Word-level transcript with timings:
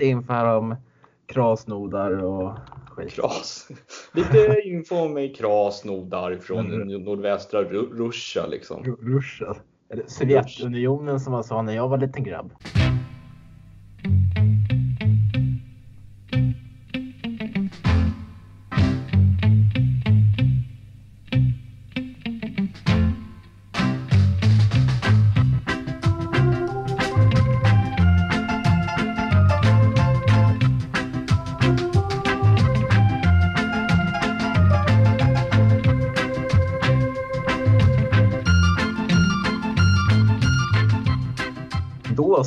lite 0.00 0.10
info 0.10 0.32
här 0.32 0.56
om 0.56 0.76
krasnodar 1.26 2.24
och 2.24 2.58
skit. 2.90 3.12
Kras. 3.12 3.68
Lite 4.14 4.60
info 4.64 4.96
om 4.96 5.34
krasnodar 5.36 6.36
från 6.36 6.72
mm. 6.72 7.04
nordvästra 7.04 7.62
Russia 7.62 8.46
liksom. 8.46 8.96
Eller 9.92 10.04
Sovjetunionen 10.06 11.20
som 11.20 11.32
man 11.32 11.44
sa 11.44 11.62
när 11.62 11.76
jag 11.76 11.88
var 11.88 11.98
liten 11.98 12.24
grabb. 12.24 12.52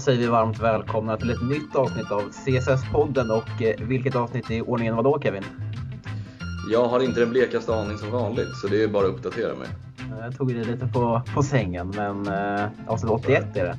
Säger 0.03 0.19
vi 0.19 0.27
varmt 0.27 0.59
välkomna 0.59 1.17
till 1.17 1.29
ett 1.29 1.41
nytt 1.41 1.75
avsnitt 1.75 2.11
av 2.11 2.21
CSS-podden 2.21 3.31
och 3.31 3.61
eh, 3.61 3.87
vilket 3.87 4.15
avsnitt 4.15 4.51
i 4.51 4.61
ordningen 4.61 4.95
var 4.95 5.03
då 5.03 5.19
Kevin? 5.21 5.43
Jag 6.71 6.87
har 6.87 6.99
inte 6.99 7.19
den 7.19 7.29
blekaste 7.29 7.75
aning 7.75 7.97
som 7.97 8.11
vanligt 8.11 8.55
så 8.61 8.67
det 8.67 8.83
är 8.83 8.87
bara 8.87 9.07
att 9.07 9.13
uppdatera 9.13 9.55
mig. 9.55 9.67
Jag 10.19 10.37
tog 10.37 10.55
det 10.55 10.63
lite 10.63 10.87
på, 10.87 11.21
på 11.35 11.43
sängen 11.43 11.93
men 11.95 12.27
eh, 12.27 12.65
avsnitt 12.87 13.11
81 13.11 13.57
är 13.57 13.63
det. 13.63 13.77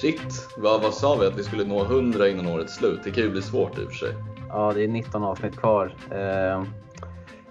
Shit, 0.00 0.48
vad, 0.58 0.82
vad 0.82 0.94
sa 0.94 1.16
vi 1.20 1.26
att 1.26 1.38
vi 1.38 1.42
skulle 1.42 1.64
nå 1.64 1.84
100 1.84 2.28
innan 2.28 2.46
årets 2.46 2.74
slut? 2.74 3.00
Det 3.04 3.10
kan 3.10 3.24
ju 3.24 3.30
bli 3.30 3.42
svårt 3.42 3.78
i 3.78 3.84
och 3.84 3.88
för 3.88 3.96
sig. 3.96 4.14
Ja, 4.48 4.72
det 4.74 4.84
är 4.84 4.88
19 4.88 5.24
avsnitt 5.24 5.56
kvar. 5.56 5.94
Eh, 6.10 6.62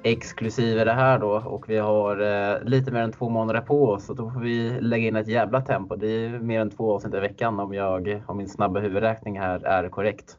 exklusive 0.04 0.84
det 0.84 0.94
här 0.94 1.20
då 1.20 1.32
och 1.32 1.70
vi 1.70 1.78
har 1.78 2.22
eh, 2.22 2.64
lite 2.64 2.92
mer 2.92 3.02
än 3.02 3.12
två 3.12 3.30
månader 3.30 3.62
på 3.62 3.90
oss 3.90 4.10
och 4.10 4.16
då 4.16 4.32
får 4.32 4.40
vi 4.40 4.78
lägga 4.82 5.08
in 5.08 5.16
ett 5.16 5.28
jävla 5.28 5.62
tempo. 5.62 5.96
Det 5.96 6.08
är 6.08 6.30
mer 6.30 6.60
än 6.60 6.70
två 6.70 6.96
avsnitt 6.96 7.14
i 7.14 7.20
veckan 7.20 7.60
om, 7.60 7.74
jag, 7.74 8.24
om 8.28 8.38
min 8.38 8.50
snabba 8.50 8.80
huvudräkning 8.80 9.40
här 9.40 9.66
är 9.66 9.90
korrekt. 9.90 10.38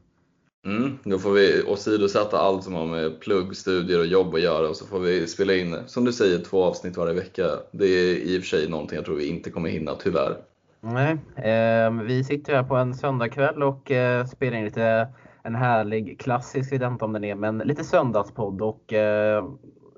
Mm, 0.66 0.98
då 1.04 1.18
får 1.18 1.32
vi 1.32 1.62
åsidosätta 1.62 2.38
allt 2.38 2.64
som 2.64 2.74
har 2.74 2.86
med 2.86 3.20
plugg, 3.20 3.56
studier 3.56 3.98
och 3.98 4.06
jobb 4.06 4.34
att 4.34 4.40
göra 4.40 4.68
och 4.68 4.76
så 4.76 4.86
får 4.86 4.98
vi 4.98 5.26
spela 5.26 5.54
in, 5.54 5.76
som 5.86 6.04
du 6.04 6.12
säger, 6.12 6.38
två 6.38 6.64
avsnitt 6.64 6.96
varje 6.96 7.14
vecka. 7.14 7.42
Det 7.70 7.86
är 7.86 8.16
i 8.16 8.38
och 8.38 8.42
för 8.42 8.48
sig 8.48 8.68
någonting 8.68 8.96
jag 8.96 9.04
tror 9.04 9.16
vi 9.16 9.28
inte 9.28 9.50
kommer 9.50 9.68
hinna, 9.68 9.94
tyvärr. 9.94 10.36
Nej, 10.80 11.16
eh, 11.36 11.90
vi 12.02 12.24
sitter 12.24 12.54
här 12.54 12.62
på 12.62 12.76
en 12.76 12.94
söndagkväll 12.94 13.62
och 13.62 13.90
eh, 13.90 14.26
spelar 14.26 14.58
in 14.58 14.64
lite 14.64 15.08
en 15.44 15.54
härlig 15.54 16.20
klassisk, 16.20 16.72
jag 16.72 16.78
vet 16.78 16.90
inte 16.90 17.04
om 17.04 17.12
den 17.12 17.24
är, 17.24 17.34
men 17.34 17.58
lite 17.58 17.84
söndagspodd 17.84 18.62
och 18.62 18.92
eh, 18.92 19.44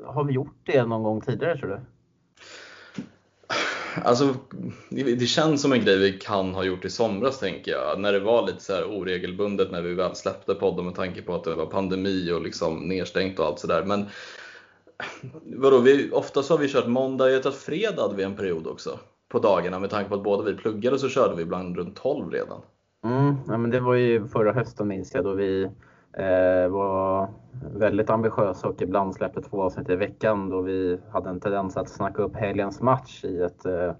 har 0.05 0.25
vi 0.25 0.33
gjort 0.33 0.61
det 0.65 0.87
någon 0.87 1.03
gång 1.03 1.21
tidigare 1.21 1.59
tror 1.59 1.69
du? 1.69 1.81
Alltså, 4.05 4.35
det 4.91 5.27
känns 5.27 5.63
som 5.63 5.73
en 5.73 5.85
grej 5.85 5.99
vi 5.99 6.13
kan 6.13 6.55
ha 6.55 6.65
gjort 6.65 6.85
i 6.85 6.91
somras 6.91 7.39
tänker 7.39 7.73
jag. 7.73 8.01
När 8.01 8.13
det 8.13 8.21
var 8.21 8.47
lite 8.47 8.61
så 8.61 8.73
här 8.73 8.85
oregelbundet 8.85 9.71
när 9.71 9.83
vi 9.83 9.95
väl 9.95 10.15
släppte 10.15 10.55
podden 10.55 10.85
med 10.85 10.95
tanke 10.95 11.23
på 11.23 11.35
att 11.35 11.45
det 11.45 11.55
var 11.55 11.67
pandemi 11.67 12.33
och 12.33 12.43
liksom 12.43 12.89
nedstängt 12.89 13.39
och 13.39 13.47
allt 13.47 13.59
sådär. 13.59 13.85
Men 13.85 14.07
vadå, 15.43 15.79
vi, 15.79 16.11
oftast 16.13 16.51
har 16.51 16.59
vi 16.59 16.69
kört 16.69 16.87
måndag, 16.87 17.31
jag 17.31 17.43
tror 17.43 17.53
fredag 17.53 18.03
hade 18.03 18.17
vi 18.17 18.23
en 18.23 18.37
period 18.37 18.67
också 18.67 18.99
på 19.29 19.39
dagarna 19.39 19.79
med 19.79 19.91
tanke 19.91 20.09
på 20.09 20.15
att 20.15 20.25
båda 20.25 20.45
vi 20.45 20.55
pluggade 20.55 20.99
så 20.99 21.09
körde 21.09 21.37
vi 21.37 21.43
ibland 21.43 21.77
runt 21.77 21.97
12 21.97 22.31
redan. 22.31 22.61
Mm, 23.07 23.37
ja, 23.49 23.59
men 23.59 23.71
det 23.71 23.81
var 23.81 23.95
ju 23.95 24.27
förra 24.27 24.53
hösten 24.53 24.89
minns 24.89 25.15
jag 25.15 25.25
då 25.25 25.35
vi 25.35 25.65
eh, 26.12 26.69
var 26.69 27.29
väldigt 27.75 28.11
ambitiösa 28.11 28.69
och 28.69 28.83
ibland 28.83 29.15
släppte 29.15 29.43
två 29.43 29.62
avsnitt 29.62 29.91
i 29.91 29.97
veckan 29.97 30.51
då 30.51 30.61
vi 30.61 30.99
hade 31.11 31.31
en 31.31 31.41
tendens 31.41 31.77
att 31.77 31.89
snacka 31.89 32.23
upp 32.23 32.37
helgens 32.37 32.83
match 32.83 33.25
i 33.25 33.43
ett 33.43 33.67
eh, 33.67 33.93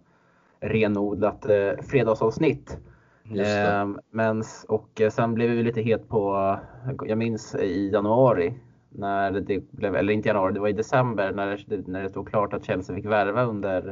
renodlat 0.61 1.47
eh, 1.51 1.83
fredagsavsnitt. 1.83 2.79
Eh, 3.25 3.89
men, 4.11 4.43
och 4.69 5.03
sen 5.11 5.35
blev 5.35 5.51
vi 5.51 5.63
lite 5.63 5.81
het 5.81 6.09
på, 6.09 6.57
jag 7.07 7.19
minns 7.19 7.55
i 7.55 7.91
januari, 7.91 8.55
när 8.91 9.31
det 9.31 9.71
blev, 9.71 9.97
eller 9.97 10.13
inte 10.13 10.29
januari, 10.29 10.53
det 10.53 10.61
var 10.61 10.69
i 10.69 10.73
december 10.73 11.33
när 11.33 11.65
det, 11.67 11.87
när 11.87 12.03
det 12.03 12.09
stod 12.09 12.29
klart 12.29 12.53
att 12.55 12.65
Chelsea 12.65 12.97
fick 12.97 13.07
värva 13.07 13.45
under, 13.45 13.89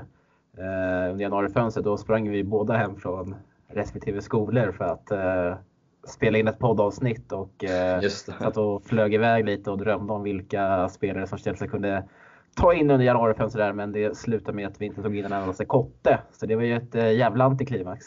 eh, 0.59 1.11
under 1.11 1.23
januarifönstret. 1.23 1.85
Då 1.85 1.97
sprang 1.97 2.31
vi 2.31 2.45
båda 2.45 2.77
hem 2.77 2.97
från 2.97 3.35
respektive 3.69 4.23
skolor 4.23 4.73
för 4.73 4.85
att 4.85 5.11
eh, 5.11 5.59
spela 6.07 6.39
in 6.39 6.49
ett 6.49 6.59
poddavsnitt 6.59 7.33
och 7.33 7.65
eh, 7.65 8.01
satt 8.09 8.57
och 8.57 8.85
flög 8.85 9.15
iväg 9.15 9.45
lite 9.45 9.71
och 9.71 9.79
drömde 9.79 10.13
om 10.13 10.23
vilka 10.23 10.89
spelare 10.89 11.27
som 11.27 11.39
Chelsea 11.39 11.69
kunde 11.69 12.09
ta 12.55 12.75
in 12.75 12.91
under 12.91 13.07
januarifönstret 13.07 13.77
men 13.77 13.93
det 13.93 14.17
slutade 14.17 14.57
med 14.57 14.67
att 14.67 14.81
vi 14.81 14.87
inte 14.87 15.03
tog 15.03 15.17
in 15.17 15.25
en 15.25 15.33
endaste 15.33 15.65
kotte. 15.65 16.19
Så 16.33 16.47
det 16.47 16.57
var 16.57 16.63
ju 16.63 16.77
ett 16.77 16.95
eh, 16.95 17.13
jävla 17.13 17.45
antiklimax. 17.45 18.07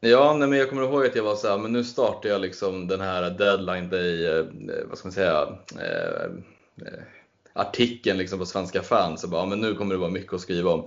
Ja, 0.00 0.36
nej, 0.38 0.48
men 0.48 0.58
jag 0.58 0.68
kommer 0.68 0.82
ihåg 0.82 1.06
att 1.06 1.16
jag 1.16 1.24
var 1.24 1.34
så 1.34 1.48
här, 1.48 1.58
men 1.58 1.72
nu 1.72 1.84
startar 1.84 2.28
jag 2.28 2.40
liksom 2.40 2.88
den 2.88 3.00
här 3.00 3.30
deadline 3.30 3.88
day, 3.88 4.38
eh, 4.38 4.44
vad 4.88 4.98
ska 4.98 5.06
man 5.06 5.12
säga, 5.12 5.48
eh, 5.80 6.24
eh 6.86 7.02
artikeln 7.52 8.18
liksom 8.18 8.38
på 8.38 8.46
Svenska 8.46 8.82
fans. 8.82 9.24
Och 9.24 9.30
bara, 9.30 9.46
men 9.46 9.60
nu 9.60 9.74
kommer 9.74 9.94
det 9.94 10.00
vara 10.00 10.10
mycket 10.10 10.32
att 10.32 10.40
skriva 10.40 10.70
om. 10.70 10.86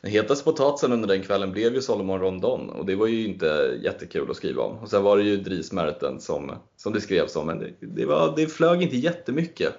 Den 0.00 0.10
hetaste 0.10 0.44
potatisen 0.44 0.92
under 0.92 1.08
den 1.08 1.22
kvällen 1.22 1.52
blev 1.52 1.74
ju 1.74 1.80
Solomon 1.80 2.20
Rondon 2.20 2.70
och 2.70 2.86
det 2.86 2.96
var 2.96 3.06
ju 3.06 3.28
inte 3.28 3.78
jättekul 3.82 4.30
att 4.30 4.36
skriva 4.36 4.62
om. 4.62 4.78
Och 4.78 4.88
sen 4.88 5.02
var 5.02 5.16
det 5.16 5.22
ju 5.22 5.36
Dries 5.36 5.72
Merten 5.72 6.20
som, 6.20 6.52
som 6.76 6.92
det 6.92 7.00
skrevs 7.00 7.36
om, 7.36 7.46
men 7.46 7.58
det, 7.58 7.70
det, 7.80 8.06
var, 8.06 8.32
det 8.36 8.46
flög 8.46 8.82
inte 8.82 8.96
jättemycket. 8.96 9.74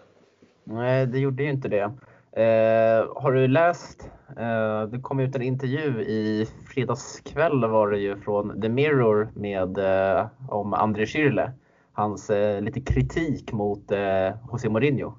Nej, 0.64 1.08
det 1.08 1.20
gjorde 1.20 1.44
ju 1.44 1.50
inte 1.50 1.70
det. 1.70 1.92
Eh, 2.32 3.08
har 3.16 3.32
du 3.32 3.48
läst, 3.48 4.10
eh, 4.38 4.84
det 4.84 5.00
kom 5.02 5.20
ut 5.20 5.36
en 5.36 5.42
intervju 5.42 6.02
i 6.02 6.48
fredagskväll 6.74 7.66
var 7.66 7.92
det 7.92 7.98
ju 7.98 8.16
från 8.16 8.62
The 8.62 8.70
Mirror 8.70 9.30
med, 9.36 9.78
eh, 9.78 10.28
om 10.50 10.74
André 10.74 11.06
Schürrle. 11.06 11.52
Hans 11.94 12.30
eh, 12.30 12.62
lite 12.62 12.82
kritik 12.82 13.52
mot 13.52 13.92
eh, 13.92 14.36
José 14.52 14.70
Mourinho. 14.70 15.14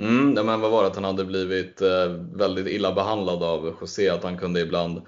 Mm, 0.00 0.34
ja, 0.36 0.42
men 0.42 0.60
vad 0.60 0.70
var 0.70 0.82
det 0.82 0.88
att 0.88 0.94
han 0.94 1.04
hade 1.04 1.24
blivit 1.24 1.82
eh, 1.82 2.08
väldigt 2.34 2.66
illa 2.66 2.92
behandlad 2.92 3.42
av 3.42 3.74
José, 3.80 4.08
att 4.08 4.24
han 4.24 4.36
kunde 4.36 4.60
ibland 4.60 5.02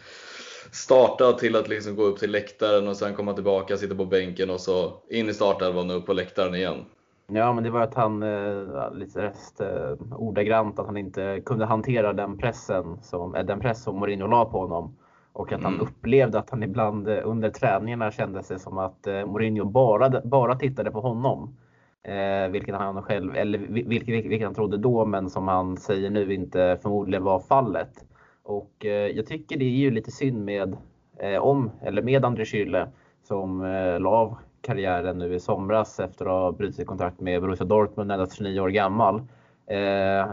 starta 0.73 1.33
till 1.33 1.57
att 1.57 1.69
liksom 1.69 1.97
gå 1.97 2.03
upp 2.03 2.19
till 2.19 2.31
läktaren 2.31 2.89
och 2.89 2.97
sen 2.97 3.15
komma 3.15 3.33
tillbaka, 3.33 3.77
sitta 3.77 3.95
på 3.95 4.05
bänken 4.05 4.51
och 4.51 4.61
så 4.61 4.93
in 5.11 5.29
i 5.29 5.35
startelvan 5.35 5.91
och 5.91 5.97
upp 5.97 6.07
på 6.07 6.13
läktaren 6.13 6.55
igen. 6.55 6.85
Ja, 7.27 7.53
men 7.53 7.65
det 7.65 7.71
var 7.71 7.81
att 7.81 7.95
han, 7.95 8.23
eh, 8.23 8.95
lite 8.95 9.23
rest, 9.23 9.61
eh, 9.61 9.93
ordagrant, 10.17 10.79
att 10.79 10.87
han 10.87 10.97
inte 10.97 11.43
kunde 11.47 11.65
hantera 11.65 12.13
den 12.13 12.39
pressen 12.39 12.99
som, 13.03 13.33
den 13.33 13.61
press 13.61 13.83
som 13.83 13.99
Mourinho 13.99 14.27
la 14.27 14.45
på 14.45 14.59
honom. 14.59 14.97
Och 15.33 15.53
att 15.53 15.61
mm. 15.61 15.73
han 15.73 15.81
upplevde 15.81 16.39
att 16.39 16.51
han 16.51 16.63
ibland 16.63 17.09
under 17.09 17.51
träningarna 17.51 18.11
kände 18.11 18.43
sig 18.43 18.59
som 18.59 18.79
att 18.79 19.07
Mourinho 19.27 19.65
bara, 19.65 20.21
bara 20.25 20.55
tittade 20.55 20.91
på 20.91 21.01
honom. 21.01 21.57
Eh, 22.05 22.49
vilket 22.51 22.75
han 22.75 23.03
själv, 23.03 23.37
eller 23.37 23.59
vilket, 23.59 24.09
vilket 24.09 24.43
han 24.43 24.55
trodde 24.55 24.77
då, 24.77 25.05
men 25.05 25.31
som 25.31 25.49
han 25.49 25.77
säger 25.77 26.11
nu 26.11 26.35
inte 26.35 26.79
förmodligen 26.83 27.25
var 27.25 27.41
fallet. 27.41 28.05
Och 28.43 28.85
eh, 28.85 28.91
jag 28.91 29.27
tycker 29.27 29.57
det 29.57 29.65
är 29.65 29.69
ju 29.69 29.91
lite 29.91 30.11
synd 30.11 30.45
med, 30.45 30.77
eh, 31.19 31.39
om, 31.39 31.71
eller 31.83 32.03
med 32.03 32.25
André 32.25 32.45
Schülle 32.45 32.89
som 33.23 33.65
eh, 33.65 34.01
la 34.01 34.11
av 34.11 34.37
karriären 34.61 35.19
nu 35.19 35.35
i 35.35 35.41
somras 35.41 36.01
efter 36.01 36.25
att 36.25 36.31
ha 36.31 36.53
brutit 36.53 36.87
kontrakt 36.87 37.21
med 37.21 37.41
Borussia 37.41 37.67
Dortmund 37.67 38.13
endast 38.13 38.37
29 38.37 38.61
år 38.61 38.69
gammal. 38.69 39.23
Eh, 39.67 40.27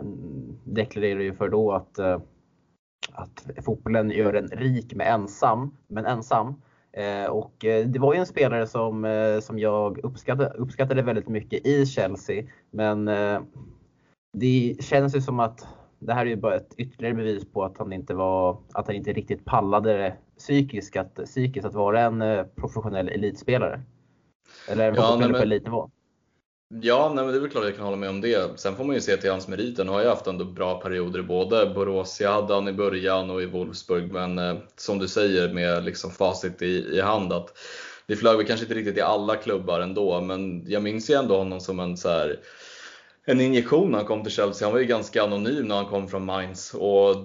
deklarerade 0.63 1.23
ju 1.23 1.33
för 1.33 1.49
då 1.49 1.71
att, 1.71 1.99
eh, 1.99 2.19
att 3.11 3.49
fotbollen 3.65 4.09
gör 4.09 4.33
en 4.33 4.47
rik 4.47 4.95
med 4.95 5.13
ensam, 5.13 5.77
men 5.87 6.05
ensam. 6.05 6.61
Eh, 6.91 7.25
och 7.25 7.65
eh, 7.65 7.87
det 7.87 7.99
var 7.99 8.13
ju 8.13 8.19
en 8.19 8.25
spelare 8.25 8.67
som, 8.67 9.05
eh, 9.05 9.39
som 9.39 9.59
jag 9.59 9.97
uppskattade, 9.97 10.49
uppskattade 10.49 11.01
väldigt 11.01 11.27
mycket 11.27 11.65
i 11.65 11.85
Chelsea. 11.85 12.43
Men 12.71 13.05
det 14.33 14.77
känns 14.79 15.15
ju 15.15 15.21
som 15.21 15.39
att 15.39 15.67
det 15.99 16.13
här 16.13 16.25
är 16.25 16.29
ju 16.29 16.35
bara 16.35 16.55
ett 16.55 16.73
ytterligare 16.77 17.15
bevis 17.15 17.51
på 17.51 17.63
att 17.63 17.77
han 17.77 17.93
inte 17.93 18.13
var, 18.13 18.57
att 18.73 18.87
han 18.87 18.95
inte 18.95 19.13
riktigt 19.13 19.45
pallade 19.45 19.97
det 19.97 20.15
psykiskt 20.37 20.97
att, 20.97 21.15
psykiskt 21.15 21.65
att 21.65 21.73
vara 21.73 22.01
en 22.01 22.45
professionell 22.55 23.09
elitspelare. 23.09 23.81
Eller 24.69 24.89
en 24.89 24.95
ja, 24.95 25.29
på 25.31 25.37
elitnivå. 25.37 25.89
Ja, 26.71 27.11
nej, 27.15 27.23
men 27.23 27.33
det 27.33 27.39
är 27.39 27.41
väl 27.41 27.49
klart 27.49 27.63
jag 27.63 27.75
kan 27.75 27.85
hålla 27.85 27.97
med 27.97 28.09
om 28.09 28.21
det. 28.21 28.59
Sen 28.59 28.75
får 28.75 28.83
man 28.83 28.95
ju 28.95 29.01
se 29.01 29.17
till 29.17 29.31
hans 29.31 29.47
meriter. 29.47 29.83
Nu 29.85 29.91
har 29.91 30.01
jag 30.01 30.09
haft 30.09 30.27
ändå 30.27 30.45
bra 30.45 30.81
perioder 30.81 31.19
i 31.19 31.23
både 31.23 31.65
Borussia 31.65 32.31
hade 32.31 32.53
han 32.53 32.67
i 32.67 32.73
början 32.73 33.29
och 33.29 33.41
i 33.41 33.45
Wolfsburg. 33.45 34.11
Men 34.11 34.39
eh, 34.39 34.57
som 34.75 34.99
du 34.99 35.07
säger 35.07 35.53
med 35.53 35.83
liksom 35.83 36.11
facit 36.11 36.61
i, 36.61 36.97
i 36.97 37.01
hand 37.01 37.33
att 37.33 37.57
det 38.05 38.15
flög 38.15 38.37
väl 38.37 38.45
kanske 38.45 38.65
inte 38.65 38.75
riktigt 38.75 38.97
i 38.97 39.01
alla 39.01 39.35
klubbar 39.35 39.79
ändå. 39.79 40.21
Men 40.21 40.63
jag 40.67 40.83
minns 40.83 41.09
ju 41.09 41.13
ändå 41.13 41.37
honom 41.37 41.59
som 41.59 41.79
en 41.79 41.97
så 41.97 42.09
här, 42.09 42.39
en 43.25 43.41
injektion 43.41 43.91
när 43.91 43.97
han 43.97 44.07
kom 44.07 44.23
till 44.23 44.33
Chelsea. 44.33 44.67
Han 44.67 44.73
var 44.73 44.79
ju 44.79 44.87
ganska 44.87 45.23
anonym 45.23 45.67
när 45.67 45.75
han 45.75 45.85
kom 45.85 46.07
från 46.07 46.25
Mainz. 46.25 46.73
Och 46.73 47.15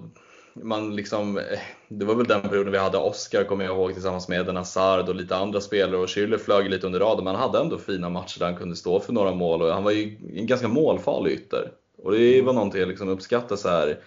man 0.54 0.96
liksom, 0.96 1.38
eh, 1.38 1.58
det 1.88 2.04
var 2.04 2.14
väl 2.14 2.26
den 2.26 2.40
perioden 2.40 2.72
vi 2.72 2.78
hade 2.78 2.98
Oscar, 2.98 3.44
kommer 3.44 3.64
jag 3.64 3.74
ihåg, 3.74 3.92
tillsammans 3.92 4.28
med 4.28 4.40
Eden 4.40 4.56
Hazard 4.56 5.08
och 5.08 5.14
lite 5.14 5.36
andra 5.36 5.60
spelare. 5.60 5.96
Och 5.96 6.08
Schüller 6.08 6.38
flög 6.38 6.70
lite 6.70 6.86
under 6.86 7.00
radarn, 7.00 7.24
men 7.24 7.34
han 7.34 7.42
hade 7.42 7.64
ändå 7.64 7.78
fina 7.78 8.08
matcher 8.08 8.38
där 8.38 8.46
han 8.46 8.56
kunde 8.56 8.76
stå 8.76 9.00
för 9.00 9.12
några 9.12 9.34
mål. 9.34 9.62
Och 9.62 9.68
han 9.68 9.84
var 9.84 9.90
ju 9.90 10.16
en 10.36 10.46
ganska 10.46 10.68
målfarlig 10.68 11.32
ytter. 11.32 11.70
Och 12.02 12.12
det 12.12 12.42
var 12.42 12.52
någonting 12.52 12.80
jag 12.80 12.88
liksom 12.88 13.08
uppskattade 13.08 13.60
så 13.60 13.68
här 13.68 13.98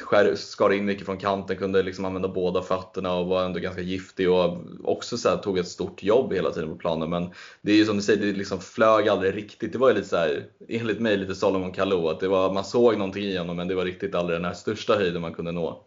skär, 0.00 0.34
skar 0.34 0.72
in 0.72 0.84
mycket 0.84 1.06
från 1.06 1.16
kanten, 1.16 1.56
kunde 1.56 1.82
liksom 1.82 2.04
använda 2.04 2.28
båda 2.28 2.62
fötterna 2.62 3.14
och 3.14 3.26
var 3.26 3.44
ändå 3.44 3.58
ganska 3.58 3.82
giftig 3.82 4.30
och 4.30 4.58
också 4.84 5.16
så 5.16 5.28
här, 5.28 5.36
tog 5.36 5.58
ett 5.58 5.68
stort 5.68 6.02
jobb 6.02 6.32
hela 6.32 6.50
tiden 6.50 6.68
på 6.70 6.76
planen. 6.76 7.10
Men 7.10 7.30
det 7.62 7.72
är 7.72 7.76
ju 7.76 7.84
som 7.84 7.96
du 7.96 8.02
säger, 8.02 8.26
det 8.26 8.38
liksom 8.38 8.58
flög 8.58 9.08
aldrig 9.08 9.36
riktigt. 9.36 9.72
Det 9.72 9.78
var 9.78 9.88
ju 9.88 9.94
lite 9.94 10.08
så 10.08 10.16
här, 10.16 10.44
enligt 10.68 11.00
mig 11.00 11.16
lite 11.16 11.34
Solomon 11.34 11.72
Kalou, 11.72 12.08
att 12.08 12.20
det 12.20 12.28
var, 12.28 12.52
man 12.52 12.64
såg 12.64 12.98
någonting 12.98 13.24
i 13.24 13.36
honom 13.36 13.56
men 13.56 13.68
det 13.68 13.74
var 13.74 13.84
riktigt 13.84 14.14
aldrig 14.14 14.38
den 14.38 14.44
här 14.44 14.52
största 14.52 14.94
höjden 14.94 15.22
man 15.22 15.34
kunde 15.34 15.52
nå. 15.52 15.82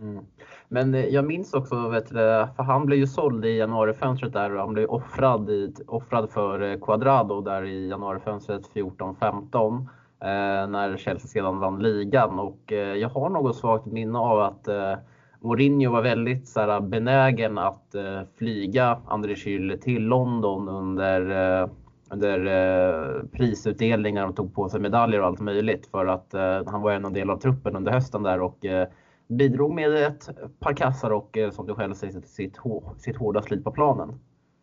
Mm. 0.00 0.24
Men 0.68 0.94
eh, 0.94 1.04
jag 1.04 1.24
minns 1.24 1.54
också, 1.54 1.88
vet 1.88 2.08
du, 2.08 2.14
för 2.56 2.62
han 2.62 2.86
blev 2.86 2.98
ju 2.98 3.06
såld 3.06 3.44
i 3.44 3.56
januarifönstret 3.56 4.32
där 4.32 4.54
och 4.54 4.60
han 4.60 4.74
blev 4.74 4.90
offrad, 4.90 5.50
i, 5.50 5.74
offrad 5.86 6.30
för 6.30 6.60
eh, 6.60 6.78
Quadrado 6.78 7.40
där 7.40 7.64
i 7.64 7.88
januarifönstret 7.88 8.62
14-15 8.74 9.86
när 10.20 10.96
Chelsea 10.96 11.28
sedan 11.28 11.58
vann 11.58 11.82
ligan. 11.82 12.38
Och 12.38 12.72
eh, 12.72 12.96
jag 12.96 13.08
har 13.08 13.28
något 13.28 13.56
svagt 13.56 13.86
minne 13.86 14.18
av 14.18 14.40
att 14.40 14.68
eh, 14.68 14.94
Mourinho 15.40 15.92
var 15.92 16.02
väldigt 16.02 16.48
så 16.48 16.60
här, 16.60 16.80
benägen 16.80 17.58
att 17.58 17.94
eh, 17.94 18.20
flyga 18.38 19.00
André 19.06 19.34
Schürrle 19.34 19.76
till 19.76 20.02
London 20.02 20.68
under, 20.68 21.30
eh, 21.62 21.68
under 22.10 22.46
eh, 22.46 23.22
prisutdelningar 23.32 24.26
och 24.26 24.36
tog 24.36 24.54
på 24.54 24.68
sig 24.68 24.80
medaljer 24.80 25.20
och 25.20 25.26
allt 25.26 25.40
möjligt 25.40 25.86
för 25.86 26.06
att 26.06 26.34
eh, 26.34 26.62
han 26.66 26.82
var 26.82 26.92
en 26.92 27.12
del 27.12 27.30
av 27.30 27.36
truppen 27.36 27.76
under 27.76 27.92
hösten 27.92 28.22
där 28.22 28.40
och 28.40 28.64
eh, 28.64 28.88
bidrog 29.28 29.74
med 29.74 29.94
ett 29.94 30.28
par 30.60 30.72
kassar 30.72 31.10
och 31.10 31.38
som 31.52 31.66
du 31.66 31.74
själv 31.74 31.94
säger 31.94 32.20
sitt, 32.20 32.56
sitt 32.98 33.16
hårda 33.16 33.42
slit 33.42 33.64
på 33.64 33.72
planen. 33.72 34.20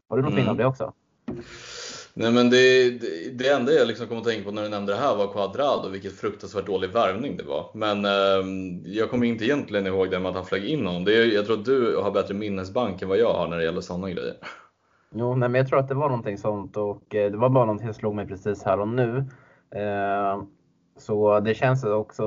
Har 0.09 0.17
du 0.17 0.23
något 0.23 0.33
mm. 0.33 0.49
av 0.49 0.57
det 0.57 0.65
också? 0.65 0.93
Nej 2.13 2.31
men 2.31 2.49
det, 2.49 2.89
det, 2.89 3.37
det 3.37 3.49
enda 3.49 3.71
jag 3.71 3.87
liksom 3.87 4.07
kom 4.07 4.17
att 4.17 4.23
tänka 4.23 4.43
på 4.43 4.51
när 4.51 4.63
du 4.63 4.69
nämnde 4.69 4.91
det 4.91 4.97
här 4.99 5.15
var 5.15 5.27
Quadrado, 5.27 5.89
vilket 5.89 6.13
fruktansvärt 6.13 6.65
dålig 6.65 6.89
värvning 6.89 7.37
det 7.37 7.43
var. 7.43 7.65
Men 7.73 8.05
eh, 8.05 8.91
jag 8.93 9.09
kommer 9.09 9.25
inte 9.25 9.45
egentligen 9.45 9.87
ihåg 9.87 10.11
det 10.11 10.19
med 10.19 10.29
att 10.29 10.35
han 10.35 10.45
flög 10.45 10.65
in 10.65 10.85
honom. 10.85 11.03
Det 11.03 11.25
jag 11.25 11.45
tror 11.45 11.59
att 11.59 11.65
du 11.65 11.97
har 11.97 12.11
bättre 12.11 12.33
minnesbank 12.33 13.01
än 13.01 13.09
vad 13.09 13.17
jag 13.17 13.33
har 13.33 13.47
när 13.47 13.57
det 13.57 13.63
gäller 13.63 13.81
sådana 13.81 14.09
grejer. 14.09 14.33
Jo, 15.15 15.35
nej, 15.35 15.49
men 15.49 15.59
jag 15.59 15.67
tror 15.67 15.79
att 15.79 15.87
det 15.87 15.95
var 15.95 16.09
någonting 16.09 16.37
sånt 16.37 16.77
och 16.77 17.15
eh, 17.15 17.31
det 17.31 17.37
var 17.37 17.49
bara 17.49 17.65
någonting 17.65 17.87
som 17.87 17.93
slog 17.93 18.15
mig 18.15 18.27
precis 18.27 18.63
här 18.63 18.79
och 18.79 18.87
nu. 18.87 19.17
Eh, 19.75 20.43
så 20.97 21.39
det 21.39 21.53
känns 21.53 21.83
också 21.83 22.25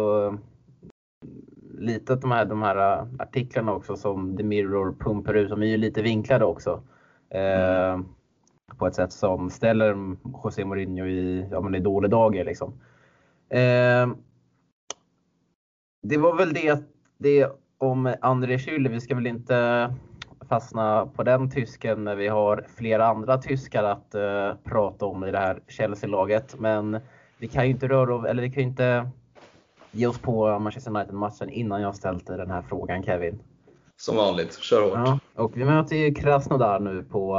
lite 1.78 2.12
att 2.12 2.20
de 2.20 2.30
här, 2.30 2.44
de 2.44 2.62
här 2.62 3.06
artiklarna 3.18 3.72
också 3.72 3.96
som 3.96 4.36
The 4.36 4.42
Mirror 4.42 4.94
pumpar 5.00 5.34
ut, 5.34 5.50
de 5.50 5.62
är 5.62 5.66
ju 5.66 5.76
lite 5.76 6.02
vinklade 6.02 6.44
också. 6.44 6.82
Eh, 7.30 7.92
mm 7.92 8.04
på 8.78 8.86
ett 8.86 8.94
sätt 8.94 9.12
som 9.12 9.50
ställer 9.50 10.16
José 10.44 10.64
Mourinho 10.64 11.06
i, 11.06 11.48
ja, 11.50 11.60
men 11.60 11.74
i 11.74 11.80
dålig 11.80 12.10
dager. 12.10 12.44
Liksom. 12.44 12.72
Eh, 13.48 14.08
det 16.02 16.16
var 16.16 16.36
väl 16.36 16.52
det, 16.52 16.82
det 17.18 17.50
om 17.78 18.14
André 18.20 18.56
Schürrle. 18.56 18.88
Vi 18.88 19.00
ska 19.00 19.14
väl 19.14 19.26
inte 19.26 19.90
fastna 20.48 21.06
på 21.06 21.22
den 21.22 21.50
tysken 21.50 22.04
när 22.04 22.16
vi 22.16 22.28
har 22.28 22.66
flera 22.76 23.06
andra 23.06 23.38
tyskar 23.38 23.84
att 23.84 24.14
eh, 24.14 24.52
prata 24.64 25.06
om 25.06 25.24
i 25.24 25.30
det 25.30 25.38
här 25.38 25.60
Chelsea-laget. 25.68 26.54
Men 26.58 27.00
vi 27.38 27.48
kan 27.48 27.64
ju 27.64 27.70
inte 27.70 27.88
röra 27.88 28.28
eller 28.28 28.42
vi 28.42 28.50
kan 28.50 28.62
ju 28.62 28.68
inte 28.68 29.10
ge 29.90 30.06
oss 30.06 30.18
på 30.18 30.58
Manchester 30.58 30.90
United-matchen 30.90 31.50
innan 31.50 31.82
jag 31.82 31.94
ställt 31.94 32.26
den 32.26 32.50
här 32.50 32.62
frågan 32.62 33.02
Kevin. 33.02 33.42
Som 33.96 34.16
vanligt, 34.16 34.58
kör 34.58 34.82
hårt. 34.82 34.92
Ja, 34.94 35.18
och 35.42 35.56
vi 35.56 35.64
möter 35.64 35.96
ju 35.96 36.14
Krasnodar 36.14 36.80
nu 36.80 37.02
på 37.02 37.36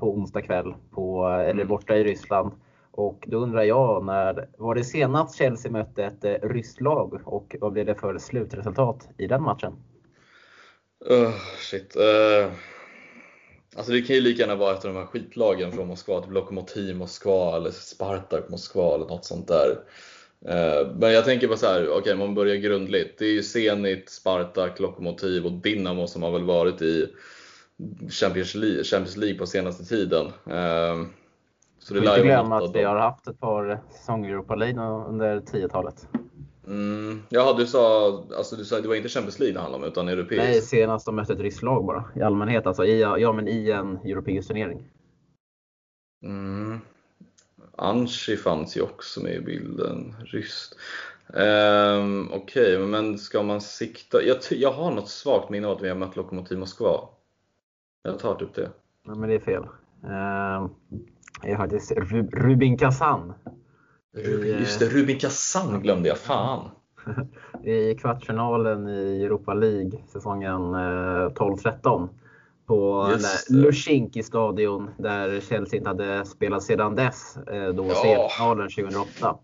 på 0.00 0.14
onsdag 0.14 0.42
kväll 0.42 0.74
på, 0.90 1.26
eller 1.26 1.50
mm. 1.50 1.68
borta 1.68 1.96
i 1.96 2.04
Ryssland. 2.04 2.52
Och 2.90 3.24
då 3.28 3.38
undrar 3.38 3.62
jag, 3.62 4.04
när 4.04 4.48
var 4.58 4.74
det 4.74 4.84
senast 4.84 5.38
Chelsea 5.38 5.72
mötte 5.72 6.04
ett 6.04 6.24
eh, 6.24 6.48
ryskt 6.48 6.80
lag 6.80 7.20
och 7.24 7.56
vad 7.60 7.72
blev 7.72 7.86
det 7.86 7.94
för 7.94 8.18
slutresultat 8.18 9.08
i 9.18 9.26
den 9.26 9.42
matchen? 9.42 9.72
Uh, 11.10 11.30
shit. 11.58 11.96
Uh, 11.96 12.52
alltså 13.76 13.92
det 13.92 14.02
kan 14.02 14.16
ju 14.16 14.22
lika 14.22 14.40
gärna 14.40 14.56
vara 14.56 14.74
ett 14.74 14.84
av 14.84 14.94
de 14.94 14.98
här 14.98 15.06
skitlagen 15.06 15.72
från 15.72 15.88
Moskva, 15.88 16.20
typ 16.20 16.32
Lokomotiv 16.32 16.96
Moskva 16.96 17.56
eller 17.56 17.70
Spartak 17.70 18.48
Moskva 18.48 18.94
eller 18.94 19.06
något 19.06 19.24
sånt 19.24 19.48
där. 19.48 19.70
Uh, 20.48 20.96
men 20.96 21.12
jag 21.12 21.24
tänker 21.24 21.48
bara 21.48 21.56
så 21.56 21.66
här, 21.66 21.82
okej 21.82 21.98
okay, 21.98 22.14
man 22.14 22.34
börjar 22.34 22.56
grundligt. 22.56 23.18
Det 23.18 23.24
är 23.24 23.32
ju 23.32 23.42
Zenit, 23.42 24.10
Spartak, 24.10 24.80
Lokomotiv 24.80 25.46
och 25.46 25.52
Dinamo 25.52 26.06
som 26.06 26.22
har 26.22 26.30
väl 26.30 26.44
varit 26.44 26.82
i 26.82 27.08
Champions 28.10 28.54
League, 28.54 28.84
Champions 28.84 29.16
League 29.16 29.38
på 29.38 29.46
senaste 29.46 29.84
tiden. 29.84 30.26
Ehm, 30.26 31.08
så 31.78 31.94
det 31.94 32.00
inte 32.00 32.22
glömma 32.22 32.56
att 32.56 32.76
vi 32.76 32.82
har 32.82 32.96
haft 32.96 33.28
ett 33.28 33.40
par 33.40 33.82
säsonger 33.90 34.28
i 34.28 34.32
Europa 34.32 34.54
League 34.54 34.82
under 35.08 35.40
10-talet. 35.40 36.08
Mm, 36.66 37.22
jaha, 37.28 37.52
du 37.52 37.66
sa, 37.66 38.06
alltså 38.36 38.56
du 38.56 38.64
sa 38.64 38.80
det 38.80 38.88
var 38.88 38.94
inte 38.94 39.08
Champions 39.08 39.38
League 39.38 39.54
det 39.54 39.60
handlade 39.60 39.84
om 39.84 39.90
utan 39.90 40.08
europeiskt? 40.08 40.44
Nej, 40.44 40.60
senast 40.60 41.06
de 41.06 41.16
mötte 41.16 41.32
ett 41.32 41.40
ryskt 41.40 41.62
lag 41.62 41.84
bara 41.84 42.04
i 42.16 42.22
allmänhet. 42.22 42.66
Alltså 42.66 42.84
i, 42.84 43.00
ja, 43.00 43.32
men 43.32 43.48
i 43.48 43.70
en 43.70 43.96
europeisk 43.96 44.48
turnering. 44.48 44.84
Mm. 46.24 46.80
Anshi 47.76 48.36
fanns 48.36 48.76
ju 48.76 48.80
också 48.80 49.22
med 49.22 49.34
i 49.34 49.40
bilden, 49.40 50.14
ryskt. 50.24 50.76
Um, 51.28 52.30
Okej, 52.32 52.76
okay, 52.76 52.86
men 52.86 53.18
ska 53.18 53.42
man 53.42 53.60
sikta? 53.60 54.22
Jag, 54.22 54.36
jag 54.50 54.72
har 54.72 54.90
något 54.90 55.08
svagt 55.08 55.50
minne 55.50 55.66
av 55.66 55.76
att 55.76 55.82
vi 55.82 55.88
har 55.88 55.96
mött 55.96 56.16
Lokomotiv 56.16 56.58
Moskva. 56.58 57.08
Jag 58.02 58.18
tar 58.18 58.34
typ 58.34 58.54
det. 58.54 58.70
Ja, 59.06 59.14
men 59.14 59.28
det 59.28 59.34
är 59.34 59.38
fel. 59.38 59.62
Uh, 60.04 60.70
jag 61.42 61.50
har 61.50 61.56
faktiskt 61.56 61.92
Rubin 62.32 62.78
Kazan. 62.78 63.32
Just 64.58 64.80
det, 64.80 64.86
Rubin 64.86 65.18
Kazan 65.18 65.82
glömde 65.82 66.08
jag. 66.08 66.18
Fan! 66.18 66.70
I 67.64 67.94
kvartsfinalen 67.94 68.88
i 68.88 69.22
Europa 69.24 69.54
League 69.54 69.90
säsongen 70.12 70.60
12-13 70.60 72.02
eh, 72.02 72.08
på 72.66 73.08
Lushinki 73.50 74.22
stadion 74.22 74.90
där 74.98 75.40
Chelsea 75.40 75.78
inte 75.78 75.88
hade 75.88 76.24
spelat 76.24 76.62
sedan 76.62 76.94
dess. 76.94 77.36
Eh, 77.36 77.68
då 77.68 77.86
ja. 77.86 77.94
semifinalen 77.94 78.68
2008. 78.68 79.38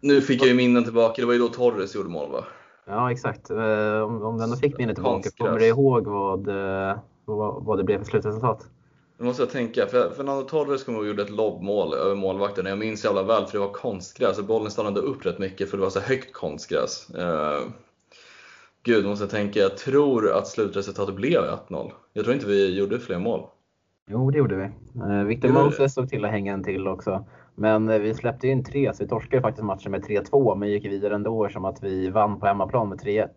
Nu 0.00 0.20
fick 0.20 0.40
jag 0.40 0.48
ju 0.48 0.54
minnen 0.54 0.84
tillbaka. 0.84 1.22
Det 1.22 1.26
var 1.26 1.32
ju 1.32 1.38
då 1.38 1.48
Torres 1.48 1.94
gjorde 1.94 2.08
mål 2.08 2.32
va? 2.32 2.44
Ja 2.86 3.12
exakt. 3.12 3.50
Om, 3.50 4.22
om 4.22 4.38
du 4.38 4.44
ändå 4.44 4.56
fick 4.56 4.78
minnet 4.78 4.96
tillbaka, 4.96 5.30
kommer 5.38 5.58
du 5.58 5.66
ihåg 5.66 6.06
vad 6.06 6.48
vad, 7.24 7.64
vad 7.64 7.78
det 7.78 7.84
blev 7.84 7.98
för 7.98 8.04
slutresultat. 8.04 8.68
Nu 9.22 9.26
måste 9.26 9.42
jag 9.42 9.50
tänka, 9.50 9.86
för 9.86 10.10
Fernando 10.10 10.42
Torres 10.42 10.84
kom 10.84 10.96
och 10.96 11.06
gjorde 11.06 11.22
ett 11.22 11.30
lobbmål 11.30 11.94
över 11.94 12.14
målvakten. 12.14 12.66
Jag 12.66 12.78
minns 12.78 13.04
jävla 13.04 13.22
väl 13.22 13.46
för 13.46 13.52
det 13.52 13.66
var 13.66 13.72
konstgräs 13.72 14.38
och 14.38 14.44
bollen 14.44 14.70
stannade 14.70 15.00
upp 15.00 15.26
rätt 15.26 15.38
mycket 15.38 15.70
för 15.70 15.76
det 15.76 15.82
var 15.82 15.90
så 15.90 16.00
högt 16.00 16.32
konstgräs. 16.32 17.10
Uh, 17.18 17.68
gud, 18.82 19.06
måste 19.06 19.24
jag 19.24 19.30
tänka. 19.30 19.60
Jag 19.60 19.76
tror 19.76 20.32
att 20.32 20.46
slutresultatet 20.46 21.14
blev 21.14 21.40
1-0. 21.68 21.90
Jag 22.12 22.24
tror 22.24 22.34
inte 22.34 22.46
vi 22.46 22.78
gjorde 22.78 22.98
fler 22.98 23.18
mål. 23.18 23.46
Jo, 24.10 24.30
det 24.30 24.38
gjorde 24.38 24.56
vi. 24.56 25.00
Uh, 25.00 25.24
Victor 25.24 25.48
Moses 25.48 25.94
såg 25.94 26.08
till 26.08 26.24
att 26.24 26.30
hänga 26.30 26.52
en 26.52 26.64
till 26.64 26.88
också. 26.88 27.24
Men 27.54 27.88
uh, 27.88 27.98
vi 27.98 28.14
släppte 28.14 28.48
in 28.48 28.64
tre, 28.64 28.94
så 28.94 29.02
vi 29.02 29.08
torskade 29.08 29.42
faktiskt 29.42 29.64
matchen 29.64 29.90
med 29.90 30.04
3-2, 30.04 30.56
men 30.56 30.70
gick 30.70 30.84
vidare 30.84 31.14
ändå 31.14 31.48
som 31.48 31.64
att 31.64 31.82
vi 31.82 32.10
vann 32.10 32.40
på 32.40 32.46
hemmaplan 32.46 32.88
med 32.88 32.98
3-1. 32.98 33.28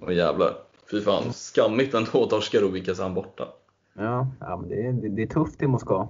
Åh 0.00 0.14
jävlar. 0.14 0.69
Fy 0.90 1.00
fan, 1.00 1.32
skammigt 1.32 1.94
ändå 1.94 2.22
att 2.22 2.30
torska 2.30 2.58
Rubin 2.58 3.14
borta. 3.14 3.48
Ja, 3.94 4.26
ja 4.40 4.56
men 4.56 4.68
det, 4.68 4.86
är, 4.86 4.92
det, 4.92 5.08
det 5.08 5.22
är 5.22 5.26
tufft 5.26 5.62
i 5.62 5.66
Moskva. 5.66 6.08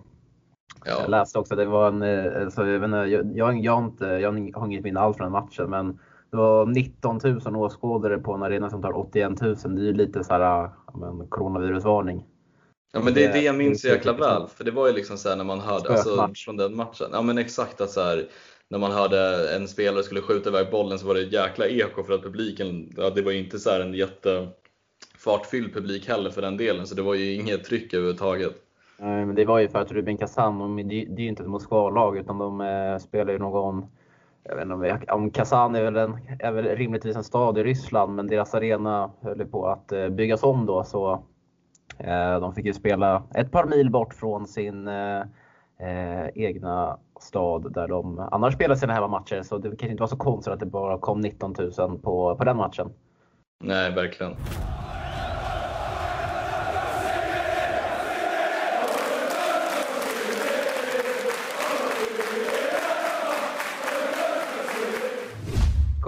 Ja. 0.85 1.01
Jag 1.01 1.11
läste 1.11 1.39
också 1.39 1.55
att 1.55 1.59
det 1.59 1.65
var 1.65 1.89
en, 1.89 2.03
eh, 2.03 2.43
alltså, 2.43 2.67
jag, 2.67 2.81
vet 2.81 2.91
jag, 2.91 3.37
jag, 3.37 3.65
jag, 3.65 3.73
har 3.73 3.85
inte, 3.85 4.05
jag 4.05 4.33
har 4.55 4.67
inget 4.67 4.85
minne 4.85 5.01
alls 5.01 5.17
från 5.17 5.25
den 5.25 5.33
matchen, 5.33 5.71
men 5.71 5.99
det 6.31 6.37
var 6.37 6.67
19 6.67 7.21
000 7.25 7.57
åskådare 7.57 8.19
på 8.19 8.35
en 8.35 8.43
arena 8.43 8.71
som 8.71 8.83
tar 8.83 8.99
81 8.99 9.41
000. 9.41 9.57
Det 9.57 9.83
är 9.83 9.85
ju 9.85 9.93
lite 9.93 10.25
så 10.25 10.33
här, 10.33 10.71
men, 10.95 11.29
coronavirusvarning. 11.29 12.25
Ja 12.93 13.01
men 13.01 13.15
det 13.15 13.25
är 13.25 13.33
det 13.33 13.41
jag 13.41 13.55
minns 13.55 13.83
så 13.83 13.89
jäkla 13.89 14.13
väl. 14.13 14.47
För 14.47 14.65
det 14.65 14.71
var 14.71 14.87
ju 14.87 14.93
liksom 14.93 15.17
så 15.17 15.37
när 15.37 15.45
man 15.45 15.61
hörde, 15.61 15.89
alltså, 15.89 16.31
från 16.35 16.57
den 16.57 16.77
matchen. 16.77 17.07
Ja 17.13 17.23
men 17.23 17.39
exakt 17.39 17.81
att 17.81 17.91
så 17.91 18.01
här, 18.01 18.29
när 18.69 18.79
man 18.79 18.93
hörde 18.93 19.51
en 19.57 19.69
spelare 19.69 20.03
skulle 20.03 20.21
skjuta 20.21 20.51
iväg 20.51 20.71
bollen 20.71 20.99
så 20.99 21.07
var 21.07 21.15
det 21.15 21.21
ett 21.21 21.33
jäkla 21.33 21.67
eko 21.67 22.03
för 22.03 22.13
att 22.13 22.23
publiken, 22.23 22.93
ja, 22.97 23.11
det 23.11 23.23
var 23.23 23.33
ju 23.33 23.39
inte 23.39 23.59
så 23.59 23.71
en 23.71 23.95
jätte 23.95 24.49
fartfylld 25.25 25.75
publik 25.75 26.09
heller 26.09 26.31
för 26.31 26.43
den 26.43 26.57
delen, 26.57 26.87
så 26.87 26.95
det 26.95 27.03
var 27.03 27.15
ju 27.15 27.35
inget 27.35 27.65
tryck 27.65 27.95
överhuvudtaget. 27.95 28.53
Men 28.99 29.35
det 29.35 29.45
var 29.45 29.59
ju 29.59 29.69
för 29.69 29.79
att 29.79 29.93
Rubin 29.93 30.19
Kazan, 30.19 30.77
det 30.89 30.95
är 30.95 31.21
ju 31.21 31.29
inte 31.29 31.43
ett 31.43 31.49
Moskva-lag 31.49 32.19
utan 32.19 32.39
de 32.39 32.61
eh, 32.61 32.99
spelar 32.99 33.33
ju 33.33 33.39
någon 33.39 33.87
jag 34.43 34.57
vet 34.57 34.63
inte 34.63 34.75
om, 34.75 35.23
om 35.23 35.31
Kazan 35.31 35.75
är 35.75 35.83
väl, 35.83 35.97
en, 35.97 36.19
är 36.39 36.53
väl 36.53 36.65
rimligtvis 36.65 37.17
en 37.17 37.25
stad 37.25 37.59
i 37.59 37.65
Ryssland, 37.65 38.15
men 38.15 38.27
deras 38.27 38.55
arena 38.55 39.11
höll 39.21 39.47
på 39.47 39.67
att 39.67 39.93
eh, 39.93 40.09
byggas 40.09 40.43
om 40.43 40.67
då. 40.67 40.85
Så 40.85 41.13
eh, 41.99 42.41
de 42.41 42.55
fick 42.55 42.65
ju 42.65 42.73
spela 42.73 43.23
ett 43.35 43.51
par 43.51 43.65
mil 43.65 43.91
bort 43.91 44.15
från 44.15 44.47
sin 44.47 44.89
eh, 44.89 45.23
egna 46.35 46.99
stad 47.21 47.73
där 47.73 47.89
de 47.89 48.19
annars 48.19 48.55
spelar 48.55 48.75
sina 48.75 48.93
hemmamatcher. 48.93 49.43
Så 49.43 49.59
det 49.59 49.69
kanske 49.69 49.89
inte 49.89 50.01
var 50.01 50.09
så 50.09 50.17
konstigt 50.17 50.53
att 50.53 50.61
det 50.61 50.67
bara 50.67 50.99
kom 50.99 51.21
19 51.21 51.55
000 51.79 51.99
på, 51.99 52.37
på 52.37 52.45
den 52.45 52.57
matchen. 52.57 52.91
Nej, 53.65 53.95
verkligen. 53.95 54.37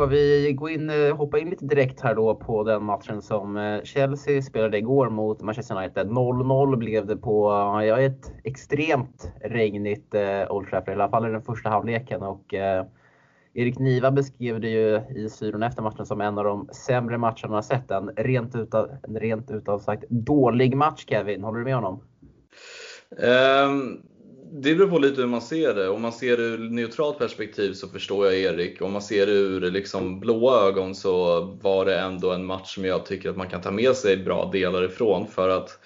Ska 0.02 0.06
vi 0.06 0.52
gå 0.52 0.68
in, 0.68 0.90
eh, 0.90 1.16
hoppa 1.16 1.38
in 1.38 1.50
lite 1.50 1.64
direkt 1.64 2.00
här 2.00 2.14
då 2.14 2.34
på 2.34 2.64
den 2.64 2.84
matchen 2.84 3.22
som 3.22 3.56
eh, 3.56 3.82
Chelsea 3.82 4.42
spelade 4.42 4.78
igår 4.78 5.10
mot 5.10 5.42
Manchester 5.42 5.76
United. 5.76 6.06
0-0 6.06 6.76
blev 6.76 7.06
det 7.06 7.16
på 7.16 7.50
ja, 7.86 8.00
ett 8.00 8.32
extremt 8.44 9.32
regnigt 9.44 10.14
eh, 10.14 10.52
Old 10.52 10.68
Trafford, 10.68 10.88
i 10.88 10.92
alla 10.92 11.08
fall 11.08 11.28
i 11.28 11.30
den 11.30 11.42
första 11.42 11.70
halvleken. 11.70 12.22
Och, 12.22 12.54
eh, 12.54 12.86
Erik 13.54 13.78
Niva 13.78 14.10
beskrev 14.10 14.60
det 14.60 14.68
ju 14.68 15.00
i 15.16 15.28
syron 15.28 15.62
efter 15.62 15.82
matchen 15.82 16.06
som 16.06 16.20
en 16.20 16.38
av 16.38 16.44
de 16.44 16.68
sämre 16.72 17.18
matcherna 17.18 17.54
han 17.54 17.62
sett. 17.62 17.90
En 17.90 18.10
rent 18.16 18.54
utav, 18.54 18.90
en 19.02 19.16
rent 19.16 19.50
utav 19.50 19.78
sagt 19.78 20.04
dålig 20.08 20.76
match 20.76 21.04
Kevin, 21.06 21.44
håller 21.44 21.58
du 21.58 21.64
med 21.64 21.74
honom? 21.74 22.00
Um, 23.10 24.02
det 24.54 24.74
beror 24.74 24.88
på 24.88 24.98
lite 24.98 25.20
hur 25.20 25.28
man 25.28 25.42
ser 25.42 25.74
det. 25.74 25.88
Om 25.88 26.02
man 26.02 26.12
ser 26.12 26.36
det 26.36 26.42
ur 26.42 26.58
neutralt 26.58 27.18
perspektiv 27.18 27.72
så 27.72 27.88
förstår 27.88 28.26
jag 28.26 28.34
Erik. 28.34 28.82
Om 28.82 28.92
man 28.92 29.02
ser 29.02 29.26
det 29.26 29.32
ur 29.32 29.70
liksom 29.70 30.20
blåa 30.20 30.68
ögon 30.68 30.94
så 30.94 31.40
var 31.62 31.84
det 31.84 32.00
ändå 32.00 32.30
en 32.30 32.46
match 32.46 32.74
som 32.74 32.84
jag 32.84 33.06
tycker 33.06 33.30
att 33.30 33.36
man 33.36 33.48
kan 33.48 33.60
ta 33.60 33.70
med 33.70 33.96
sig 33.96 34.16
bra 34.16 34.50
delar 34.52 34.84
ifrån. 34.84 35.26
För 35.26 35.48
att 35.48 35.78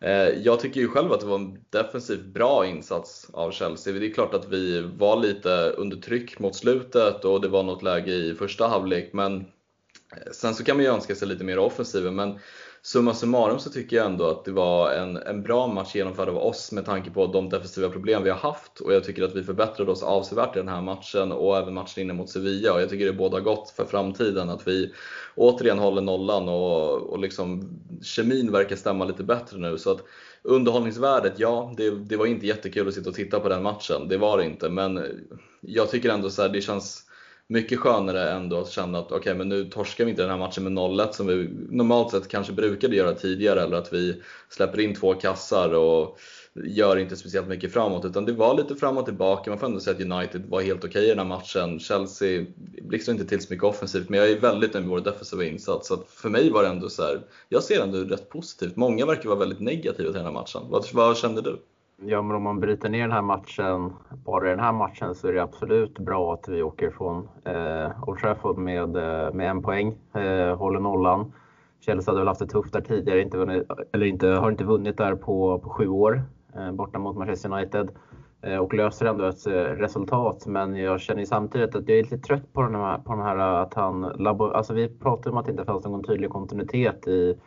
eh, 0.00 0.28
jag 0.28 0.60
tycker 0.60 0.80
ju 0.80 0.88
själv 0.88 1.12
att 1.12 1.20
det 1.20 1.26
var 1.26 1.36
en 1.36 1.58
defensivt 1.70 2.24
bra 2.24 2.66
insats 2.66 3.30
av 3.32 3.50
Chelsea. 3.50 3.92
Det 3.92 4.06
är 4.06 4.14
klart 4.14 4.34
att 4.34 4.48
vi 4.48 4.80
var 4.80 5.20
lite 5.20 5.70
under 5.76 5.96
tryck 5.96 6.38
mot 6.38 6.56
slutet 6.56 7.24
och 7.24 7.40
det 7.40 7.48
var 7.48 7.62
något 7.62 7.82
läge 7.82 8.12
i 8.12 8.34
första 8.34 8.66
halvlek. 8.66 9.12
Men 9.12 9.36
eh, 9.36 10.32
sen 10.32 10.54
så 10.54 10.64
kan 10.64 10.76
man 10.76 10.84
ju 10.84 10.90
önska 10.90 11.14
sig 11.14 11.28
lite 11.28 11.44
mer 11.44 11.58
offensiv. 11.58 12.12
Men 12.12 12.38
summa 12.82 13.14
summarum 13.14 13.58
så 13.58 13.70
tycker 13.70 13.96
jag 13.96 14.06
ändå 14.06 14.26
att 14.26 14.44
det 14.44 14.52
var 14.52 14.92
en, 14.92 15.16
en 15.16 15.42
bra 15.42 15.66
match 15.66 15.94
genomförd 15.94 16.28
av 16.28 16.36
oss 16.36 16.72
med 16.72 16.84
tanke 16.84 17.10
på 17.10 17.26
de 17.26 17.48
defensiva 17.48 17.88
problem 17.88 18.22
vi 18.22 18.30
har 18.30 18.36
haft 18.36 18.80
och 18.80 18.94
jag 18.94 19.04
tycker 19.04 19.22
att 19.22 19.34
vi 19.34 19.42
förbättrade 19.42 19.90
oss 19.90 20.02
avsevärt 20.02 20.56
i 20.56 20.58
den 20.58 20.68
här 20.68 20.82
matchen 20.82 21.32
och 21.32 21.58
även 21.58 21.74
matchen 21.74 22.02
inne 22.02 22.12
mot 22.12 22.30
Sevilla 22.30 22.72
och 22.72 22.80
jag 22.82 22.90
tycker 22.90 23.06
det 23.06 23.12
båda 23.12 23.40
gott 23.40 23.70
för 23.70 23.84
framtiden 23.84 24.50
att 24.50 24.68
vi 24.68 24.92
återigen 25.34 25.78
håller 25.78 26.02
nollan 26.02 26.48
och, 26.48 26.92
och 27.02 27.18
liksom 27.18 27.68
kemin 28.02 28.52
verkar 28.52 28.76
stämma 28.76 29.04
lite 29.04 29.22
bättre 29.24 29.58
nu. 29.58 29.78
Så 29.78 29.90
att 29.90 30.04
underhållningsvärdet, 30.42 31.34
ja, 31.36 31.74
det, 31.76 31.90
det 31.90 32.16
var 32.16 32.26
inte 32.26 32.46
jättekul 32.46 32.88
att 32.88 32.94
sitta 32.94 33.10
och 33.10 33.16
titta 33.16 33.40
på 33.40 33.48
den 33.48 33.62
matchen. 33.62 34.08
Det 34.08 34.18
var 34.18 34.38
det 34.38 34.44
inte, 34.44 34.68
men 34.68 35.04
jag 35.60 35.90
tycker 35.90 36.10
ändå 36.10 36.30
så 36.30 36.42
här, 36.42 36.48
det 36.48 36.60
känns 36.60 37.07
mycket 37.48 37.78
skönare 37.78 38.30
ändå 38.30 38.60
att 38.60 38.70
känna 38.70 38.98
att 38.98 39.06
okej, 39.06 39.18
okay, 39.18 39.34
men 39.34 39.48
nu 39.48 39.64
torskar 39.64 40.04
vi 40.04 40.10
inte 40.10 40.22
den 40.22 40.30
här 40.30 40.38
matchen 40.38 40.64
med 40.64 40.72
0-1 40.72 41.12
som 41.12 41.26
vi 41.26 41.48
normalt 41.70 42.10
sett 42.10 42.28
kanske 42.28 42.52
brukade 42.52 42.96
göra 42.96 43.12
tidigare 43.12 43.62
eller 43.62 43.76
att 43.76 43.92
vi 43.92 44.22
släpper 44.48 44.80
in 44.80 44.94
två 44.94 45.14
kassar 45.14 45.74
och 45.74 46.18
gör 46.64 46.96
inte 46.96 47.16
speciellt 47.16 47.48
mycket 47.48 47.72
framåt 47.72 48.04
utan 48.04 48.24
det 48.24 48.32
var 48.32 48.54
lite 48.54 48.74
fram 48.76 48.98
och 48.98 49.04
tillbaka. 49.04 49.50
Man 49.50 49.58
får 49.58 49.66
ändå 49.66 49.80
säga 49.80 49.96
att 49.96 50.02
United 50.02 50.42
var 50.48 50.60
helt 50.62 50.84
okej 50.84 50.90
okay 50.90 51.04
i 51.04 51.08
den 51.08 51.18
här 51.18 51.24
matchen. 51.24 51.80
Chelsea 51.80 52.46
blixtrade 52.82 53.20
inte 53.20 53.28
till 53.28 53.46
så 53.46 53.52
mycket 53.52 53.64
offensivt 53.64 54.08
men 54.08 54.20
jag 54.20 54.30
är 54.30 54.40
väldigt 54.40 54.74
nöjd 54.74 54.86
med 54.86 54.90
vår 54.90 55.00
defensiva 55.00 55.44
insats. 55.44 55.88
Så 55.88 55.94
att 55.94 56.08
för 56.08 56.28
mig 56.28 56.50
var 56.50 56.62
det 56.62 56.68
ändå 56.68 56.88
så 56.88 57.02
här, 57.02 57.20
jag 57.48 57.62
ser 57.62 57.82
ändå 57.82 57.98
rätt 57.98 58.28
positivt. 58.28 58.76
Många 58.76 59.06
verkar 59.06 59.28
vara 59.28 59.38
väldigt 59.38 59.60
negativa 59.60 60.08
till 60.08 60.16
den 60.16 60.24
här 60.24 60.32
matchen. 60.32 60.62
Vad, 60.68 60.86
vad 60.92 61.16
kände 61.16 61.42
du? 61.42 61.58
Ja, 62.00 62.22
men 62.22 62.36
om 62.36 62.42
man 62.42 62.60
bryter 62.60 62.88
ner 62.88 63.00
den 63.00 63.12
här 63.12 63.22
matchen, 63.22 63.92
bara 64.24 64.46
i 64.46 64.50
den 64.50 64.60
här 64.60 64.72
matchen, 64.72 65.14
så 65.14 65.28
är 65.28 65.32
det 65.32 65.42
absolut 65.42 65.98
bra 65.98 66.34
att 66.34 66.48
vi 66.48 66.62
åker 66.62 66.90
från 66.90 67.28
eh, 67.44 68.08
Old 68.08 68.18
Trafford 68.18 68.58
med, 68.58 68.96
eh, 68.96 69.32
med 69.32 69.50
en 69.50 69.62
poäng, 69.62 69.98
eh, 70.14 70.56
håller 70.56 70.80
nollan. 70.80 71.32
Chelsea 71.80 72.12
hade 72.12 72.20
väl 72.20 72.28
haft 72.28 72.40
det 72.40 72.46
tufft 72.46 72.72
där 72.72 72.80
tidigare, 72.80 73.22
inte 73.22 73.36
vunnit, 73.38 73.62
eller 73.92 74.06
inte, 74.06 74.28
har 74.28 74.50
inte 74.50 74.64
vunnit 74.64 74.96
där 74.96 75.14
på, 75.14 75.58
på 75.58 75.70
sju 75.70 75.88
år, 75.88 76.22
eh, 76.56 76.72
borta 76.72 76.98
mot 76.98 77.16
Manchester 77.16 77.52
United. 77.52 77.90
Eh, 78.42 78.56
och 78.56 78.74
löser 78.74 79.06
ändå 79.06 79.24
ett 79.24 79.46
eh, 79.46 79.52
resultat, 79.52 80.46
men 80.46 80.76
jag 80.76 81.00
känner 81.00 81.24
samtidigt 81.24 81.74
att 81.74 81.88
jag 81.88 81.98
är 81.98 82.02
lite 82.02 82.18
trött 82.18 82.52
på 82.52 82.62
den 82.62 82.74
här, 82.74 82.98
på 82.98 83.12
den 83.12 83.22
här 83.22 83.36
att 83.38 83.74
han, 83.74 84.26
alltså 84.38 84.74
vi 84.74 84.88
pratade 84.88 85.30
om 85.30 85.36
att 85.36 85.44
det 85.44 85.50
inte 85.50 85.64
fanns 85.64 85.84
någon 85.84 86.04
tydlig 86.04 86.30
kontinuitet 86.30 87.08
i 87.08 87.38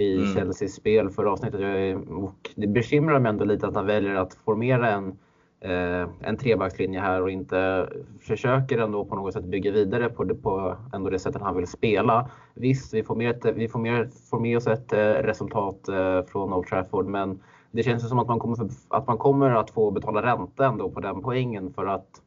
i 0.00 0.16
mm. 0.16 0.34
Chelseas 0.34 0.72
spel 0.72 1.10
för 1.10 1.24
avsnittet. 1.24 1.60
och 2.08 2.50
det 2.56 2.66
bekymrar 2.66 3.18
mig 3.18 3.30
ändå 3.30 3.44
lite 3.44 3.66
att 3.66 3.74
han 3.74 3.86
väljer 3.86 4.14
att 4.14 4.34
formera 4.34 4.90
en, 4.90 5.18
eh, 5.60 6.08
en 6.20 6.36
trebackslinje 6.36 7.00
här 7.00 7.22
och 7.22 7.30
inte 7.30 7.88
försöker 8.20 8.78
ändå 8.78 9.04
på 9.04 9.14
något 9.14 9.32
sätt 9.32 9.44
bygga 9.44 9.70
vidare 9.72 10.08
på 10.08 10.24
det, 10.24 10.34
på 10.34 10.76
ändå 10.92 11.10
det 11.10 11.18
sättet 11.18 11.42
han 11.42 11.56
vill 11.56 11.66
spela. 11.66 12.30
Visst, 12.54 12.94
vi 12.94 13.02
får 13.02 13.16
med, 13.16 13.52
vi 13.54 13.68
får 13.68 13.78
med, 13.78 14.12
får 14.30 14.40
med 14.40 14.56
oss 14.56 14.66
ett 14.66 14.92
eh, 14.92 14.98
resultat 14.98 15.88
eh, 15.88 16.22
från 16.22 16.52
Old 16.52 16.66
Trafford 16.66 17.06
men 17.06 17.40
det 17.70 17.82
känns 17.82 18.08
som 18.08 18.18
att 18.18 18.28
man, 18.28 18.38
kommer, 18.38 18.56
att 18.88 19.06
man 19.06 19.18
kommer 19.18 19.50
att 19.50 19.70
få 19.70 19.90
betala 19.90 20.22
ränta 20.22 20.66
ändå 20.66 20.90
på 20.90 21.00
den 21.00 21.22
poängen 21.22 21.72
för 21.72 21.86
att 21.86 22.22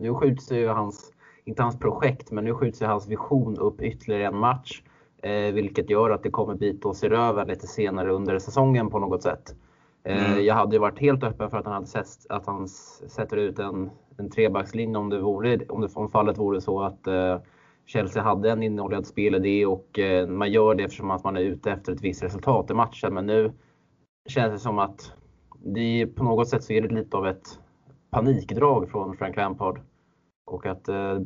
nu 0.00 0.14
skjuts 0.14 0.52
ju 0.52 0.68
hans, 0.68 1.12
inte 1.44 1.62
hans 1.62 1.78
projekt, 1.78 2.30
men 2.30 2.44
nu 2.44 2.54
skjuts 2.54 2.82
ju 2.82 2.86
hans 2.86 3.08
vision 3.08 3.58
upp 3.58 3.80
ytterligare 3.80 4.26
en 4.26 4.36
match. 4.36 4.82
Eh, 5.22 5.52
vilket 5.54 5.90
gör 5.90 6.10
att 6.10 6.22
det 6.22 6.30
kommer 6.30 6.54
bita 6.54 6.88
oss 6.88 7.04
i 7.04 7.08
röven 7.08 7.48
lite 7.48 7.66
senare 7.66 8.12
under 8.12 8.38
säsongen 8.38 8.90
på 8.90 8.98
något 8.98 9.22
sätt. 9.22 9.54
Eh, 10.04 10.32
mm. 10.32 10.44
Jag 10.44 10.54
hade 10.54 10.76
ju 10.76 10.80
varit 10.80 10.98
helt 10.98 11.22
öppen 11.22 11.50
för 11.50 11.58
att 11.58 11.64
han, 11.64 11.74
hade 11.74 11.86
sett, 11.86 12.06
att 12.28 12.46
han 12.46 12.68
sätter 12.68 13.36
ut 13.36 13.58
en, 13.58 13.90
en 14.18 14.30
trebackslinje 14.30 14.98
om, 14.98 15.10
det 15.10 15.20
vore, 15.20 15.58
om, 15.68 15.80
det, 15.80 15.88
om 15.94 16.08
fallet 16.10 16.38
vore 16.38 16.60
så 16.60 16.82
att 16.82 17.06
eh, 17.06 17.38
Chelsea 17.86 18.22
hade 18.22 18.50
en 18.50 18.62
innehållande 18.62 19.08
spelidé 19.08 19.66
och 19.66 19.98
eh, 19.98 20.28
man 20.28 20.52
gör 20.52 20.74
det 20.74 20.84
eftersom 20.84 21.10
att 21.10 21.24
man 21.24 21.36
är 21.36 21.40
ute 21.40 21.70
efter 21.70 21.92
ett 21.92 22.00
visst 22.00 22.22
resultat 22.22 22.70
i 22.70 22.74
matchen. 22.74 23.14
Men 23.14 23.26
nu 23.26 23.52
känns 24.28 24.52
det 24.52 24.58
som 24.58 24.78
att 24.78 25.12
det 25.64 26.06
på 26.06 26.24
något 26.24 26.48
sätt 26.48 26.64
så 26.64 26.72
är 26.72 26.80
det 26.80 26.94
lite 26.94 27.16
av 27.16 27.26
ett 27.26 27.58
panikdrag 28.10 28.90
från 28.90 29.16
Frank 29.16 29.36
Lampard. 29.36 29.80
Och 30.46 30.66
att, 30.66 30.88
eh, 30.88 31.20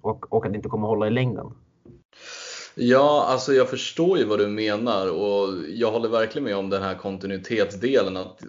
och, 0.00 0.32
och 0.32 0.46
att 0.46 0.52
det 0.52 0.56
inte 0.56 0.68
kommer 0.68 0.88
hålla 0.88 1.06
i 1.06 1.10
längden. 1.10 1.46
Ja, 2.82 3.24
alltså 3.28 3.52
jag 3.52 3.68
förstår 3.68 4.18
ju 4.18 4.24
vad 4.24 4.38
du 4.38 4.46
menar 4.46 5.10
och 5.10 5.54
jag 5.68 5.90
håller 5.90 6.08
verkligen 6.08 6.44
med 6.44 6.56
om 6.56 6.70
den 6.70 6.82
här 6.82 6.94
kontinuitetsdelen. 6.94 8.16
Att 8.16 8.42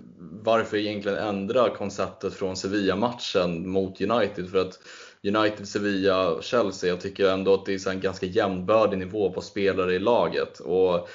varför 0.43 0.77
egentligen 0.77 1.17
ändra 1.17 1.69
konceptet 1.69 2.33
från 2.33 2.55
Sevilla-matchen 2.55 3.69
mot 3.69 4.01
United? 4.01 4.50
För 4.50 4.57
att 4.57 4.79
United, 5.23 5.67
Sevilla, 5.67 6.41
Chelsea, 6.41 6.89
jag 6.89 7.01
tycker 7.01 7.29
ändå 7.29 7.53
att 7.53 7.65
det 7.65 7.73
är 7.73 7.89
en 7.89 8.00
ganska 8.00 8.25
jämnbördig 8.25 8.97
nivå 8.97 9.31
på 9.31 9.41
spelare 9.41 9.95
i 9.95 10.00
laget. 10.00 10.59
Och 10.59 11.09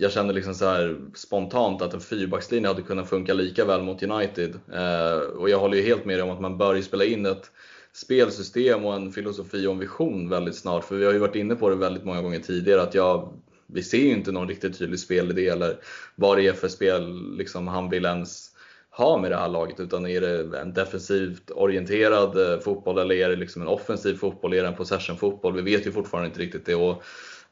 jag 0.00 0.12
känner 0.12 0.34
liksom 0.34 0.54
så 0.54 0.64
här 0.64 0.96
spontant 1.14 1.82
att 1.82 1.94
en 1.94 2.00
fyrbackslinje 2.00 2.68
hade 2.68 2.82
kunnat 2.82 3.08
funka 3.08 3.34
lika 3.34 3.64
väl 3.64 3.82
mot 3.82 4.02
United. 4.02 4.60
Eh, 4.72 5.18
och 5.18 5.50
jag 5.50 5.58
håller 5.58 5.76
ju 5.76 5.82
helt 5.82 6.04
med 6.04 6.16
dig 6.16 6.22
om 6.22 6.30
att 6.30 6.40
man 6.40 6.58
bör 6.58 6.74
ju 6.74 6.82
spela 6.82 7.04
in 7.04 7.26
ett 7.26 7.50
spelsystem 7.94 8.84
och 8.84 8.94
en 8.94 9.12
filosofi 9.12 9.66
och 9.66 9.72
en 9.72 9.78
vision 9.78 10.28
väldigt 10.28 10.56
snart. 10.56 10.84
För 10.84 10.96
vi 10.96 11.04
har 11.04 11.12
ju 11.12 11.18
varit 11.18 11.36
inne 11.36 11.54
på 11.54 11.70
det 11.70 11.76
väldigt 11.76 12.04
många 12.04 12.22
gånger 12.22 12.38
tidigare 12.38 12.82
att 12.82 12.94
jag, 12.94 13.32
vi 13.66 13.82
ser 13.82 13.98
ju 13.98 14.10
inte 14.10 14.32
någon 14.32 14.48
riktigt 14.48 14.78
tydlig 14.78 15.00
spelidé 15.00 15.48
eller 15.48 15.76
vad 16.14 16.38
det 16.38 16.46
är 16.46 16.52
för 16.52 16.68
spel 16.68 17.36
liksom, 17.36 17.68
han 17.68 17.90
vill 17.90 18.04
ens 18.04 18.50
ha 18.90 19.18
med 19.18 19.30
det 19.30 19.36
här 19.36 19.48
laget. 19.48 19.80
Utan 19.80 20.06
är 20.06 20.20
det 20.20 20.58
en 20.60 20.72
defensivt 20.72 21.50
orienterad 21.50 22.52
eh, 22.52 22.60
fotboll 22.60 22.98
eller 22.98 23.14
är 23.14 23.28
det 23.28 23.36
liksom 23.36 23.62
en 23.62 23.68
offensiv 23.68 24.14
fotboll? 24.14 24.52
Är 24.52 24.62
det 24.62 24.68
en 24.68 24.76
possession 24.76 25.16
fotboll? 25.16 25.54
Vi 25.54 25.62
vet 25.62 25.86
ju 25.86 25.92
fortfarande 25.92 26.28
inte 26.28 26.40
riktigt 26.40 26.66
det. 26.66 26.74
Och 26.74 27.02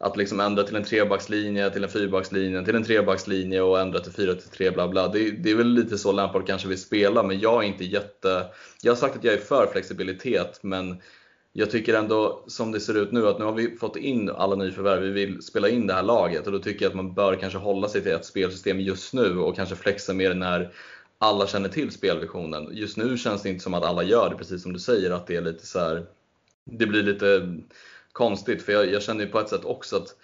att 0.02 0.16
liksom 0.16 0.40
ändra 0.40 0.62
till 0.62 0.76
en 0.76 0.84
trebackslinje, 0.84 1.70
till 1.70 1.84
en 1.84 1.90
fyrbackslinje, 1.90 2.64
till 2.64 2.76
en 2.76 2.84
trebackslinje 2.84 3.60
och 3.60 3.80
ändra 3.80 4.00
till 4.00 4.12
4-3 4.12 4.74
bla 4.74 4.88
bla. 4.88 5.08
Det, 5.08 5.30
det, 5.30 5.50
är 5.50 5.54
väl 5.54 5.68
lite 5.68 5.98
så 5.98 6.12
Lampard 6.12 6.46
kanske 6.46 6.68
vill 6.68 6.80
spela, 6.80 7.22
men 7.22 7.40
jag 7.40 7.64
är 7.64 7.68
inte 7.68 7.84
jätte... 7.84 8.46
Jag 8.82 8.92
har 8.92 8.96
sagt 8.96 9.16
att 9.16 9.24
jag 9.24 9.34
är 9.34 9.38
för 9.38 9.66
flexibilitet, 9.72 10.58
men 10.62 10.96
jag 11.52 11.70
tycker 11.70 11.94
ändå 11.94 12.44
som 12.46 12.72
det 12.72 12.80
ser 12.80 12.96
ut 12.96 13.12
nu 13.12 13.28
att 13.28 13.38
nu 13.38 13.44
har 13.44 13.52
vi 13.52 13.76
fått 13.76 13.96
in 13.96 14.30
alla 14.30 14.56
nyförvärv, 14.56 15.02
vi 15.02 15.10
vill 15.10 15.42
spela 15.42 15.68
in 15.68 15.86
det 15.86 15.94
här 15.94 16.02
laget 16.02 16.46
och 16.46 16.52
då 16.52 16.58
tycker 16.58 16.84
jag 16.84 16.90
att 16.90 16.96
man 16.96 17.14
bör 17.14 17.36
kanske 17.36 17.58
hålla 17.58 17.88
sig 17.88 18.02
till 18.02 18.12
ett 18.12 18.24
spelsystem 18.24 18.80
just 18.80 19.14
nu 19.14 19.38
och 19.38 19.56
kanske 19.56 19.76
flexa 19.76 20.12
mer 20.12 20.34
när 20.34 20.72
alla 21.18 21.46
känner 21.46 21.68
till 21.68 21.90
spelvisionen. 21.90 22.68
Just 22.72 22.96
nu 22.96 23.18
känns 23.18 23.42
det 23.42 23.48
inte 23.48 23.64
som 23.64 23.74
att 23.74 23.84
alla 23.84 24.02
gör 24.02 24.30
det, 24.30 24.36
precis 24.36 24.62
som 24.62 24.72
du 24.72 24.78
säger, 24.78 25.10
att 25.10 25.26
det 25.26 25.36
är 25.36 25.42
lite 25.42 25.66
så 25.66 25.78
här, 25.78 26.06
Det 26.64 26.86
blir 26.86 27.02
lite 27.02 27.58
konstigt, 28.12 28.62
för 28.62 28.72
jag, 28.72 28.92
jag 28.92 29.02
känner 29.02 29.24
ju 29.24 29.30
på 29.30 29.40
ett 29.40 29.48
sätt 29.48 29.64
också 29.64 29.96
att 29.96 30.16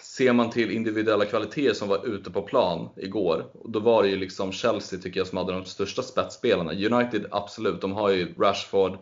ser 0.00 0.32
man 0.32 0.50
till 0.50 0.70
individuella 0.70 1.24
kvaliteter 1.24 1.74
som 1.74 1.88
var 1.88 2.06
ute 2.06 2.30
på 2.30 2.42
plan 2.42 2.88
igår, 2.96 3.44
då 3.64 3.80
var 3.80 4.02
det 4.02 4.08
ju 4.08 4.16
liksom 4.16 4.52
Chelsea 4.52 5.00
tycker 5.00 5.20
jag 5.20 5.26
som 5.26 5.38
hade 5.38 5.52
de 5.52 5.64
största 5.64 6.02
spetsspelarna. 6.02 6.72
United 6.72 7.26
absolut, 7.30 7.80
de 7.80 7.92
har 7.92 8.10
ju 8.10 8.34
Rashford, 8.38 8.92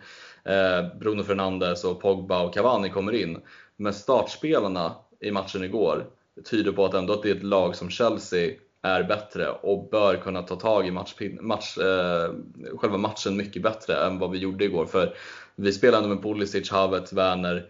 eh, 0.44 0.99
Bruno 1.00 1.23
Fernandes 1.23 1.84
och 1.84 2.00
Pogba 2.00 2.42
och 2.42 2.54
Cavani 2.54 2.90
kommer 2.90 3.12
in. 3.12 3.40
Men 3.76 3.94
startspelarna 3.94 4.94
i 5.20 5.30
matchen 5.30 5.64
igår 5.64 6.06
tyder 6.44 6.73
på 6.73 6.84
att 6.84 6.94
ändå 6.94 7.12
att 7.12 7.23
det 7.23 7.30
är 7.30 7.34
ett 7.34 7.42
lag 7.42 7.76
som 7.76 7.90
Chelsea 7.90 8.54
är 8.82 9.02
bättre 9.02 9.49
och 9.49 9.88
bör 9.90 10.16
kunna 10.16 10.42
ta 10.42 10.56
tag 10.56 10.87
i 10.87 10.90
match, 10.90 11.14
match, 11.40 11.78
eh, 11.78 12.34
själva 12.76 12.99
matchen 12.99 13.37
mycket 13.37 13.62
bättre 13.62 14.06
än 14.06 14.18
vad 14.18 14.30
vi 14.30 14.38
gjorde 14.38 14.64
igår. 14.64 14.87
För 14.87 15.16
vi 15.56 15.73
spelade 15.73 16.08
med 16.08 16.23
Pulisic, 16.23 16.70
Havertz, 16.70 17.12
Werner, 17.12 17.68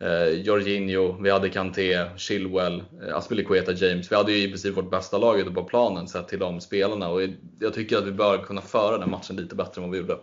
eh, 0.00 0.28
Jorginho, 0.28 1.22
vi 1.22 1.30
hade 1.30 1.50
Kanté, 1.50 2.06
Chilwell, 2.16 2.84
eh, 3.02 3.16
Aspilicueta, 3.16 3.72
James. 3.72 4.12
Vi 4.12 4.16
hade 4.16 4.32
ju 4.32 4.38
i 4.38 4.48
princip 4.48 4.76
vårt 4.76 4.90
bästa 4.90 5.18
lag 5.18 5.40
ute 5.40 5.50
på 5.50 5.64
planen 5.64 6.08
sett 6.08 6.28
till 6.28 6.38
de 6.38 6.60
spelarna 6.60 7.08
och 7.08 7.20
jag 7.60 7.74
tycker 7.74 7.98
att 7.98 8.06
vi 8.06 8.12
bör 8.12 8.38
kunna 8.38 8.60
föra 8.60 8.98
den 8.98 9.10
matchen 9.10 9.36
lite 9.36 9.54
bättre 9.54 9.82
än 9.82 9.82
vad 9.82 9.90
vi 9.90 9.98
gjorde. 9.98 10.18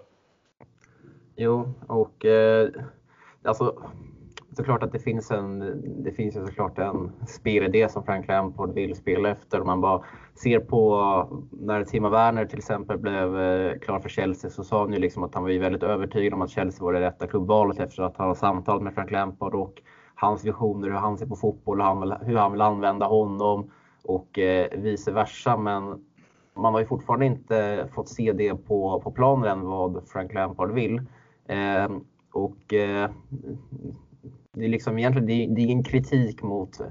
Jo, 1.36 1.74
och 1.88 2.26
eh, 2.26 2.70
alltså 3.44 3.84
såklart 4.56 4.84
att 4.84 4.92
det 4.92 5.00
finns 5.00 5.32
en, 5.32 5.60
det 6.04 6.12
finns 6.12 6.36
ju 6.36 6.46
såklart 6.46 6.80
en 6.80 7.12
spelidé 7.28 7.90
som 7.90 8.04
Frank 8.04 8.28
Lampard 8.28 8.74
vill 8.74 8.96
spela 8.96 9.30
efter. 9.30 9.62
Om 9.62 9.68
man 9.68 9.82
bara 9.82 10.04
ser 10.36 10.60
på 10.60 11.44
när 11.52 11.84
Timo 11.84 12.10
Werner 12.10 12.46
till 12.46 12.58
exempel 12.58 12.98
blev 12.98 13.40
eh, 13.40 13.80
klar 13.80 14.00
för 14.00 14.10
Chelsea 14.10 14.50
så 14.50 14.64
sa 14.64 14.82
han 14.82 14.94
ju 14.94 15.00
liksom 15.00 15.24
att 15.24 15.34
han 15.34 15.44
var 15.44 15.50
ju 15.50 15.60
väldigt 15.60 15.84
övertygad 15.84 16.34
om 16.34 16.42
att 16.42 16.50
Chelsea 16.50 16.86
var 16.86 16.94
det 16.94 17.02
rätta 17.02 17.28
klubbvalet 17.28 17.80
efter 17.80 18.04
att 18.04 18.18
han 18.18 18.28
har 18.28 18.36
samtalat 18.36 18.84
med 18.84 18.94
Frank 18.94 19.12
Lampard 19.12 19.56
och 19.56 19.82
hans 20.16 20.46
visioner, 20.46 20.88
hur 20.88 20.96
han 20.96 21.18
ser 21.18 21.26
på 21.26 21.36
fotboll 21.36 21.82
och 21.82 21.88
hur 22.26 22.38
han 22.38 22.52
vill 22.52 22.62
använda 22.62 23.06
honom 23.06 23.72
och 24.04 24.40
eh, 24.40 24.68
vice 24.80 25.12
versa. 25.12 25.58
Men 25.58 26.06
man 26.54 26.74
har 26.74 26.80
ju 26.80 26.86
fortfarande 26.86 27.26
inte 27.26 27.88
fått 27.96 28.10
se 28.10 28.34
det 28.34 28.56
på, 28.56 29.02
på 29.04 29.12
planen 29.12 29.50
än 29.50 29.66
vad 29.66 30.08
Frank 30.08 30.34
Lampard 30.34 30.72
vill. 30.72 31.02
Eh, 31.48 31.90
och 32.34 32.74
eh, 32.74 33.10
det 34.54 34.66
är 34.66 34.70
liksom 34.70 34.98
egentligen 34.98 35.28
det 35.28 35.34
är, 35.34 35.48
det 35.48 35.62
är 35.62 35.66
ingen 35.66 35.84
kritik 35.84 36.44
mot 36.44 36.82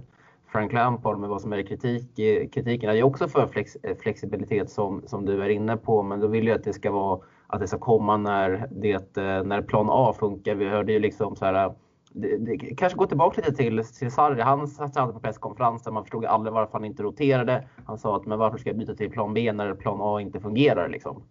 Frank 0.52 0.72
Lampard, 0.72 1.18
men 1.18 1.30
vad 1.30 1.40
som 1.40 1.52
är 1.52 1.62
kritik, 1.62 2.16
kritiken 2.52 2.90
är 2.90 3.02
också 3.02 3.28
för 3.28 3.46
flex, 3.46 3.76
flexibilitet 4.02 4.70
som, 4.70 5.02
som 5.06 5.24
du 5.24 5.42
är 5.42 5.48
inne 5.48 5.76
på, 5.76 6.02
men 6.02 6.20
då 6.20 6.26
vill 6.26 6.46
jag 6.46 6.56
att 6.56 6.64
det 6.64 6.72
ska 6.72 6.90
vara 6.90 7.20
att 7.46 7.60
det 7.60 7.68
ska 7.68 7.78
komma 7.78 8.16
när, 8.16 8.68
det, 8.70 9.14
när 9.46 9.62
plan 9.62 9.86
A 9.90 10.14
funkar. 10.18 10.54
Vi 10.54 10.68
hörde 10.68 10.92
ju 10.92 10.98
liksom 10.98 11.36
så 11.36 11.44
här, 11.44 11.74
det, 12.12 12.36
det, 12.36 12.56
kanske 12.56 12.98
gå 12.98 13.06
tillbaka 13.06 13.40
lite 13.40 13.56
till, 13.56 13.84
till 13.84 14.10
Sarri. 14.10 14.40
Han 14.40 14.68
satt 14.68 14.96
alltid 14.96 15.14
på 15.14 15.20
presskonferensen. 15.20 15.94
Man 15.94 16.04
förstod 16.04 16.24
aldrig 16.24 16.54
varför 16.54 16.72
han 16.72 16.84
inte 16.84 17.02
roterade. 17.02 17.68
Han 17.86 17.98
sa 17.98 18.16
att 18.16 18.26
men 18.26 18.38
varför 18.38 18.58
ska 18.58 18.70
jag 18.70 18.78
byta 18.78 18.94
till 18.94 19.10
plan 19.10 19.34
B 19.34 19.52
när 19.52 19.74
plan 19.74 19.98
A 20.02 20.20
inte 20.20 20.40
fungerar? 20.40 20.88
Liksom. 20.88 21.22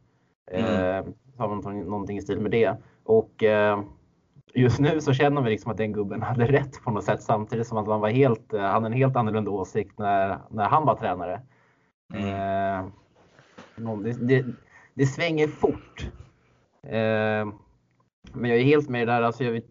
Mm. 0.51 0.95
Eh, 0.95 1.05
någonting, 1.38 1.85
någonting 1.85 2.17
i 2.17 2.21
stil 2.21 2.39
med 2.39 2.51
det. 2.51 2.77
Och 3.03 3.43
eh, 3.43 3.81
just 4.53 4.79
nu 4.79 5.01
så 5.01 5.13
känner 5.13 5.41
vi 5.41 5.50
liksom 5.50 5.72
att 5.72 5.77
den 5.77 5.93
gubben 5.93 6.22
hade 6.22 6.46
rätt 6.46 6.84
på 6.84 6.91
något 6.91 7.03
sätt 7.03 7.24
samtidigt 7.24 7.67
som 7.67 7.77
att 7.77 7.88
man 7.88 8.00
var 8.00 8.10
helt, 8.10 8.51
han 8.51 8.62
hade 8.62 8.86
en 8.86 8.93
helt 8.93 9.15
annorlunda 9.15 9.51
åsikt 9.51 10.00
när, 10.00 10.39
när 10.50 10.65
han 10.65 10.86
var 10.86 10.96
tränare. 10.96 11.41
Mm. 12.13 12.25
Eh, 12.29 14.03
det, 14.03 14.27
det, 14.27 14.46
det, 14.93 15.05
svänger 15.05 15.48
fort. 15.48 16.10
Eh, 16.84 17.53
men 18.34 18.50
jag 18.50 18.60
är 18.60 18.63
helt 18.63 18.89
med 18.89 19.08
där. 19.08 19.22
Alltså 19.22 19.43
jag 19.43 19.51
vet, 19.51 19.70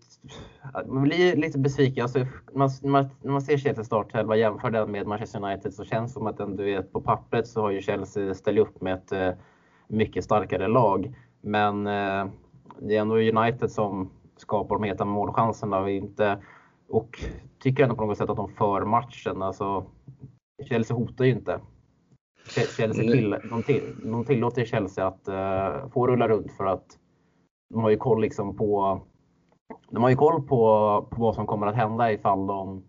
man 0.86 1.02
blir 1.02 1.36
lite 1.36 1.58
besviken. 1.58 2.02
Alltså, 2.02 2.26
man, 2.54 2.70
man, 2.82 3.08
när 3.22 3.32
man 3.32 3.42
ser 3.42 3.56
Chelsea 3.56 3.84
startelva 3.84 4.36
jämför 4.36 4.70
den 4.70 4.90
med 4.90 5.06
Manchester 5.06 5.44
United 5.44 5.74
så 5.74 5.84
känns 5.84 6.10
det 6.10 6.14
som 6.14 6.26
att 6.26 6.36
den, 6.36 6.56
du 6.56 6.64
vet, 6.64 6.92
på 6.92 7.00
pappret 7.00 7.48
så 7.48 7.60
har 7.60 7.70
ju 7.70 7.80
Chelsea 7.80 8.34
ställt 8.34 8.58
upp 8.58 8.80
med 8.80 8.94
ett 8.94 9.12
eh, 9.12 9.30
mycket 9.88 10.24
starkare 10.24 10.68
lag. 10.68 11.14
Men 11.40 11.86
eh, 11.86 12.26
det 12.78 12.96
är 12.96 13.00
ändå 13.00 13.16
United 13.16 13.70
som 13.70 14.10
skapar 14.40 14.78
de 14.78 14.84
heta 14.84 15.04
målchanserna 15.04 15.90
inte 15.90 16.38
och 16.88 17.24
tycker 17.58 17.82
ändå 17.82 17.94
på 17.94 18.04
något 18.04 18.18
sätt 18.18 18.30
att 18.30 18.36
de 18.36 18.48
för 18.48 18.84
matchen. 18.84 19.42
Alltså, 19.42 19.84
Chelsea 20.68 20.96
hotar 20.96 21.24
ju 21.24 21.30
inte. 21.30 21.60
Chelsea 22.48 22.92
till, 22.92 23.36
de, 23.50 23.62
till, 23.62 23.82
de 24.02 24.24
tillåter 24.24 24.64
Chelsea 24.64 25.06
att 25.06 25.28
uh, 25.28 25.88
få 25.88 26.06
rulla 26.06 26.28
runt 26.28 26.52
för 26.52 26.66
att 26.66 26.98
de 27.70 27.82
har 27.82 27.90
ju 27.90 27.96
koll 27.96 28.20
liksom 28.20 28.56
på 28.56 29.00
de 29.90 30.02
har 30.02 30.10
ju 30.10 30.16
koll 30.16 30.42
på, 30.42 30.56
på 31.10 31.20
vad 31.20 31.34
som 31.34 31.46
kommer 31.46 31.66
att 31.66 31.76
hända 31.76 32.12
ifall 32.12 32.46
de 32.46 32.84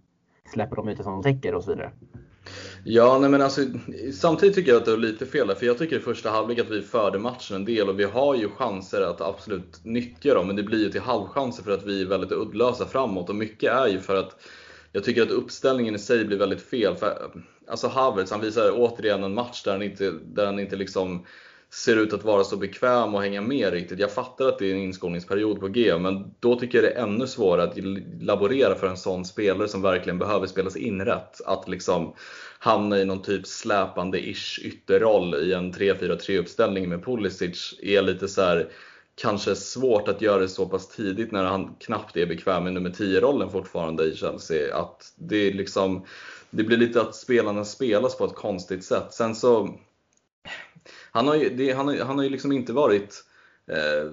släpper 0.54 0.76
de 0.76 0.90
ytor 0.90 1.04
som 1.04 1.14
de 1.14 1.24
täcker 1.24 1.56
och 1.56 1.64
så 1.64 1.72
vidare. 1.72 1.92
Ja, 2.84 3.20
nej 3.20 3.30
men 3.30 3.42
alltså, 3.42 3.62
samtidigt 4.14 4.56
tycker 4.56 4.72
jag 4.72 4.80
att 4.80 4.86
det 4.86 4.92
är 4.92 4.98
lite 4.98 5.26
fel 5.26 5.48
där, 5.48 5.56
för 5.56 5.66
jag 5.66 5.78
tycker 5.78 5.98
i 5.98 6.00
första 6.00 6.30
halvlek 6.30 6.60
att 6.60 6.70
vi 6.70 6.82
förde 6.82 7.20
matchen 7.20 7.56
en 7.56 7.66
del 7.66 7.90
och 7.90 8.00
vi 8.00 8.04
har 8.04 8.36
ju 8.36 8.50
chanser 8.50 9.02
att 9.02 9.22
absolut 9.22 9.86
nyttja 9.86 10.34
dem, 10.34 10.48
men 10.48 10.56
det 10.56 10.64
blir 10.64 10.80
ju 10.80 10.90
till 10.90 11.02
halvchanser 11.02 11.64
för 11.64 11.72
att 11.72 11.86
vi 11.86 12.02
är 12.02 12.06
väldigt 12.06 12.32
uddlösa 12.32 12.86
framåt 12.86 13.30
och 13.30 13.36
mycket 13.36 13.72
är 13.72 13.88
ju 13.88 14.00
för 14.00 14.16
att 14.16 14.36
jag 14.92 15.04
tycker 15.04 15.22
att 15.22 15.32
uppställningen 15.32 15.96
i 15.96 16.00
sig 16.00 16.26
blir 16.26 16.38
väldigt 16.38 16.62
fel. 16.62 16.96
För, 16.96 17.32
alltså 17.68 17.88
Havertz, 17.88 18.32
han 18.32 18.42
visar 18.42 18.72
återigen 18.76 19.24
en 19.24 19.34
match 19.34 19.64
där 19.64 19.72
han 19.72 19.82
inte, 19.82 20.12
där 20.24 20.46
han 20.46 20.60
inte 20.60 20.76
liksom 20.76 21.26
ser 21.74 21.98
ut 21.98 22.14
att 22.14 22.24
vara 22.24 22.44
så 22.44 22.58
bekväm 22.58 23.16
och 23.16 23.22
hänga 23.22 23.42
med 23.42 23.74
riktigt. 23.74 24.00
Jag 24.00 24.12
fattar 24.12 24.48
att 24.48 24.60
det 24.60 24.72
är 24.72 24.76
en 24.76 24.82
inskolningsperiod 24.82 25.60
på 25.60 25.68
G, 25.68 25.98
men 25.98 26.34
då 26.40 26.60
tycker 26.60 26.78
jag 26.78 26.92
det 26.92 26.98
är 26.98 27.04
ännu 27.04 27.28
svårare 27.28 27.64
att 27.64 27.78
laborera 28.22 28.76
för 28.76 28.88
en 28.88 28.98
sån 28.98 29.26
spelare 29.26 29.68
som 29.68 29.82
verkligen 29.82 30.20
behöver 30.20 30.48
spelas 30.48 30.76
in 30.76 31.06
rätt. 31.06 31.42
Att 31.46 31.68
liksom 31.68 32.14
hamna 32.60 33.00
i 33.00 33.06
någon 33.06 33.22
typ 33.22 33.46
släpande-ish 33.46 34.60
ytterroll 34.60 35.36
i 35.36 35.54
en 35.54 35.74
3-4-3 35.74 36.38
uppställning 36.38 36.90
med 36.90 37.06
Pulisic 37.06 37.80
är 37.82 38.02
lite 38.02 38.28
så 38.28 38.42
här, 38.42 38.70
kanske 39.16 39.56
svårt 39.56 40.08
att 40.08 40.22
göra 40.22 40.40
det 40.40 40.48
så 40.48 40.66
pass 40.66 40.88
tidigt 40.88 41.32
när 41.32 41.44
han 41.44 41.76
knappt 41.80 42.18
är 42.18 42.26
bekväm 42.26 42.64
med 42.64 42.74
nummer 42.74 42.90
10-rollen 42.90 43.50
fortfarande 43.50 44.04
i 44.04 44.16
Chelsea. 44.16 44.76
Att 44.78 45.14
det, 45.16 45.52
liksom, 45.52 46.06
det 46.50 46.64
blir 46.64 46.78
lite 46.78 47.02
att 47.02 47.16
spelarna 47.16 47.66
spelas 47.66 48.18
på 48.18 48.26
ett 48.26 48.36
konstigt 48.36 48.86
sätt. 48.86 49.14
Sen 49.14 49.36
så 49.36 49.78
han 51.12 51.28
har 51.28 51.36
ju, 51.36 51.50
det, 51.50 51.72
han 51.72 51.88
har, 51.88 51.96
han 51.96 52.18
har 52.18 52.24
ju 52.24 52.30
liksom 52.30 52.52
inte 52.52 52.74
varit 52.74 53.24
eh, 53.68 54.12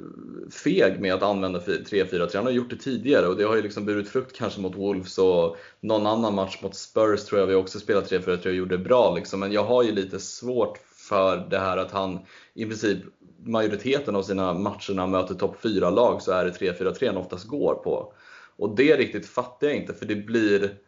feg 0.65 1.01
med 1.01 1.15
att 1.15 1.23
använda 1.23 1.59
3-4-3. 1.59 2.37
Han 2.37 2.45
har 2.45 2.53
gjort 2.53 2.71
det 2.71 2.77
tidigare 2.77 3.27
och 3.27 3.37
det 3.37 3.45
har 3.45 3.57
ju 3.57 3.63
liksom 3.63 3.85
burit 3.85 4.09
frukt 4.09 4.37
kanske 4.37 4.61
mot 4.61 4.77
Wolves 4.77 5.19
och 5.19 5.57
någon 5.81 6.07
annan 6.07 6.35
match 6.35 6.63
mot 6.63 6.77
Spurs 6.77 7.25
tror 7.25 7.41
jag 7.41 7.47
vi 7.47 7.55
också 7.55 7.81
spelade 7.81 8.07
3-4-3 8.07 8.47
och 8.47 8.55
gjorde 8.55 8.77
det 8.77 8.85
bra. 8.85 9.15
Liksom. 9.15 9.41
Men 9.41 9.53
jag 9.53 9.65
har 9.65 9.83
ju 9.83 9.93
lite 9.93 10.19
svårt 10.19 10.79
för 11.09 11.47
det 11.51 11.59
här 11.59 11.77
att 11.77 11.91
han 11.91 12.19
i 12.55 12.65
princip 12.65 12.99
majoriteten 13.45 14.17
av 14.17 14.23
sina 14.23 14.55
matcher 14.55 14.95
när 14.95 15.03
han 15.03 15.11
möter 15.11 15.35
topp 15.35 15.57
4-lag 15.63 16.23
så 16.23 16.33
är 16.33 16.45
det 16.45 16.51
3-4-3 16.51 17.07
han 17.07 17.17
oftast 17.17 17.47
går 17.47 17.75
på. 17.75 18.13
Och 18.57 18.77
det 18.77 18.97
riktigt 18.97 19.27
fattar 19.27 19.67
jag 19.67 19.77
inte 19.77 19.95
för 19.95 20.07
det 20.07 20.17
blir 20.17 20.79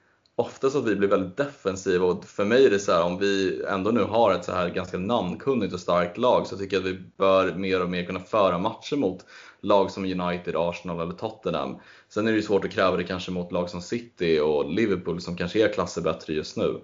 oftast 0.41 0.77
att 0.77 0.85
vi 0.85 0.97
blir 0.97 1.09
väldigt 1.09 1.37
defensiva 1.37 2.07
och 2.07 2.25
för 2.25 2.45
mig 2.45 2.67
är 2.67 2.71
det 2.71 2.79
så 2.79 2.93
här, 2.93 3.03
om 3.03 3.19
vi 3.19 3.63
ändå 3.69 3.91
nu 3.91 4.03
har 4.03 4.35
ett 4.35 4.45
så 4.45 4.53
här 4.53 4.69
ganska 4.69 4.99
namnkunnigt 4.99 5.75
och 5.75 5.81
starkt 5.81 6.19
lag 6.19 6.47
så 6.47 6.57
tycker 6.57 6.77
jag 6.77 6.87
att 6.87 6.93
vi 6.93 6.99
bör 7.17 7.55
mer 7.55 7.83
och 7.83 7.91
mer 7.91 8.05
kunna 8.05 8.21
föra 8.21 8.59
matcher 8.59 8.97
mot 8.97 9.25
lag 9.61 9.91
som 9.91 10.05
United, 10.05 10.57
Arsenal 10.57 11.01
eller 11.01 11.15
Tottenham. 11.15 11.77
Sen 12.09 12.27
är 12.27 12.31
det 12.31 12.37
ju 12.37 12.43
svårt 12.43 12.65
att 12.65 12.71
kräva 12.71 12.97
det 12.97 13.05
kanske 13.05 13.31
mot 13.31 13.53
lag 13.53 13.71
som 13.71 13.81
City 13.81 14.41
och 14.41 14.71
Liverpool 14.71 15.21
som 15.21 15.37
kanske 15.37 15.65
är 15.65 15.73
klasser 15.73 16.03
bättre 16.03 16.35
just 16.35 16.57
nu. 16.57 16.81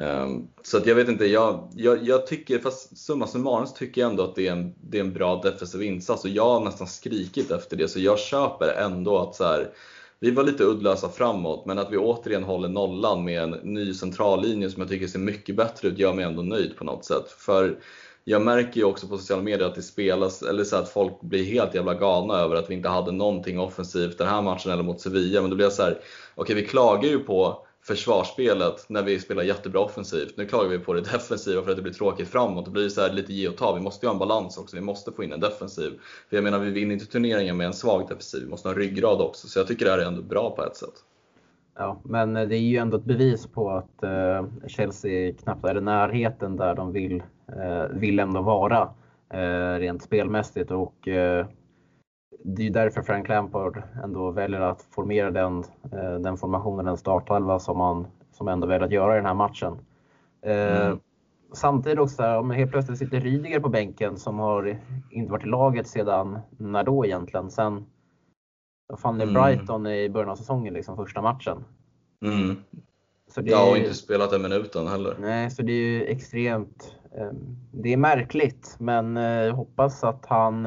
Ehm, 0.00 0.48
så 0.62 0.76
att 0.76 0.86
jag 0.86 0.94
vet 0.94 1.08
inte, 1.08 1.26
jag, 1.26 1.68
jag, 1.74 2.04
jag, 2.04 2.26
tycker, 2.26 2.58
fast 2.58 2.98
summa 2.98 3.26
summarum 3.26 3.66
så 3.66 3.74
tycker 3.74 4.00
jag 4.00 4.10
ändå 4.10 4.24
att 4.24 4.34
det 4.34 4.48
är 4.48 4.52
en, 4.52 4.74
det 4.80 4.98
är 4.98 5.04
en 5.04 5.12
bra 5.12 5.40
defensiv 5.42 5.82
insats 5.82 6.24
och 6.24 6.30
jag 6.30 6.44
har 6.44 6.60
nästan 6.60 6.86
skrikit 6.86 7.50
efter 7.50 7.76
det 7.76 7.88
så 7.88 8.00
jag 8.00 8.18
köper 8.18 8.68
ändå 8.68 9.18
att 9.18 9.34
så 9.34 9.44
här, 9.44 9.70
vi 10.20 10.30
var 10.30 10.44
lite 10.44 10.64
uddlösa 10.64 11.08
framåt, 11.08 11.66
men 11.66 11.78
att 11.78 11.92
vi 11.92 11.96
återigen 11.96 12.44
håller 12.44 12.68
nollan 12.68 13.24
med 13.24 13.42
en 13.42 13.50
ny 13.50 13.94
centrallinje 13.94 14.70
som 14.70 14.80
jag 14.80 14.90
tycker 14.90 15.06
ser 15.06 15.18
mycket 15.18 15.56
bättre 15.56 15.88
ut 15.88 15.98
gör 15.98 16.14
mig 16.14 16.24
ändå 16.24 16.42
nöjd 16.42 16.76
på 16.76 16.84
något 16.84 17.04
sätt. 17.04 17.30
För 17.38 17.78
jag 18.24 18.42
märker 18.42 18.80
ju 18.80 18.84
också 18.84 19.06
på 19.06 19.18
sociala 19.18 19.42
medier 19.42 19.66
att 19.66 19.74
det 19.74 19.82
spelas, 19.82 20.42
eller 20.42 20.64
så 20.64 20.76
att 20.76 20.88
folk 20.88 21.20
blir 21.20 21.44
helt 21.44 21.74
jävla 21.74 21.94
galna 21.94 22.34
över 22.34 22.56
att 22.56 22.70
vi 22.70 22.74
inte 22.74 22.88
hade 22.88 23.12
någonting 23.12 23.60
offensivt 23.60 24.18
den 24.18 24.28
här 24.28 24.42
matchen 24.42 24.72
eller 24.72 24.82
mot 24.82 25.00
Sevilla. 25.00 25.40
Men 25.40 25.50
då 25.50 25.56
blir 25.56 25.66
jag 25.66 25.72
så 25.72 25.82
här, 25.82 25.90
okej 25.90 26.02
okay, 26.36 26.56
vi 26.56 26.66
klagar 26.66 27.08
ju 27.08 27.18
på 27.18 27.65
försvarsspelet 27.86 28.86
när 28.88 29.02
vi 29.02 29.18
spelar 29.18 29.42
jättebra 29.42 29.80
offensivt. 29.80 30.36
Nu 30.36 30.46
klagar 30.46 30.70
vi 30.70 30.78
på 30.78 30.92
det 30.92 31.00
defensiva 31.00 31.62
för 31.62 31.70
att 31.70 31.76
det 31.76 31.82
blir 31.82 31.92
tråkigt 31.92 32.28
framåt. 32.28 32.64
Det 32.64 32.70
blir 32.70 32.88
så 32.88 33.00
här 33.00 33.12
lite 33.12 33.32
ge 33.32 33.48
och 33.48 33.56
ta. 33.56 33.74
Vi 33.74 33.80
måste 33.80 34.06
ju 34.06 34.08
ha 34.08 34.14
en 34.14 34.18
balans 34.18 34.58
också. 34.58 34.76
Vi 34.76 34.82
måste 34.82 35.12
få 35.12 35.24
in 35.24 35.32
en 35.32 35.40
defensiv. 35.40 35.92
För 36.28 36.36
jag 36.36 36.44
menar, 36.44 36.58
vi 36.58 36.70
vinner 36.70 36.92
inte 36.92 37.06
turneringen 37.06 37.56
med 37.56 37.66
en 37.66 37.72
svag 37.72 38.02
defensiv. 38.02 38.42
Vi 38.42 38.48
måste 38.48 38.68
ha 38.68 38.74
en 38.74 38.80
ryggrad 38.80 39.20
också. 39.20 39.48
Så 39.48 39.58
jag 39.58 39.66
tycker 39.66 39.84
det 39.84 39.90
här 39.90 39.98
är 39.98 40.04
ändå 40.04 40.22
bra 40.22 40.50
på 40.56 40.64
ett 40.64 40.76
sätt. 40.76 40.94
Ja, 41.78 42.00
men 42.04 42.36
eh, 42.36 42.48
det 42.48 42.56
är 42.56 42.60
ju 42.60 42.76
ändå 42.76 42.96
ett 42.96 43.04
bevis 43.04 43.46
på 43.46 43.70
att 43.70 44.02
eh, 44.02 44.46
Chelsea 44.66 45.32
knappt 45.32 45.64
är 45.64 45.78
i 45.78 45.80
närheten 45.80 46.56
där 46.56 46.74
de 46.74 46.92
vill, 46.92 47.22
eh, 47.48 47.84
vill 47.90 48.18
ändå 48.18 48.42
vara 48.42 48.88
rent 49.78 50.02
spelmässigt. 50.02 50.70
Och 50.70 51.08
det 52.46 52.66
är 52.66 52.70
därför 52.70 53.02
Frank 53.02 53.28
Lampard 53.28 53.82
ändå 54.04 54.30
väljer 54.30 54.60
att 54.60 54.82
formera 54.90 55.30
den, 55.30 55.64
eh, 55.92 56.14
den 56.20 56.36
formationen, 56.36 56.84
den 56.84 56.96
startelva 56.96 57.58
som 57.58 57.78
man 57.78 58.06
som 58.32 58.48
ändå 58.48 58.66
väljer 58.66 58.86
att 58.86 58.92
göra 58.92 59.14
i 59.14 59.16
den 59.16 59.26
här 59.26 59.34
matchen. 59.34 59.78
Eh, 60.42 60.86
mm. 60.86 60.98
Samtidigt 61.52 61.98
också, 61.98 62.22
om 62.22 62.50
helt 62.50 62.70
plötsligt 62.70 62.98
sitter 62.98 63.20
Rydiger 63.20 63.60
på 63.60 63.68
bänken 63.68 64.16
som 64.16 64.38
har 64.38 64.78
inte 65.10 65.32
varit 65.32 65.44
i 65.44 65.48
laget 65.48 65.88
sedan, 65.88 66.38
när 66.58 66.84
då 66.84 67.06
egentligen? 67.06 67.50
Sen, 67.50 67.86
fan 68.98 69.20
är 69.20 69.26
mm. 69.26 69.42
Brighton 69.42 69.86
i 69.86 70.08
början 70.08 70.30
av 70.30 70.36
säsongen, 70.36 70.74
liksom 70.74 70.96
första 70.96 71.22
matchen. 71.22 71.64
Mm. 72.22 72.56
Så 73.28 73.40
det 73.40 73.50
ja, 73.50 73.70
och 73.70 73.76
inte 73.76 73.94
spelat 73.94 74.32
en 74.32 74.42
minut 74.42 74.74
heller. 74.74 75.16
Nej, 75.20 75.50
så 75.50 75.62
det 75.62 75.72
är 75.72 75.90
ju 75.90 76.04
extremt, 76.04 76.94
eh, 77.18 77.30
det 77.72 77.92
är 77.92 77.96
märkligt 77.96 78.76
men 78.78 79.16
jag 79.16 79.54
hoppas 79.54 80.04
att 80.04 80.26
han 80.26 80.66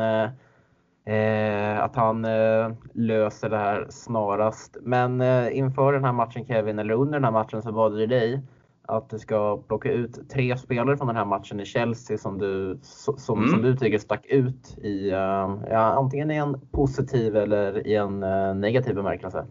Eh, 1.09 1.83
att 1.83 1.95
han 1.95 2.25
eh, 2.25 2.71
löser 2.93 3.49
det 3.49 3.57
här 3.57 3.87
snarast. 3.89 4.77
Men 4.81 5.21
eh, 5.21 5.57
inför 5.57 5.93
den 5.93 6.03
här 6.03 6.11
matchen 6.11 6.45
Kevin, 6.45 6.79
eller 6.79 6.93
under 6.93 7.13
den 7.13 7.23
här 7.23 7.31
matchen 7.31 7.61
så 7.61 7.71
bad 7.71 7.97
du 7.97 8.07
dig 8.07 8.41
att 8.81 9.09
du 9.09 9.19
ska 9.19 9.57
plocka 9.57 9.91
ut 9.91 10.29
tre 10.29 10.57
spelare 10.57 10.97
från 10.97 11.07
den 11.07 11.15
här 11.15 11.25
matchen 11.25 11.59
i 11.59 11.65
Chelsea 11.65 12.17
som 12.17 12.37
du, 12.37 12.79
som, 13.17 13.37
mm. 13.37 13.49
som 13.49 13.61
du 13.61 13.77
tycker 13.77 13.97
stack 13.97 14.25
ut 14.25 14.77
i 14.77 15.11
uh, 15.11 15.59
ja, 15.69 15.79
antingen 15.79 16.31
i 16.31 16.35
en 16.35 16.59
positiv 16.71 17.35
eller 17.35 17.87
i 17.87 17.95
en 17.95 18.23
uh, 18.23 18.55
negativ 18.55 18.95
bemärkelse. 18.95 19.45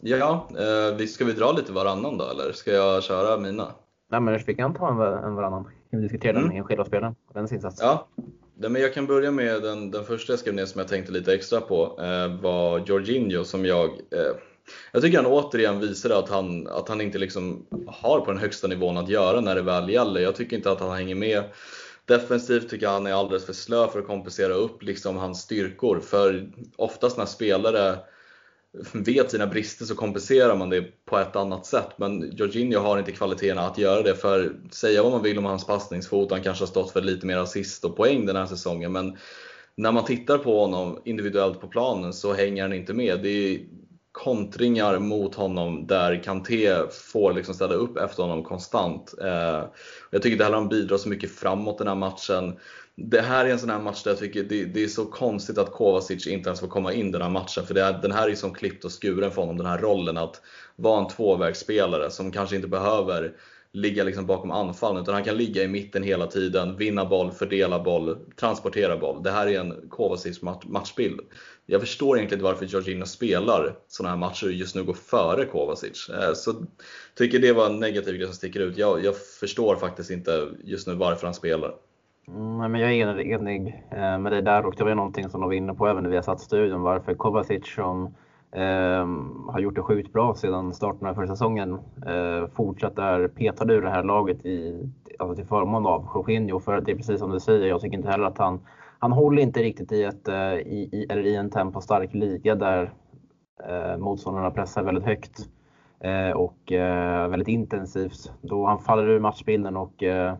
Ja, 0.00 0.48
uh, 0.98 1.06
ska 1.06 1.24
vi 1.24 1.32
dra 1.32 1.52
lite 1.52 1.72
varannan 1.72 2.18
då 2.18 2.24
eller 2.24 2.52
ska 2.52 2.70
jag 2.70 3.02
köra 3.02 3.40
mina? 3.40 3.66
Nej 4.10 4.20
men 4.20 4.38
vi 4.46 4.54
kan 4.54 4.74
ta 4.74 4.88
en, 4.88 5.24
en 5.24 5.34
varannan. 5.34 5.68
Vi 5.90 6.00
diskuterar 6.00 6.36
mm. 6.36 6.48
den 6.48 6.56
enskilda 6.56 6.84
spelaren 6.84 7.14
och 7.28 7.34
dens 7.34 7.52
insats. 7.52 7.78
Ja, 7.82 8.06
men 8.68 8.82
jag 8.82 8.94
kan 8.94 9.06
börja 9.06 9.30
med 9.30 9.62
den, 9.62 9.90
den 9.90 10.04
första 10.04 10.32
jag 10.32 10.40
skrev 10.40 10.54
ner 10.54 10.66
som 10.66 10.78
jag 10.78 10.88
tänkte 10.88 11.12
lite 11.12 11.34
extra 11.34 11.60
på 11.60 12.00
eh, 12.02 12.40
var 12.42 12.82
Jorginho 12.86 13.44
som 13.44 13.64
jag 13.64 13.88
eh, 13.90 14.36
jag 14.92 15.02
tycker 15.02 15.18
han 15.18 15.26
återigen 15.26 15.80
visade 15.80 16.18
att 16.18 16.28
han, 16.28 16.66
att 16.66 16.88
han 16.88 17.00
inte 17.00 17.18
liksom 17.18 17.66
har 17.86 18.20
på 18.20 18.30
den 18.30 18.40
högsta 18.40 18.66
nivån 18.66 18.96
att 18.96 19.08
göra 19.08 19.40
när 19.40 19.54
det 19.54 19.62
väl 19.62 19.90
gäller. 19.90 20.20
Jag 20.20 20.36
tycker 20.36 20.56
inte 20.56 20.70
att 20.70 20.80
han 20.80 20.96
hänger 20.96 21.14
med. 21.14 21.44
Defensivt 22.04 22.70
tycker 22.70 22.86
jag 22.86 22.92
han 22.92 23.06
är 23.06 23.12
alldeles 23.12 23.46
för 23.46 23.52
slö 23.52 23.88
för 23.88 23.98
att 23.98 24.06
kompensera 24.06 24.52
upp 24.52 24.82
liksom 24.82 25.16
hans 25.16 25.40
styrkor. 25.40 26.00
För 26.00 26.50
oftast 26.76 27.18
när 27.18 27.26
spelare 27.26 27.98
vet 28.92 29.30
sina 29.30 29.46
brister 29.46 29.84
så 29.84 29.94
kompenserar 29.94 30.56
man 30.56 30.70
det 30.70 31.04
på 31.04 31.18
ett 31.18 31.36
annat 31.36 31.66
sätt. 31.66 31.88
Men 31.96 32.36
Jorginho 32.36 32.80
har 32.80 32.98
inte 32.98 33.12
kvaliteterna 33.12 33.62
att 33.62 33.78
göra 33.78 34.02
det. 34.02 34.14
För 34.14 34.52
säga 34.70 35.02
vad 35.02 35.12
man 35.12 35.22
vill 35.22 35.38
om 35.38 35.44
hans 35.44 35.66
passningsfot, 35.66 36.30
han 36.30 36.42
kanske 36.42 36.62
har 36.62 36.68
stått 36.68 36.90
för 36.90 37.00
lite 37.00 37.26
mer 37.26 37.36
assist 37.36 37.84
och 37.84 37.96
poäng 37.96 38.26
den 38.26 38.36
här 38.36 38.46
säsongen. 38.46 38.92
Men 38.92 39.16
när 39.74 39.92
man 39.92 40.04
tittar 40.04 40.38
på 40.38 40.60
honom 40.60 41.02
individuellt 41.04 41.60
på 41.60 41.68
planen 41.68 42.12
så 42.12 42.32
hänger 42.34 42.62
han 42.62 42.72
inte 42.72 42.94
med. 42.94 43.22
Det 43.22 43.28
är, 43.28 43.60
kontringar 44.12 44.98
mot 44.98 45.34
honom 45.34 45.86
där 45.86 46.22
Kanté 46.22 46.76
får 47.12 47.32
liksom 47.32 47.54
ställa 47.54 47.74
upp 47.74 47.96
efter 47.96 48.22
honom 48.22 48.44
konstant. 48.44 49.14
Eh, 49.20 49.64
jag 50.10 50.22
tycker 50.22 50.32
inte 50.32 50.44
heller 50.44 50.56
han 50.56 50.68
bidrar 50.68 50.96
så 50.96 51.08
mycket 51.08 51.30
framåt 51.30 51.78
den 51.78 51.88
här 51.88 51.94
matchen. 51.94 52.56
Det 53.02 53.20
här 53.20 53.44
är 53.44 53.50
en 53.50 53.58
sån 53.58 53.70
här 53.70 53.78
match 53.78 54.02
där 54.02 54.10
jag 54.10 54.18
tycker 54.18 54.42
det, 54.42 54.64
det 54.64 54.84
är 54.84 54.88
så 54.88 55.04
konstigt 55.04 55.58
att 55.58 55.72
Kovacic 55.72 56.26
inte 56.26 56.48
ens 56.48 56.60
får 56.60 56.68
komma 56.68 56.92
in 56.92 57.12
den 57.12 57.22
här 57.22 57.30
matchen. 57.30 57.66
För 57.66 57.78
är, 57.78 58.02
den 58.02 58.12
här 58.12 58.28
är 58.28 58.34
som 58.34 58.54
klippt 58.54 58.84
och 58.84 59.02
skuren 59.02 59.30
för 59.30 59.42
honom, 59.42 59.56
den 59.56 59.66
här 59.66 59.78
rollen 59.78 60.16
att 60.16 60.42
vara 60.76 61.00
en 61.00 61.08
tvåvägsspelare 61.08 62.10
som 62.10 62.32
kanske 62.32 62.56
inte 62.56 62.68
behöver 62.68 63.32
ligga 63.72 64.04
liksom 64.04 64.26
bakom 64.26 64.50
anfallen 64.50 65.02
utan 65.02 65.14
han 65.14 65.24
kan 65.24 65.36
ligga 65.36 65.62
i 65.62 65.68
mitten 65.68 66.02
hela 66.02 66.26
tiden, 66.26 66.76
vinna 66.76 67.04
boll, 67.04 67.32
fördela 67.32 67.82
boll, 67.82 68.18
transportera 68.36 68.96
boll. 68.96 69.22
Det 69.22 69.30
här 69.30 69.46
är 69.46 69.60
en 69.60 69.88
Kovacic 69.88 70.40
matchbild. 70.64 71.20
Jag 71.66 71.80
förstår 71.80 72.16
egentligen 72.16 72.38
inte 72.38 72.52
varför 72.52 72.66
Jorginho 72.66 73.06
spelar 73.06 73.76
sådana 73.88 74.10
här 74.10 74.20
matcher 74.20 74.46
och 74.46 74.52
just 74.52 74.74
nu 74.74 74.84
går 74.84 74.94
före 74.94 75.44
Kovacic. 75.44 76.08
Eh, 76.08 76.34
så 76.34 76.66
tycker 77.14 77.38
det 77.38 77.52
var 77.52 77.66
en 77.66 77.80
negativ 77.80 78.14
grej 78.14 78.26
som 78.26 78.34
sticker 78.34 78.60
ut. 78.60 78.76
Jag, 78.76 79.04
jag 79.04 79.14
förstår 79.16 79.76
faktiskt 79.76 80.10
inte 80.10 80.48
just 80.64 80.86
nu 80.86 80.94
varför 80.94 81.26
han 81.26 81.34
spelar. 81.34 81.74
Mm, 82.28 82.58
nej, 82.58 82.68
men 82.68 82.80
jag 82.80 82.92
är 82.92 83.20
enig 83.20 83.84
eh, 83.90 84.18
med 84.18 84.32
dig 84.32 84.42
där 84.42 84.66
och 84.66 84.74
det 84.76 84.84
var 84.84 84.94
någonting 84.94 85.28
som 85.28 85.40
de 85.40 85.46
var 85.46 85.54
inne 85.54 85.74
på 85.74 85.86
även 85.88 86.02
när 86.02 86.10
vi 86.10 86.16
har 86.16 86.22
satt 86.22 86.40
studion. 86.40 86.82
Varför 86.82 87.14
Kovacic 87.14 87.74
som 87.74 88.06
eh, 88.52 89.06
har 89.52 89.58
gjort 89.58 89.74
det 89.74 89.82
sjukt 89.82 90.12
bra 90.12 90.34
sedan 90.34 90.72
starten 90.72 91.08
av 91.08 91.14
förra 91.14 91.26
säsongen 91.26 91.72
eh, 92.06 92.46
fortsatt 92.54 92.98
är 92.98 93.28
petad 93.28 93.72
ur 93.72 93.82
det 93.82 93.90
här 93.90 94.04
laget 94.04 94.46
i, 94.46 94.88
alltså 95.18 95.36
till 95.36 95.46
förmån 95.46 95.86
av 95.86 96.08
Jorginho. 96.14 96.60
För 96.60 96.80
det 96.80 96.92
är 96.92 96.96
precis 96.96 97.18
som 97.20 97.30
du 97.30 97.40
säger, 97.40 97.66
jag 97.66 97.80
tycker 97.80 97.96
inte 97.96 98.10
heller 98.10 98.26
att 98.26 98.38
han 98.38 98.60
han 99.00 99.12
håller 99.12 99.42
inte 99.42 99.62
riktigt 99.62 99.92
i, 99.92 100.02
ett, 100.02 100.28
eh, 100.28 100.54
i, 100.54 100.88
i, 100.92 101.06
eller 101.10 101.26
i 101.26 101.36
en 101.36 101.50
tempostark 101.50 102.14
liga 102.14 102.54
där 102.54 102.92
eh, 103.68 103.98
motståndarna 103.98 104.50
pressar 104.50 104.82
väldigt 104.82 105.04
högt 105.04 105.48
eh, 106.00 106.30
och 106.30 106.72
eh, 106.72 107.28
väldigt 107.28 107.48
intensivt. 107.48 108.32
Då 108.42 108.66
han 108.66 108.78
faller 108.78 109.08
ur 109.08 109.20
matchbilden 109.20 109.76
och 109.76 110.02
eh, 110.02 110.36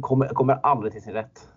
kommer, 0.00 0.28
kommer 0.28 0.54
aldrig 0.54 0.92
till 0.92 1.02
sin 1.02 1.12
rätt. 1.12 1.48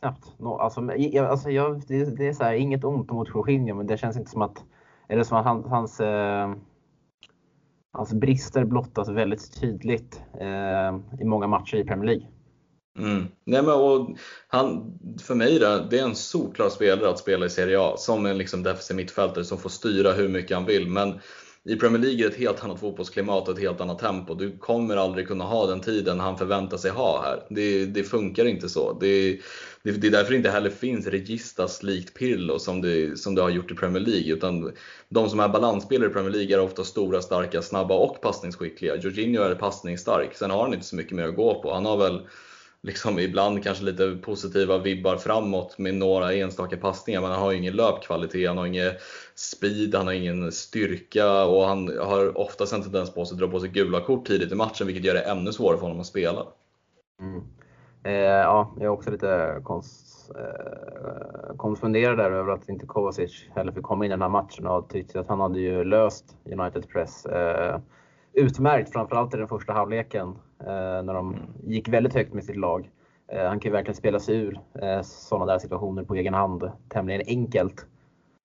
Knappt. 0.00 0.32
No, 0.38 0.48
alltså, 0.48 0.92
jag, 0.96 1.26
alltså 1.26 1.50
jag, 1.50 1.82
det, 1.88 2.04
det, 2.04 2.28
är 2.28 2.32
så 2.32 2.44
här, 2.44 2.54
inget 2.54 2.84
ont 2.84 3.10
mot 3.10 3.28
Jorginho 3.34 3.74
men 3.74 3.86
det 3.86 3.98
känns 3.98 4.16
inte 4.16 4.30
som 4.30 4.42
att, 4.42 4.64
eller 5.08 5.22
som 5.22 5.38
att 5.38 5.44
han, 5.44 5.64
hans, 5.64 6.00
eh, 6.00 6.54
hans 7.92 8.12
brister 8.12 8.64
blottas 8.64 9.08
väldigt 9.08 9.60
tydligt 9.60 10.22
eh, 10.40 11.20
i 11.20 11.24
många 11.24 11.46
matcher 11.46 11.76
i 11.76 11.84
Premier 11.84 12.06
League. 12.06 12.26
Mm. 12.98 13.24
Nej, 13.44 13.62
men, 13.62 13.74
och 13.74 14.16
han, 14.48 14.98
för 15.22 15.34
mig 15.34 15.58
då, 15.58 15.86
det 15.90 15.98
är 15.98 16.04
en 16.04 16.14
solklar 16.14 16.68
spelare 16.68 17.10
att 17.10 17.18
spela 17.18 17.46
i 17.46 17.50
Serie 17.50 17.80
A 17.80 17.94
som 17.96 18.26
en 18.26 18.38
liksom 18.38 18.62
defensiv 18.62 18.96
mittfältare 18.96 19.44
som 19.44 19.58
får 19.58 19.70
styra 19.70 20.12
hur 20.12 20.28
mycket 20.28 20.56
han 20.56 20.66
vill. 20.66 20.90
Men 20.90 21.20
i 21.68 21.76
Premier 21.76 22.02
League 22.02 22.24
är 22.24 22.28
det 22.28 22.34
ett 22.34 22.40
helt 22.40 22.64
annat 22.64 22.80
fotbollsklimat 22.80 23.48
och 23.48 23.54
ett 23.54 23.60
helt 23.60 23.80
annat 23.80 23.98
tempo. 23.98 24.34
Du 24.34 24.58
kommer 24.58 24.96
aldrig 24.96 25.28
kunna 25.28 25.44
ha 25.44 25.66
den 25.66 25.80
tiden 25.80 26.20
han 26.20 26.38
förväntar 26.38 26.76
sig 26.76 26.90
ha 26.90 27.22
här. 27.22 27.42
Det, 27.48 27.86
det 27.86 28.04
funkar 28.04 28.44
inte 28.44 28.68
så. 28.68 28.98
Det, 29.00 29.38
det, 29.82 29.90
det 29.92 30.06
är 30.06 30.10
därför 30.10 30.30
det 30.30 30.36
inte 30.36 30.50
heller 30.50 30.70
finns 30.70 31.06
registas 31.06 31.82
likt 31.82 32.14
Pirlo 32.14 32.58
som 32.58 32.80
det, 32.80 33.18
som 33.18 33.34
det 33.34 33.42
har 33.42 33.50
gjort 33.50 33.70
i 33.70 33.74
Premier 33.74 34.02
League. 34.02 34.32
Utan 34.32 34.72
de 35.08 35.30
som 35.30 35.40
är 35.40 35.48
balansspelare 35.48 36.10
i 36.10 36.12
Premier 36.12 36.32
League 36.32 36.56
är 36.56 36.60
ofta 36.60 36.84
stora, 36.84 37.22
starka, 37.22 37.62
snabba 37.62 37.94
och 37.94 38.20
passningsskickliga. 38.20 38.96
Jorginho 38.96 39.42
är 39.42 39.54
passningsstark. 39.54 40.34
Sen 40.34 40.50
har 40.50 40.62
han 40.62 40.74
inte 40.74 40.86
så 40.86 40.96
mycket 40.96 41.12
mer 41.12 41.28
att 41.28 41.36
gå 41.36 41.62
på. 41.62 41.74
Han 41.74 41.86
har 41.86 41.96
väl 41.96 42.20
liksom 42.82 43.18
ibland 43.18 43.64
kanske 43.64 43.84
lite 43.84 44.18
positiva 44.22 44.78
vibbar 44.78 45.16
framåt 45.16 45.78
med 45.78 45.94
några 45.94 46.32
enstaka 46.32 46.76
passningar. 46.76 47.20
Men 47.20 47.30
han 47.30 47.40
har 47.40 47.52
ju 47.52 47.58
ingen 47.58 47.76
löpkvalitet, 47.76 48.48
han 48.48 48.58
har 48.58 48.66
ingen 48.66 48.92
speed, 49.34 49.94
han 49.94 50.06
har 50.06 50.14
ingen 50.14 50.52
styrka 50.52 51.44
och 51.44 51.64
han 51.64 51.98
har 51.98 52.38
oftast 52.38 52.72
en 52.72 52.82
tendens 52.82 53.14
på 53.14 53.24
sig 53.24 53.34
att 53.34 53.40
dra 53.40 53.48
på 53.48 53.60
sig 53.60 53.68
gula 53.68 54.00
kort 54.00 54.26
tidigt 54.26 54.52
i 54.52 54.54
matchen 54.54 54.86
vilket 54.86 55.04
gör 55.04 55.14
det 55.14 55.20
ännu 55.20 55.52
svårare 55.52 55.76
för 55.76 55.82
honom 55.82 56.00
att 56.00 56.06
spela. 56.06 56.46
Mm. 57.20 57.42
Eh, 58.02 58.12
ja, 58.12 58.72
jag 58.76 58.84
är 58.84 58.88
också 58.88 59.10
lite 59.10 59.60
konst, 59.62 60.30
eh, 60.34 61.56
konfunderad 61.56 62.18
där 62.18 62.30
över 62.30 62.52
att 62.52 62.68
inte 62.68 62.86
Kovacic 62.86 63.44
heller 63.54 63.72
fick 63.72 63.82
komma 63.82 64.04
in 64.04 64.10
i 64.10 64.14
den 64.14 64.22
här 64.22 64.28
matchen 64.28 64.66
och 64.66 64.88
tyckte 64.88 65.20
att 65.20 65.28
han 65.28 65.40
hade 65.40 65.60
ju 65.60 65.84
löst 65.84 66.36
United 66.44 66.88
press 66.88 67.26
eh, 67.26 67.80
utmärkt, 68.32 68.92
framförallt 68.92 69.34
i 69.34 69.36
den 69.36 69.48
första 69.48 69.72
halvleken 69.72 70.34
när 70.66 71.14
de 71.14 71.34
mm. 71.34 71.40
gick 71.66 71.88
väldigt 71.88 72.14
högt 72.14 72.34
med 72.34 72.44
sitt 72.44 72.56
lag. 72.56 72.90
Eh, 73.32 73.48
han 73.48 73.60
kan 73.60 73.70
ju 73.70 73.72
verkligen 73.72 73.96
spela 73.96 74.20
sig 74.20 74.36
ur 74.36 74.60
eh, 74.82 75.02
sådana 75.02 75.52
där 75.52 75.58
situationer 75.58 76.04
på 76.04 76.14
egen 76.14 76.34
hand 76.34 76.70
tämligen 76.88 77.22
enkelt. 77.26 77.86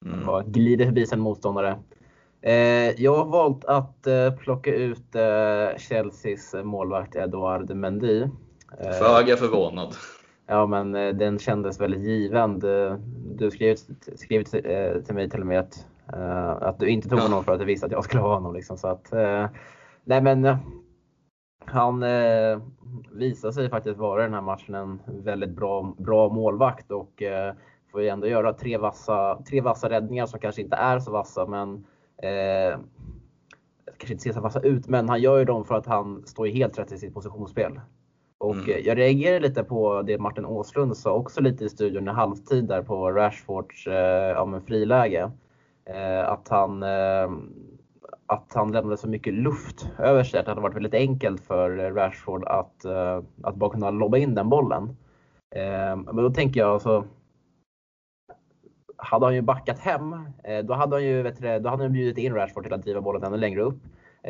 Mm. 0.05 0.29
Och 0.29 0.45
glider 0.45 0.85
förbi 0.85 1.05
sin 1.05 1.19
motståndare. 1.19 1.79
Jag 2.97 3.15
har 3.15 3.25
valt 3.25 3.65
att 3.65 4.07
plocka 4.39 4.75
ut 4.75 5.15
Chelseas 5.77 6.55
målvakt 6.63 7.15
Edouard 7.15 7.75
Mendy. 7.75 8.27
Föga 8.99 9.37
förvånad. 9.37 9.95
Ja, 10.47 10.65
men 10.65 10.91
den 10.91 11.39
kändes 11.39 11.81
väldigt 11.81 12.01
given. 12.01 12.59
Du 13.35 13.51
skrev, 13.51 13.75
skrev 14.15 14.43
till 15.03 15.15
mig 15.15 15.29
till 15.29 15.41
och 15.41 15.47
med 15.47 15.59
att, 15.59 15.85
att 16.61 16.79
du 16.79 16.87
inte 16.87 17.09
tog 17.09 17.19
honom 17.19 17.43
för 17.43 17.53
att 17.53 17.59
du 17.59 17.65
visste 17.65 17.85
att 17.85 17.91
jag 17.91 18.03
skulle 18.03 18.21
ha 18.21 18.33
honom. 18.33 18.53
Liksom. 18.53 18.77
Så 18.77 18.87
att, 18.87 19.13
nej 20.03 20.21
men 20.21 20.57
han 21.65 22.03
eh, 22.03 22.59
visar 23.11 23.51
sig 23.51 23.69
faktiskt 23.69 23.97
vara 23.97 24.23
den 24.23 24.33
här 24.33 24.41
matchen 24.41 24.75
en 24.75 24.99
väldigt 25.07 25.49
bra, 25.49 25.95
bra 25.97 26.29
målvakt 26.29 26.91
och 26.91 27.21
eh, 27.21 27.53
får 27.91 28.01
ju 28.01 28.07
ändå 28.07 28.27
göra 28.27 28.53
tre 28.53 28.77
vassa, 28.77 29.43
tre 29.49 29.61
vassa 29.61 29.89
räddningar 29.89 30.25
som 30.25 30.39
kanske 30.39 30.61
inte 30.61 30.75
är 30.75 30.99
så 30.99 31.11
vassa 31.11 31.45
men 31.45 31.85
eh, 32.17 32.79
kanske 33.97 34.13
inte 34.13 34.23
ser 34.23 34.33
så 34.33 34.41
vassa 34.41 34.59
ut, 34.59 34.87
men 34.87 35.09
han 35.09 35.21
gör 35.21 35.37
ju 35.37 35.45
dem 35.45 35.65
för 35.65 35.75
att 35.75 35.85
han 35.85 36.25
står 36.25 36.45
helt 36.45 36.79
rätt 36.79 36.91
i 36.91 36.97
sitt 36.97 37.13
positionsspel. 37.13 37.79
Och 38.37 38.55
mm. 38.55 38.81
jag 38.85 38.97
reagerar 38.97 39.39
lite 39.39 39.63
på 39.63 40.01
det 40.01 40.17
Martin 40.17 40.45
Åslund 40.45 40.97
sa 40.97 41.13
också 41.13 41.41
lite 41.41 41.65
i 41.65 41.69
studion 41.69 42.07
i 42.07 42.11
halvtid 42.11 42.67
där 42.67 42.81
på 42.81 43.11
Rashfords 43.11 43.87
eh, 43.87 44.29
ja, 44.29 44.59
friläge. 44.67 45.31
Eh, 45.85 46.29
att 46.29 46.47
han 46.49 46.83
eh, 46.83 47.31
att 48.27 48.53
han 48.53 48.71
lämnade 48.71 48.97
så 48.97 49.07
mycket 49.07 49.33
luft 49.33 49.89
över 49.99 50.23
sig 50.23 50.39
att 50.39 50.45
det 50.45 50.51
hade 50.51 50.61
varit 50.61 50.75
väldigt 50.75 50.93
enkelt 50.93 51.41
för 51.41 51.91
Rashford 51.91 52.43
att, 52.43 52.85
uh, 52.85 53.23
att 53.43 53.55
bara 53.55 53.69
kunna 53.69 53.91
lobba 53.91 54.17
in 54.17 54.35
den 54.35 54.49
bollen. 54.49 54.83
Uh, 55.55 55.95
men 55.95 56.15
då 56.15 56.29
tänker 56.29 56.59
jag 56.59 56.69
alltså, 56.69 57.05
hade 58.97 59.25
han 59.25 59.35
ju 59.35 59.41
backat 59.41 59.79
hem, 59.79 60.13
uh, 60.13 60.59
då 60.63 60.73
hade 60.73 60.95
han 60.95 61.03
ju 61.03 61.21
vet 61.21 61.41
du, 61.41 61.59
då 61.59 61.69
hade 61.69 61.83
han 61.83 61.93
bjudit 61.93 62.17
in 62.17 62.33
Rashford 62.33 62.63
till 62.63 62.73
att 62.73 62.83
driva 62.83 63.01
bollen 63.01 63.23
ännu 63.23 63.37
längre 63.37 63.61
upp. 63.61 63.79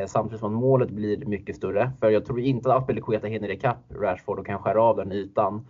Samtidigt 0.08 0.40
som 0.40 0.54
målet 0.54 0.90
blir 0.90 1.26
mycket 1.26 1.56
större. 1.56 1.92
För 2.00 2.10
jag 2.10 2.26
tror 2.26 2.40
inte 2.40 2.74
att 2.74 2.82
Aspelekueta 2.82 3.28
hinner 3.28 3.52
ikapp 3.52 3.78
Rashford 3.90 4.40
och 4.40 4.46
kan 4.46 4.60
skära 4.60 4.82
av 4.82 4.98
den 4.98 5.12
ytan 5.12 5.68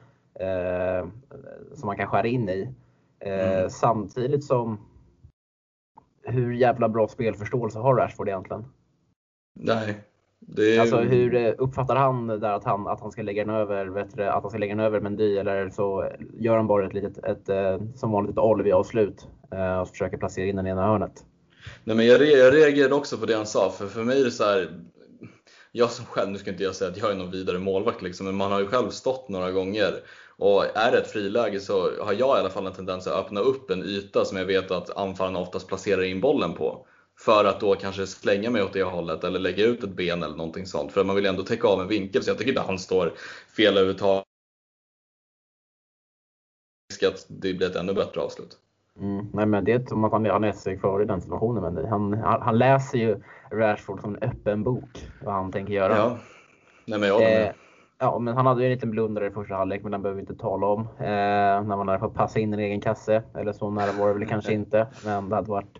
som 1.73 1.87
man 1.87 1.97
kan 1.97 2.07
skära 2.07 2.27
in 2.27 2.49
i. 2.49 2.69
Mm. 3.19 3.69
Samtidigt 3.69 4.43
som 4.43 4.77
hur 6.23 6.53
jävla 6.53 6.89
bra 6.89 7.07
spelförståelse 7.07 7.79
har 7.79 7.95
Rashford 7.95 8.27
egentligen? 8.27 8.65
Nej, 9.59 10.03
Det... 10.39 10.79
Alltså 10.79 10.97
hur 10.97 11.35
eh, 11.35 11.53
uppfattar 11.57 11.95
han 11.95 12.27
där 12.27 12.53
att 12.53 12.63
han, 12.63 12.87
att 12.87 13.01
han 13.01 13.11
ska 13.11 13.21
lägga 13.21 13.45
den 13.45 13.55
över, 13.55 13.85
vet 13.85 14.17
du, 14.17 14.23
att 14.23 14.41
han 14.41 14.49
ska 14.49 14.59
lägga 14.59 14.75
den 14.75 14.85
över 14.85 14.99
Mendy 14.99 15.37
eller 15.37 15.69
så 15.69 16.09
gör 16.39 16.57
han 16.57 16.67
bara 16.67 16.85
ett 16.85 16.93
litet, 16.93 17.17
ett, 17.17 17.49
ett, 17.49 17.81
som 17.95 18.11
vanligt 18.11 18.31
ett 18.31 18.37
Olivier-avslut 18.37 19.27
och 19.81 19.89
försöker 19.89 20.17
placera 20.17 20.45
in 20.45 20.55
den 20.55 20.67
i 20.67 20.69
ena 20.69 20.87
hörnet? 20.87 21.25
Nej, 21.83 21.95
men 21.95 22.05
jag, 22.05 22.21
jag 22.21 22.53
reagerade 22.53 22.95
också 22.95 23.17
på 23.17 23.25
det 23.25 23.35
han 23.35 23.45
sa, 23.45 23.69
för 23.69 23.87
för 23.87 24.03
mig 24.03 24.21
är 24.21 24.25
det 24.25 24.31
så 24.31 24.43
här, 24.43 24.79
jag 25.71 25.89
som 25.89 26.05
själv, 26.05 26.31
nu 26.31 26.37
ska 26.37 26.51
inte 26.51 26.63
jag 26.63 26.75
säga 26.75 26.91
att 26.91 26.97
jag 26.97 27.11
är 27.11 27.15
någon 27.15 27.31
vidare 27.31 27.59
målvakt 27.59 28.01
liksom, 28.01 28.25
men 28.25 28.35
man 28.35 28.51
har 28.51 28.59
ju 28.59 28.67
själv 28.67 28.89
stått 28.89 29.29
några 29.29 29.51
gånger 29.51 29.93
och 30.37 30.77
är 30.77 30.91
det 30.91 30.97
ett 30.97 31.11
friläge 31.11 31.59
så 31.59 32.03
har 32.03 32.13
jag 32.13 32.37
i 32.37 32.39
alla 32.39 32.49
fall 32.49 32.67
en 32.67 32.73
tendens 32.73 33.07
att 33.07 33.25
öppna 33.25 33.39
upp 33.39 33.69
en 33.69 33.83
yta 33.83 34.25
som 34.25 34.37
jag 34.37 34.45
vet 34.45 34.71
att 34.71 34.97
anfallarna 34.97 35.39
oftast 35.39 35.67
placerar 35.67 36.03
in 36.03 36.21
bollen 36.21 36.53
på. 36.53 36.85
För 37.19 37.45
att 37.45 37.59
då 37.59 37.75
kanske 37.75 38.07
slänga 38.07 38.49
mig 38.49 38.63
åt 38.63 38.73
det 38.73 38.83
hållet 38.83 39.23
eller 39.23 39.39
lägga 39.39 39.65
ut 39.65 39.83
ett 39.83 39.95
ben 39.95 40.23
eller 40.23 40.35
någonting 40.35 40.65
sånt. 40.65 40.91
För 40.91 41.03
man 41.03 41.15
vill 41.15 41.25
ändå 41.25 41.43
täcka 41.43 41.67
av 41.67 41.81
en 41.81 41.87
vinkel 41.87 42.23
så 42.23 42.29
jag 42.29 42.37
tycker 42.37 42.51
inte 42.51 42.61
han 42.61 42.79
står 42.79 43.13
fel 43.57 43.77
överhuvudtaget. 43.77 44.25
att 47.07 47.25
det 47.27 47.53
blir 47.53 47.67
ett 47.67 47.75
ännu 47.75 47.93
bättre 47.93 48.21
avslut. 48.21 48.57
Mm, 48.99 49.25
nej 49.33 49.45
men 49.45 49.65
det 49.65 49.71
är 49.71 49.85
som 49.85 50.03
att 50.03 50.11
han, 50.11 50.25
han 50.25 50.43
är 50.43 50.51
sig 50.51 50.77
kvar 50.77 51.01
i 51.01 51.05
den 51.05 51.21
situationen. 51.21 51.73
Men 51.73 51.85
han, 51.85 52.13
han 52.41 52.57
läser 52.57 52.97
ju 52.97 53.21
Rashford 53.51 54.01
som 54.01 54.15
en 54.15 54.29
öppen 54.29 54.63
bok 54.63 55.09
vad 55.23 55.33
han 55.33 55.51
tänker 55.51 55.73
göra. 55.73 55.97
Ja, 55.97 56.17
nej, 56.85 56.99
men 56.99 57.09
jag 57.09 57.41
eh, 57.41 57.51
Ja, 58.03 58.19
men 58.19 58.35
han 58.35 58.45
hade 58.45 58.61
ju 58.61 58.65
en 58.65 58.71
liten 58.73 58.91
blundare 58.91 59.27
i 59.27 59.31
första 59.31 59.55
halvlek, 59.55 59.83
men 59.83 59.91
den 59.91 60.01
behöver 60.01 60.15
vi 60.15 60.21
inte 60.21 60.35
tala 60.35 60.67
om. 60.67 60.79
Eh, 60.79 61.05
när 61.05 61.75
man 61.75 61.87
hade 61.87 61.99
fått 61.99 62.13
passa 62.13 62.39
in 62.39 62.53
en 62.53 62.59
egen 62.59 62.81
kasse, 62.81 63.23
eller 63.35 63.53
så 63.53 63.69
nära 63.69 63.91
var 63.99 64.07
det 64.07 64.13
väl 64.13 64.27
kanske 64.27 64.53
inte. 64.61 64.87
Men 65.05 65.29
det 65.29 65.35
hade 65.35 65.51
varit 65.51 65.77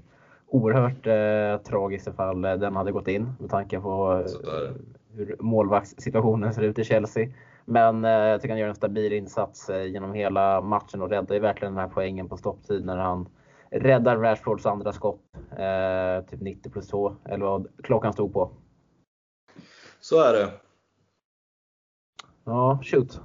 oerhört 0.47 1.07
eh, 1.07 1.63
tragiskt 1.63 2.07
ifall 2.07 2.41
den 2.41 2.75
hade 2.75 2.91
gått 2.91 3.07
in 3.07 3.33
med 3.39 3.49
tanke 3.49 3.79
på 3.79 4.23
eh, 4.43 4.71
hur 5.13 5.35
målvaktssituationen 5.39 6.53
ser 6.53 6.61
ut 6.61 6.79
i 6.79 6.83
Chelsea. 6.83 7.29
Men 7.65 8.05
eh, 8.05 8.11
jag 8.11 8.41
tycker 8.41 8.53
han 8.53 8.59
gör 8.59 8.69
en 8.69 8.75
stabil 8.75 9.13
insats 9.13 9.69
eh, 9.69 9.85
genom 9.85 10.13
hela 10.13 10.61
matchen 10.61 11.01
och 11.01 11.09
räddar 11.09 11.35
ju 11.35 11.41
verkligen 11.41 11.73
den 11.73 11.83
här 11.83 11.91
poängen 11.93 12.29
på 12.29 12.37
stopptid 12.37 12.85
när 12.85 12.97
han 12.97 13.29
räddar 13.71 14.17
Rashfords 14.17 14.65
andra 14.65 14.91
skott. 14.91 15.21
Eh, 15.51 16.25
typ 16.29 16.41
90 16.41 16.69
plus 16.69 16.87
2, 16.87 17.15
eller 17.25 17.45
vad 17.45 17.67
klockan 17.83 18.13
stod 18.13 18.33
på. 18.33 18.51
Så 19.99 20.21
är 20.21 20.33
det. 20.33 20.49
Ja, 22.45 22.81
shoot. 22.83 23.19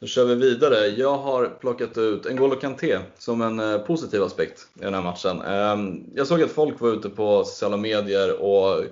Då 0.00 0.06
kör 0.06 0.24
vi 0.24 0.34
vidare. 0.34 0.86
Jag 0.86 1.18
har 1.18 1.46
plockat 1.60 1.98
ut 1.98 2.26
N'Golo 2.26 2.60
Kanté 2.60 2.98
som 3.18 3.42
en 3.42 3.60
eh, 3.60 3.78
positiv 3.78 4.22
aspekt 4.22 4.68
i 4.74 4.80
den 4.80 4.94
här 4.94 5.02
matchen. 5.02 5.40
Ehm, 5.40 6.04
jag 6.14 6.26
såg 6.26 6.42
att 6.42 6.50
folk 6.50 6.80
var 6.80 6.88
ute 6.88 7.08
på 7.08 7.44
sociala 7.44 7.76
medier 7.76 8.42
och 8.42 8.84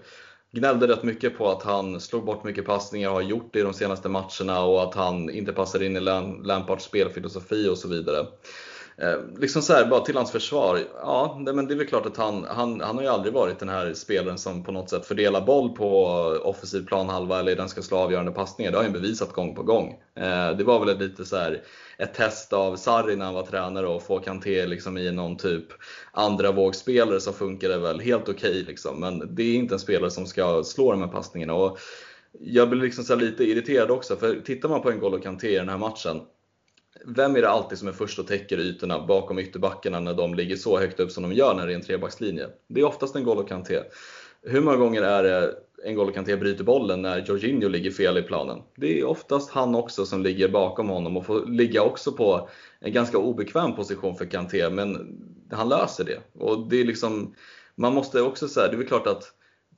gnällde 0.52 0.88
rätt 0.88 1.02
mycket 1.02 1.38
på 1.38 1.50
att 1.50 1.62
han 1.62 2.00
slog 2.00 2.24
bort 2.24 2.44
mycket 2.44 2.66
passningar 2.66 3.08
och 3.08 3.14
har 3.14 3.22
gjort 3.22 3.48
det 3.52 3.58
i 3.58 3.62
de 3.62 3.72
senaste 3.72 4.08
matcherna 4.08 4.64
och 4.64 4.82
att 4.82 4.94
han 4.94 5.30
inte 5.30 5.52
passar 5.52 5.82
in 5.82 5.96
i 5.96 6.00
Lampards 6.00 6.84
spelfilosofi 6.84 7.68
och 7.68 7.78
så 7.78 7.88
vidare. 7.88 8.26
Eh, 8.96 9.18
liksom 9.38 9.62
så 9.62 9.72
här, 9.72 9.86
bara 9.86 10.00
till 10.00 10.16
hans 10.16 10.30
försvar. 10.30 10.80
Ja, 11.00 11.42
det, 11.46 11.52
men 11.52 11.66
det 11.66 11.74
är 11.74 11.78
väl 11.78 11.86
klart 11.86 12.06
att 12.06 12.16
han, 12.16 12.44
han, 12.48 12.80
han 12.80 12.96
har 12.96 13.02
ju 13.02 13.08
aldrig 13.08 13.34
varit 13.34 13.58
den 13.58 13.68
här 13.68 13.94
spelaren 13.94 14.38
som 14.38 14.64
på 14.64 14.72
något 14.72 14.90
sätt 14.90 15.06
fördelar 15.06 15.40
boll 15.40 15.74
på 15.74 16.06
offensiv 16.44 16.86
planhalva 16.86 17.40
eller 17.40 17.56
den 17.56 17.68
ska 17.68 17.82
slå 17.82 17.96
avgörande 17.98 18.32
passningar. 18.32 18.70
Det 18.70 18.76
har 18.76 18.84
han 18.84 18.92
bevisat 18.92 19.32
gång 19.32 19.54
på 19.54 19.62
gång. 19.62 20.00
Eh, 20.14 20.56
det 20.56 20.64
var 20.64 20.80
väl 20.80 20.88
ett 20.88 21.00
lite 21.00 21.24
så 21.24 21.36
här, 21.36 21.62
ett 21.98 22.14
test 22.14 22.52
av 22.52 22.76
Sarri 22.76 23.16
när 23.16 23.24
han 23.24 23.34
var 23.34 23.46
tränare 23.46 23.86
och 23.86 24.02
få 24.02 24.18
Kanté 24.18 24.66
liksom 24.66 24.98
i 24.98 25.12
någon 25.12 25.36
typ 25.36 25.66
andra 26.12 26.52
vågspelare 26.52 27.20
så 27.20 27.32
funkade 27.32 27.74
det 27.74 27.80
väl 27.80 28.00
helt 28.00 28.28
okej. 28.28 28.50
Okay, 28.50 28.62
liksom. 28.62 29.00
Men 29.00 29.34
det 29.34 29.42
är 29.42 29.54
inte 29.54 29.74
en 29.74 29.78
spelare 29.78 30.10
som 30.10 30.26
ska 30.26 30.64
slå 30.64 30.92
de 30.92 31.00
här 31.00 31.08
passningarna. 31.08 31.54
Och 31.54 31.78
jag 32.40 32.70
blir 32.70 32.80
liksom 32.80 33.04
så 33.04 33.16
lite 33.16 33.44
irriterad 33.44 33.90
också, 33.90 34.16
för 34.16 34.40
tittar 34.40 34.68
man 34.68 34.82
på 34.82 34.90
en 34.90 35.00
N'Golo 35.00 35.20
Kanté 35.20 35.54
i 35.54 35.58
den 35.58 35.68
här 35.68 35.78
matchen 35.78 36.20
vem 37.06 37.36
är 37.36 37.42
det 37.42 37.50
alltid 37.50 37.78
som 37.78 37.88
är 37.88 37.92
först 37.92 38.18
och 38.18 38.26
täcker 38.26 38.58
ytorna 38.58 39.06
bakom 39.06 39.38
ytterbackarna 39.38 40.00
när 40.00 40.14
de 40.14 40.34
ligger 40.34 40.56
så 40.56 40.78
högt 40.78 41.00
upp 41.00 41.10
som 41.10 41.22
de 41.22 41.32
gör 41.32 41.54
när 41.54 41.66
det 41.66 41.72
är 41.72 41.74
en 41.74 41.82
trebackslinje? 41.82 42.46
Det 42.68 42.80
är 42.80 42.84
oftast 42.84 43.16
en 43.16 43.26
N'Golo 43.26 43.48
Kanté. 43.48 43.80
Hur 44.42 44.60
många 44.60 44.76
gånger 44.76 45.02
är 45.02 45.22
det 45.22 45.54
en 45.84 45.96
N'Golo 45.96 46.12
Kanté 46.12 46.36
bryter 46.36 46.64
bollen 46.64 47.02
när 47.02 47.24
Jorginho 47.26 47.68
ligger 47.68 47.90
fel 47.90 48.18
i 48.18 48.22
planen? 48.22 48.62
Det 48.76 49.00
är 49.00 49.04
oftast 49.04 49.50
han 49.50 49.74
också 49.74 50.06
som 50.06 50.22
ligger 50.22 50.48
bakom 50.48 50.88
honom 50.88 51.16
och 51.16 51.26
får 51.26 51.46
ligga 51.46 51.82
också 51.82 52.12
på 52.12 52.48
en 52.80 52.92
ganska 52.92 53.18
obekväm 53.18 53.76
position 53.76 54.16
för 54.16 54.24
Kanté, 54.24 54.70
men 54.70 55.18
han 55.50 55.68
löser 55.68 56.04
det. 56.04 56.42
Och 56.44 56.68
det 56.68 56.80
är 56.80 56.84
liksom, 56.84 57.34
man 57.74 57.94
måste 57.94 58.20
också 58.20 58.48
säga, 58.48 58.68
det 58.68 58.74
är 58.74 58.78
väl 58.78 58.86
klart 58.86 59.06
att 59.06 59.32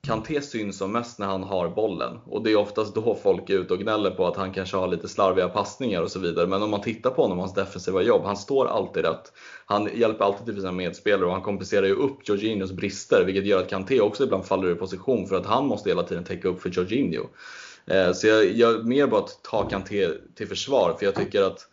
Kanté 0.06 0.40
syns 0.40 0.78
som 0.78 0.92
mest 0.92 1.18
när 1.18 1.26
han 1.26 1.42
har 1.42 1.68
bollen 1.68 2.18
och 2.24 2.42
det 2.42 2.52
är 2.52 2.56
oftast 2.56 2.94
då 2.94 3.14
folk 3.22 3.50
är 3.50 3.54
ute 3.54 3.74
och 3.74 3.80
gnäller 3.80 4.10
på 4.10 4.26
att 4.26 4.36
han 4.36 4.52
kanske 4.52 4.76
har 4.76 4.88
lite 4.88 5.08
slarviga 5.08 5.48
passningar 5.48 6.02
och 6.02 6.10
så 6.10 6.18
vidare. 6.18 6.46
Men 6.46 6.62
om 6.62 6.70
man 6.70 6.80
tittar 6.80 7.10
på 7.10 7.22
honom, 7.22 7.38
hans 7.38 7.54
defensiva 7.54 8.02
jobb, 8.02 8.22
han 8.24 8.36
står 8.36 8.66
alltid 8.66 9.04
rätt. 9.04 9.32
Han 9.66 9.88
hjälper 9.94 10.24
alltid 10.24 10.46
till 10.46 10.56
sina 10.56 10.72
medspelare 10.72 11.26
och 11.26 11.32
han 11.32 11.42
kompenserar 11.42 11.86
ju 11.86 11.94
upp 11.94 12.28
Jorginhos 12.28 12.72
brister 12.72 13.24
vilket 13.26 13.46
gör 13.46 13.60
att 13.60 13.70
Kanté 13.70 14.00
också 14.00 14.24
ibland 14.24 14.44
faller 14.44 14.68
ur 14.68 14.74
position 14.74 15.26
för 15.26 15.36
att 15.36 15.46
han 15.46 15.66
måste 15.66 15.88
hela 15.88 16.02
tiden 16.02 16.24
täcka 16.24 16.48
upp 16.48 16.62
för 16.62 16.70
Jorginho. 16.70 17.24
Eh, 17.86 18.12
så 18.12 18.26
jag, 18.26 18.52
jag 18.52 18.86
mer 18.86 19.06
bara 19.06 19.20
att 19.20 19.42
ta 19.42 19.68
Kanté 19.68 20.08
till 20.34 20.48
försvar 20.48 20.96
för 20.98 21.06
jag 21.06 21.14
tycker 21.14 21.42
att 21.42 21.68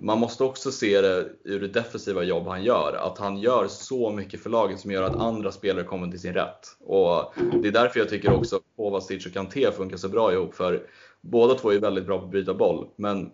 man 0.00 0.18
måste 0.18 0.44
också 0.44 0.72
se 0.72 1.00
det 1.00 1.28
ur 1.44 1.60
det 1.60 1.68
defensiva 1.68 2.22
jobb 2.22 2.46
han 2.46 2.64
gör. 2.64 2.92
Att 2.92 3.18
han 3.18 3.38
gör 3.38 3.66
så 3.68 4.10
mycket 4.10 4.42
för 4.42 4.50
laget 4.50 4.80
som 4.80 4.90
gör 4.90 5.02
att 5.02 5.16
andra 5.16 5.52
spelare 5.52 5.84
kommer 5.84 6.10
till 6.10 6.20
sin 6.20 6.34
rätt. 6.34 6.76
Och 6.80 7.34
Det 7.62 7.68
är 7.68 7.72
därför 7.72 8.00
jag 8.00 8.08
tycker 8.08 8.32
också 8.32 8.60
Kovacic 8.76 9.26
och 9.26 9.32
Kanté 9.32 9.72
funkar 9.72 9.96
så 9.96 10.08
bra 10.08 10.32
ihop. 10.32 10.54
För 10.54 10.86
båda 11.20 11.54
två 11.54 11.72
är 11.72 11.78
väldigt 11.78 12.06
bra 12.06 12.18
på 12.18 12.24
att 12.24 12.30
bryta 12.30 12.54
boll. 12.54 12.88
Men 12.96 13.30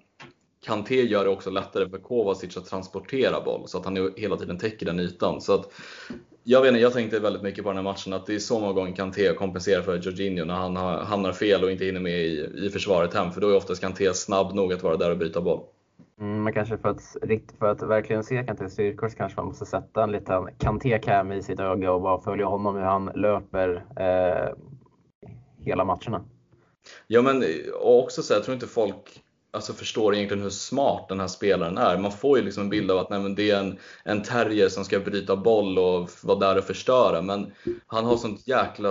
Kanté 0.65 1.03
gör 1.03 1.25
det 1.25 1.31
också 1.31 1.51
lättare 1.51 1.89
för 1.89 1.99
Kovacic 1.99 2.57
att 2.57 2.67
transportera 2.67 3.41
boll 3.41 3.69
så 3.69 3.79
att 3.79 3.85
han 3.85 4.13
hela 4.17 4.37
tiden 4.37 4.59
täcker 4.59 4.87
den 4.87 5.01
ytan. 5.01 5.41
Så 5.41 5.55
att, 5.55 5.73
jag, 6.45 6.61
vet 6.61 6.69
inte, 6.69 6.81
jag 6.81 6.93
tänkte 6.93 7.19
väldigt 7.19 7.43
mycket 7.43 7.65
på 7.65 7.71
den 7.71 7.77
här 7.77 7.85
matchen 7.85 8.13
att 8.13 8.27
det 8.27 8.35
är 8.35 8.39
så 8.39 8.61
många 8.61 8.73
gånger 8.73 8.97
Kanté 8.97 9.35
kompenserar 9.35 9.83
för 9.83 9.99
Jorginho 9.99 10.45
när 10.45 10.55
han 10.55 10.77
hamnar 11.07 11.33
fel 11.33 11.65
och 11.65 11.73
inte 11.73 11.85
hinner 11.85 12.01
med 12.01 12.25
i, 12.25 12.51
i 12.67 12.71
försvaret 12.71 13.15
hem. 13.15 13.33
För 13.33 13.41
då 13.41 13.49
är 13.49 13.57
oftast 13.57 13.81
Kanté 13.81 14.15
snabb 14.15 14.55
nog 14.55 14.73
att 14.73 14.83
vara 14.83 14.97
där 14.97 15.11
och 15.11 15.19
bryta 15.19 15.41
boll. 15.41 15.61
Mm, 16.21 16.43
men 16.45 16.53
kanske 16.53 16.79
för 16.79 16.89
att, 16.89 17.17
för 17.59 17.67
att 17.67 17.83
verkligen 17.83 18.25
se 18.25 18.45
Kantés 18.45 18.73
styrkor 18.73 19.09
så 19.09 19.17
kanske 19.17 19.41
man 19.41 19.47
måste 19.47 19.67
sätta 19.67 20.03
en 20.03 20.13
liten 20.13 20.49
Kanté-cam 20.59 21.33
i 21.33 21.43
sitt 21.43 21.61
öga 21.61 21.93
och 21.93 22.03
bara 22.03 22.21
följa 22.21 22.47
honom 22.47 22.75
hur 22.75 22.83
han 22.83 23.11
löper 23.15 23.85
eh, 23.97 24.55
hela 25.59 25.85
matcherna. 25.85 26.25
Ja 27.07 27.23
men 27.23 27.45
också 27.83 28.23
så 28.23 28.33
jag 28.35 28.45
tror 28.45 28.55
inte 28.55 28.67
folk 28.67 29.23
alltså 29.55 29.73
förstår 29.73 30.15
egentligen 30.15 30.43
hur 30.43 30.51
smart 30.51 31.09
den 31.09 31.21
här 31.21 31.27
spelaren 31.27 31.79
är. 31.79 31.99
Man 31.99 32.13
får 32.13 32.39
ju 32.39 32.45
liksom 32.45 32.63
en 32.63 32.69
bild 32.69 32.91
av 32.91 32.99
att 32.99 33.11
nej, 33.11 33.35
det 33.35 33.51
är 33.51 33.59
en, 33.59 33.79
en 34.05 34.23
terrier 34.23 34.69
som 34.69 34.85
ska 34.85 35.01
bryta 35.01 35.37
boll 35.37 35.79
och 35.79 36.11
vara 36.23 36.39
där 36.39 36.59
och 36.59 36.65
förstöra. 36.65 37.23
Men 37.23 37.53
han 37.87 38.05
har 38.05 38.17
sånt 38.17 38.49
jäkla, 38.49 38.89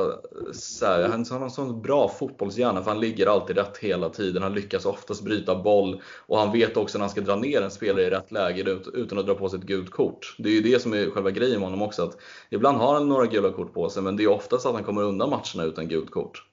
så 0.54 0.86
här, 0.86 1.08
han 1.08 1.41
har 1.41 1.50
sån 1.50 1.82
bra 1.82 2.10
fotbollshjärna 2.10 2.84
för 2.84 2.91
han 2.91 3.00
ligger 3.00 3.28
alltid 3.28 3.58
rätt 3.58 3.78
hela 3.78 4.10
tiden. 4.10 4.43
Han 4.43 4.54
lyckas 4.54 4.86
oftast 4.86 5.24
bryta 5.24 5.56
boll 5.56 6.02
och 6.28 6.38
han 6.38 6.52
vet 6.52 6.78
också 6.78 6.97
när 6.97 7.04
han 7.04 7.12
ska 7.12 7.21
dra 7.21 7.36
ner 7.36 7.62
en 7.62 7.71
spelare 7.71 8.04
i 8.04 8.10
rätt 8.10 8.32
läge 8.32 8.80
utan 8.93 9.19
att 9.19 9.26
dra 9.26 9.36
på 9.36 9.50
sig 9.50 9.60
ett 9.60 9.65
gult 9.65 9.91
kort. 9.91 10.36
Det 10.38 10.50
är 10.50 10.54
ju 10.54 10.62
det 10.62 10.82
som 10.82 10.93
är 10.93 11.10
själva 11.10 11.32
grejen 11.32 11.60
med 11.60 11.69
honom 11.69 11.82
också. 11.82 12.04
Att 12.04 12.17
ibland 12.50 12.78
har 12.78 12.93
han 12.93 13.10
några 13.10 13.26
gula 13.26 13.52
kort 13.52 13.74
på 13.74 13.89
sig 13.89 14.04
men 14.04 14.17
det 14.17 14.24
är 14.24 14.28
oftast 14.28 14.65
att 14.65 14.74
han 14.74 14.84
kommer 14.84 15.04
undan 15.04 15.30
matcherna 15.30 15.63
utan 15.63 15.88
gult 15.88 16.12
kort. 16.12 16.51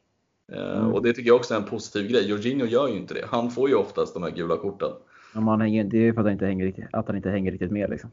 Mm. 0.52 0.94
Och 0.94 1.02
det 1.02 1.12
tycker 1.12 1.28
jag 1.28 1.36
också 1.36 1.54
är 1.54 1.58
en 1.58 1.64
positiv 1.64 2.10
grej. 2.10 2.28
Jorginho 2.28 2.66
gör 2.66 2.88
ju 2.88 2.96
inte 2.96 3.14
det. 3.14 3.26
Han 3.26 3.50
får 3.50 3.68
ju 3.68 3.74
oftast 3.74 4.14
de 4.14 4.22
här 4.22 4.30
gula 4.30 4.56
korten. 4.56 4.90
Ja, 5.34 5.40
man 5.40 5.60
hänger, 5.60 5.84
det 5.84 5.96
är 5.96 6.02
ju 6.02 6.12
för 6.12 6.20
att 6.20 6.26
han 6.26 6.32
inte 6.32 6.46
hänger 6.46 6.64
riktigt, 6.64 6.84
att 6.92 7.06
han 7.06 7.16
inte 7.16 7.30
hänger 7.30 7.52
riktigt 7.52 7.70
med. 7.70 7.90
Liksom. 7.90 8.10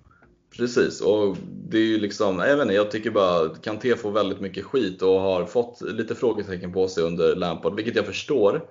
Precis, 0.57 1.01
och 1.01 1.37
det 1.69 1.77
är 1.77 1.81
ju 1.81 1.97
liksom, 1.97 2.39
jag 2.39 2.57
vet 2.57 2.61
inte, 2.61 2.73
jag 2.73 2.91
tycker 2.91 3.11
bara 3.11 3.45
att 3.45 3.61
Kanté 3.61 3.95
får 3.95 4.11
väldigt 4.11 4.41
mycket 4.41 4.65
skit 4.65 5.01
och 5.01 5.19
har 5.19 5.45
fått 5.45 5.81
lite 5.81 6.15
frågetecken 6.15 6.73
på 6.73 6.87
sig 6.87 7.03
under 7.03 7.35
Lampard, 7.35 7.75
vilket 7.75 7.95
jag 7.95 8.05
förstår. 8.05 8.61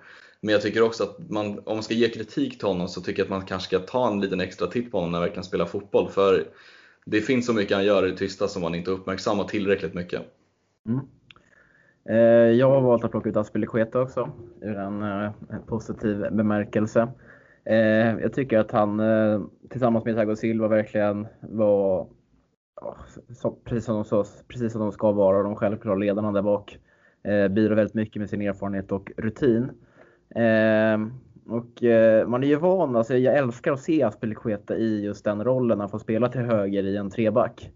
Men 0.41 0.53
jag 0.53 0.63
tycker 0.63 0.83
också 0.83 1.03
att 1.03 1.31
man, 1.31 1.47
om 1.47 1.77
man 1.77 1.83
ska 1.83 1.95
ge 1.95 2.09
kritik 2.09 2.59
till 2.59 2.69
honom 2.69 2.89
så 2.89 3.01
tycker 3.01 3.21
jag 3.21 3.27
att 3.27 3.31
man 3.31 3.47
kanske 3.47 3.67
ska 3.67 3.79
ta 3.79 4.13
en 4.13 4.21
liten 4.21 4.41
extra 4.41 4.67
titt 4.67 4.91
på 4.91 4.99
honom 4.99 5.13
när 5.13 5.19
han 5.19 5.25
verkligen 5.27 5.45
spelar 5.45 5.67
fotboll. 5.67 6.11
För 6.11 6.45
det 7.05 7.21
finns 7.21 7.47
så 7.47 7.53
mycket 7.53 7.77
han 7.77 7.85
gör 7.85 8.07
i 8.07 8.11
det 8.11 8.17
tysta 8.17 8.49
som 8.49 8.63
man 8.63 8.75
inte 8.75 8.91
uppmärksammar 8.91 9.45
tillräckligt 9.45 9.95
mycket. 9.95 10.23
Mm. 10.89 11.01
Eh, 12.09 12.17
jag 12.51 12.71
har 12.71 12.81
valt 12.81 13.05
att 13.05 13.11
plocka 13.11 13.29
ut 13.29 13.37
Aspelekueta 13.37 14.01
också, 14.01 14.31
ur 14.61 14.77
en 14.77 15.03
eh, 15.03 15.31
positiv 15.67 16.27
bemärkelse. 16.33 17.09
Eh, 17.65 18.19
jag 18.19 18.33
tycker 18.33 18.59
att 18.59 18.71
han 18.71 19.03
tillsammans 19.71 20.05
med 20.05 20.15
Thiago 20.15 20.37
Silva 20.37 20.69
verkligen 20.69 21.27
var 21.41 22.07
precis 23.65 23.85
som, 23.85 24.05
de, 24.11 24.25
precis 24.49 24.73
som 24.73 24.81
de 24.81 24.93
ska 24.93 25.13
vara, 25.13 25.43
de 25.43 25.57
självklara 25.57 25.97
ledarna 25.97 26.33
där 26.33 26.43
bak. 26.43 26.79
Bidrar 27.51 27.75
väldigt 27.75 27.95
mycket 27.95 28.21
med 28.21 28.31
sin 28.31 28.43
erfarenhet 28.43 28.93
och 28.93 29.13
rutin. 29.17 29.71
Och 31.47 31.83
man 32.27 32.45
är 32.45 32.47
ju 32.47 32.57
van, 32.57 32.97
alltså 32.97 33.17
jag 33.17 33.37
älskar 33.37 33.73
att 33.73 33.81
se 33.81 34.03
Aspelekueta 34.03 34.77
i 34.77 35.05
just 35.05 35.25
den 35.25 35.45
rollen, 35.45 35.81
att 35.81 35.91
få 35.91 35.99
spela 35.99 36.29
till 36.29 36.41
höger 36.41 36.83
i 36.83 36.97
en 36.97 37.11
treback 37.11 37.71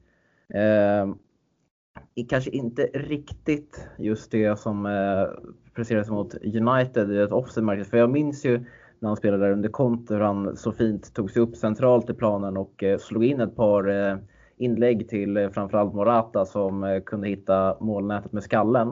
kanske 2.29 2.51
inte 2.51 2.83
riktigt 2.83 3.89
just 3.99 4.31
det 4.31 4.59
som 4.59 4.87
eh, 4.87 5.51
presterades 5.75 6.11
mot 6.11 6.35
United 6.35 7.13
i 7.13 7.19
ett 7.19 7.33
offside 7.33 7.87
För 7.87 7.97
jag 7.97 8.11
minns 8.11 8.45
ju 8.45 8.65
när 8.99 9.09
han 9.09 9.17
spelade 9.17 9.45
där 9.45 9.53
under 9.53 9.69
Conte 9.69 10.15
hur 10.15 10.21
han 10.21 10.57
så 10.57 10.73
fint 10.73 11.15
tog 11.15 11.31
sig 11.31 11.43
upp 11.43 11.57
centralt 11.57 12.11
i 12.11 12.15
planen 12.15 12.57
och 12.57 12.83
eh, 12.83 12.99
slog 12.99 13.25
in 13.25 13.41
ett 13.41 13.57
par 13.57 13.89
eh, 13.89 14.17
inlägg 14.57 15.09
till 15.09 15.37
eh, 15.37 15.51
framförallt 15.51 15.95
Morata 15.95 16.45
som 16.45 16.85
eh, 16.85 17.01
kunde 17.01 17.29
hitta 17.29 17.77
målnätet 17.81 18.33
med 18.33 18.43
skallen. 18.43 18.89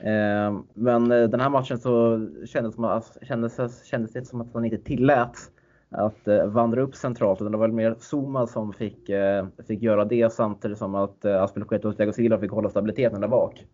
Eh, 0.00 0.60
men 0.74 1.12
eh, 1.12 1.28
den 1.28 1.40
här 1.40 1.50
matchen 1.50 1.78
så 1.78 2.26
kändes, 2.46 2.74
kändes, 3.22 3.84
kändes 3.84 4.12
det 4.12 4.24
som 4.24 4.40
att 4.40 4.54
han 4.54 4.64
inte 4.64 4.78
tilläts 4.78 5.50
att 5.90 6.28
eh, 6.28 6.46
vandra 6.46 6.82
upp 6.82 6.94
centralt. 6.94 7.40
Utan 7.40 7.52
det 7.52 7.58
var 7.58 7.66
väl 7.66 7.76
mer 7.76 7.94
Zuma 7.98 8.46
som 8.46 8.72
fick, 8.72 9.08
eh, 9.08 9.46
fick 9.66 9.82
göra 9.82 10.04
det 10.04 10.32
samtidigt 10.32 10.78
som 10.78 10.94
att 10.94 11.24
eh, 11.24 11.42
Aspelekueta 11.42 11.88
och 11.88 11.96
Thiago 11.96 12.12
Silva 12.12 12.38
fick 12.38 12.50
hålla 12.50 12.68
stabiliteten 12.68 13.20
där 13.20 13.28
bak. 13.28 13.66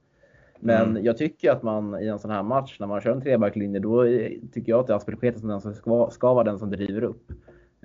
Men 0.61 0.90
mm. 0.90 1.05
jag 1.05 1.16
tycker 1.16 1.51
att 1.51 1.62
man 1.62 2.03
i 2.03 2.07
en 2.07 2.18
sån 2.18 2.31
här 2.31 2.42
match, 2.42 2.77
när 2.81 2.87
man 2.87 3.01
kör 3.01 3.11
en 3.11 3.20
trebacklinje, 3.20 3.81
då 3.81 4.05
tycker 4.53 4.72
jag 4.72 4.81
att 4.81 4.87
det 4.87 5.27
är 5.29 5.38
som 5.38 5.48
den 5.48 5.61
som 5.61 5.75
ska, 5.75 6.09
ska 6.11 6.35
vara 6.35 6.44
den 6.44 6.59
som 6.59 6.70
driver 6.70 7.05
upp 7.05 7.33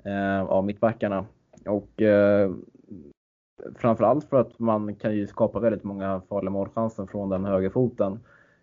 eh, 0.04 0.42
av 0.42 0.64
mittbackarna. 0.64 1.26
Och 1.66 2.02
eh, 2.02 2.50
framförallt 3.76 4.24
för 4.24 4.40
att 4.40 4.58
man 4.58 4.94
kan 4.94 5.16
ju 5.16 5.26
skapa 5.26 5.60
väldigt 5.60 5.84
många 5.84 6.22
farliga 6.28 6.50
målchanser 6.50 7.06
från 7.06 7.28
den 7.28 7.44
högerfoten. 7.44 8.20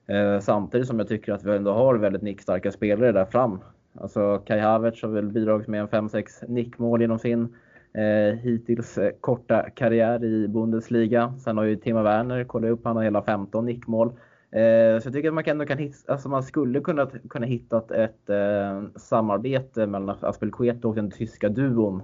Eh, 0.07 0.39
samtidigt 0.39 0.87
som 0.87 0.99
jag 0.99 1.07
tycker 1.07 1.33
att 1.33 1.43
vi 1.43 1.55
ändå 1.55 1.71
har 1.71 1.95
väldigt 1.95 2.21
nickstarka 2.21 2.71
spelare 2.71 3.11
där 3.11 3.25
fram. 3.25 3.59
Alltså 3.97 4.37
Kai 4.37 4.59
Havertz 4.59 5.01
har 5.01 5.09
väl 5.09 5.31
bidragit 5.31 5.67
med 5.67 5.81
en 5.81 5.87
5-6 5.87 6.25
nickmål 6.47 7.01
genom 7.01 7.19
sin 7.19 7.55
eh, 7.93 8.37
hittills 8.39 8.97
eh, 8.97 9.11
korta 9.21 9.69
karriär 9.69 10.23
i 10.23 10.47
Bundesliga. 10.47 11.33
Sen 11.43 11.57
har 11.57 11.63
ju 11.63 11.75
Timo 11.75 12.01
Werner, 12.01 12.43
kollat 12.43 12.71
upp, 12.71 12.85
han 12.85 12.95
har 12.95 13.03
hela 13.03 13.21
15 13.21 13.65
nickmål. 13.65 14.07
Eh, 14.51 14.99
så 14.99 15.07
jag 15.07 15.13
tycker 15.13 15.27
att 15.27 15.33
man 15.33 15.43
kan, 15.43 15.67
kan 15.67 15.77
hitta, 15.77 16.11
alltså 16.11 16.29
man 16.29 16.43
skulle 16.43 16.79
kunna, 16.79 17.09
kunna 17.29 17.45
hitta 17.45 17.95
ett 17.95 18.29
eh, 18.29 18.83
samarbete 18.95 19.87
mellan 19.87 20.17
Aspelkueta 20.21 20.87
och 20.87 20.95
den 20.95 21.11
tyska 21.11 21.49
duon 21.49 22.01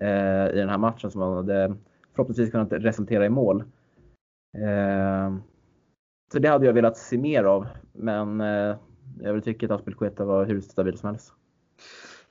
eh, 0.00 0.46
i 0.46 0.56
den 0.56 0.68
här 0.68 0.78
matchen 0.78 1.10
som 1.10 1.22
hade 1.22 1.74
förhoppningsvis 2.14 2.50
kunnat 2.50 2.72
resultera 2.72 3.26
i 3.26 3.28
mål. 3.28 3.64
Eh, 4.56 5.36
så 6.32 6.38
det 6.38 6.48
hade 6.48 6.66
jag 6.66 6.72
velat 6.72 6.96
se 6.96 7.18
mer 7.18 7.44
av. 7.44 7.66
Men 7.92 8.40
eh, 8.40 8.76
jag 9.22 9.32
vill 9.32 9.42
tycka 9.42 9.66
att 9.66 9.72
Aspelkueta 9.72 10.24
var 10.24 10.46
hur 10.46 10.60
stabil 10.60 10.98
som 10.98 11.08
helst. 11.08 11.32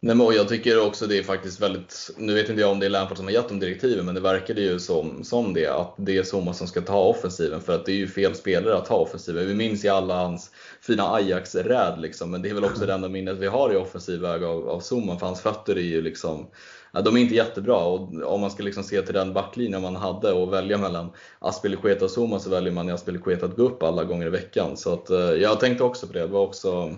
Nej, 0.05 0.15
men 0.15 0.33
jag 0.35 0.47
tycker 0.47 0.87
också 0.87 1.07
det 1.07 1.17
är 1.17 1.23
faktiskt 1.23 1.61
väldigt, 1.61 2.11
nu 2.17 2.33
vet 2.33 2.49
inte 2.49 2.61
jag 2.61 2.71
om 2.71 2.79
det 2.79 2.85
är 2.85 2.89
Lampard 2.89 3.17
som 3.17 3.25
har 3.25 3.31
gett 3.31 3.49
de 3.49 3.59
direktiven, 3.59 4.05
men 4.05 4.15
det 4.15 4.21
verkade 4.21 4.61
ju 4.61 4.79
som, 4.79 5.23
som 5.23 5.53
det, 5.53 5.67
att 5.67 5.93
det 5.97 6.17
är 6.17 6.23
Soma 6.23 6.53
som 6.53 6.67
ska 6.67 6.81
ta 6.81 6.99
offensiven, 6.99 7.61
för 7.61 7.75
att 7.75 7.85
det 7.85 7.91
är 7.91 7.95
ju 7.95 8.07
fel 8.07 8.35
spelare 8.35 8.77
att 8.77 8.85
ta 8.85 8.95
offensiven. 8.95 9.47
Vi 9.47 9.53
minns 9.53 9.85
ju 9.85 9.89
alla 9.89 10.15
hans 10.15 10.51
fina 10.81 11.03
Ajax-räd 11.03 12.01
liksom, 12.01 12.31
men 12.31 12.41
det 12.41 12.49
är 12.49 12.53
väl 12.53 12.63
också 12.63 12.85
det 12.85 12.93
enda 12.93 13.09
minnet 13.09 13.37
vi 13.37 13.47
har 13.47 13.73
i 13.73 13.75
offensiv 13.75 14.19
väg 14.21 14.43
av, 14.43 14.69
av 14.69 14.79
Soma, 14.79 15.19
för 15.19 15.25
hans 15.25 15.41
fötter 15.41 15.75
är 15.75 15.81
ju 15.81 16.01
liksom, 16.01 16.47
ja, 16.93 17.01
de 17.01 17.17
är 17.17 17.21
inte 17.21 17.35
jättebra. 17.35 17.77
Och 17.77 18.33
om 18.33 18.41
man 18.41 18.51
ska 18.51 18.63
liksom 18.63 18.83
se 18.83 19.01
till 19.01 19.13
den 19.13 19.33
backlinjen 19.33 19.81
man 19.81 19.95
hade 19.95 20.31
och 20.31 20.53
välja 20.53 20.77
mellan 20.77 21.11
Aspilicueta 21.39 22.05
och 22.05 22.11
Zuma 22.17 22.39
så 22.39 22.49
väljer 22.49 22.73
man 22.73 22.89
Aspilicueta 22.89 23.45
att 23.45 23.55
gå 23.55 23.63
upp 23.63 23.83
alla 23.83 24.03
gånger 24.03 24.27
i 24.27 24.29
veckan. 24.29 24.77
Så 24.77 24.93
att, 24.93 25.09
eh, 25.09 25.17
jag 25.17 25.59
tänkte 25.59 25.83
också 25.83 26.07
på 26.07 26.13
det, 26.13 26.19
det 26.19 26.27
var 26.27 26.41
också 26.41 26.95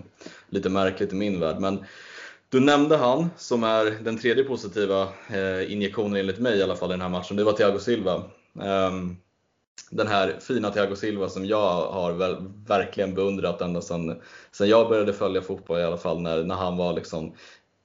lite 0.48 0.68
märkligt 0.68 1.12
i 1.12 1.16
min 1.16 1.40
värld. 1.40 1.56
Men 1.60 1.84
du 2.48 2.60
nämnde 2.60 2.96
han, 2.96 3.30
som 3.36 3.64
är 3.64 3.84
den 4.04 4.18
tredje 4.18 4.44
positiva 4.44 5.02
eh, 5.28 5.72
injektionen 5.72 6.16
enligt 6.16 6.38
mig 6.38 6.58
i 6.58 6.62
alla 6.62 6.76
fall 6.76 6.90
i 6.90 6.92
den 6.92 7.00
här 7.00 7.08
matchen, 7.08 7.36
det 7.36 7.44
var 7.44 7.52
Thiago 7.52 7.78
Silva. 7.78 8.22
Ehm, 8.62 9.16
den 9.90 10.06
här 10.06 10.36
fina 10.40 10.70
Thiago 10.70 10.96
Silva 10.96 11.28
som 11.28 11.46
jag 11.46 11.92
har 11.92 12.12
verkligen 12.68 13.14
beundrat 13.14 13.60
ända 13.60 13.80
sedan, 13.80 14.20
sedan 14.52 14.68
jag 14.68 14.88
började 14.88 15.12
följa 15.12 15.42
fotboll 15.42 15.80
i 15.80 15.84
alla 15.84 15.96
fall, 15.96 16.20
när, 16.20 16.44
när 16.44 16.54
han 16.54 16.76
var 16.76 16.92
liksom 16.92 17.34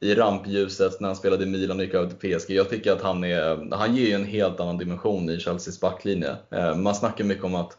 i 0.02 0.16
rampljuset 0.16 1.00
när 1.00 1.08
han 1.08 1.16
spelade 1.16 1.44
i 1.44 1.48
Milan 1.48 1.80
och 1.80 1.86
gick 1.86 1.94
över 1.94 2.10
till 2.10 2.38
PSG. 2.38 2.52
Jag 2.52 2.70
tycker 2.70 2.92
att 2.92 3.02
han, 3.02 3.24
är, 3.24 3.76
han 3.76 3.96
ger 3.96 4.16
en 4.16 4.26
helt 4.26 4.60
annan 4.60 4.78
dimension 4.78 5.30
i 5.30 5.40
Chelseas 5.40 5.80
backlinje. 5.80 6.36
Eh, 6.50 6.76
man 6.76 6.96
snackar 6.96 7.24
mycket 7.24 7.44
om 7.44 7.56
att 7.56 7.78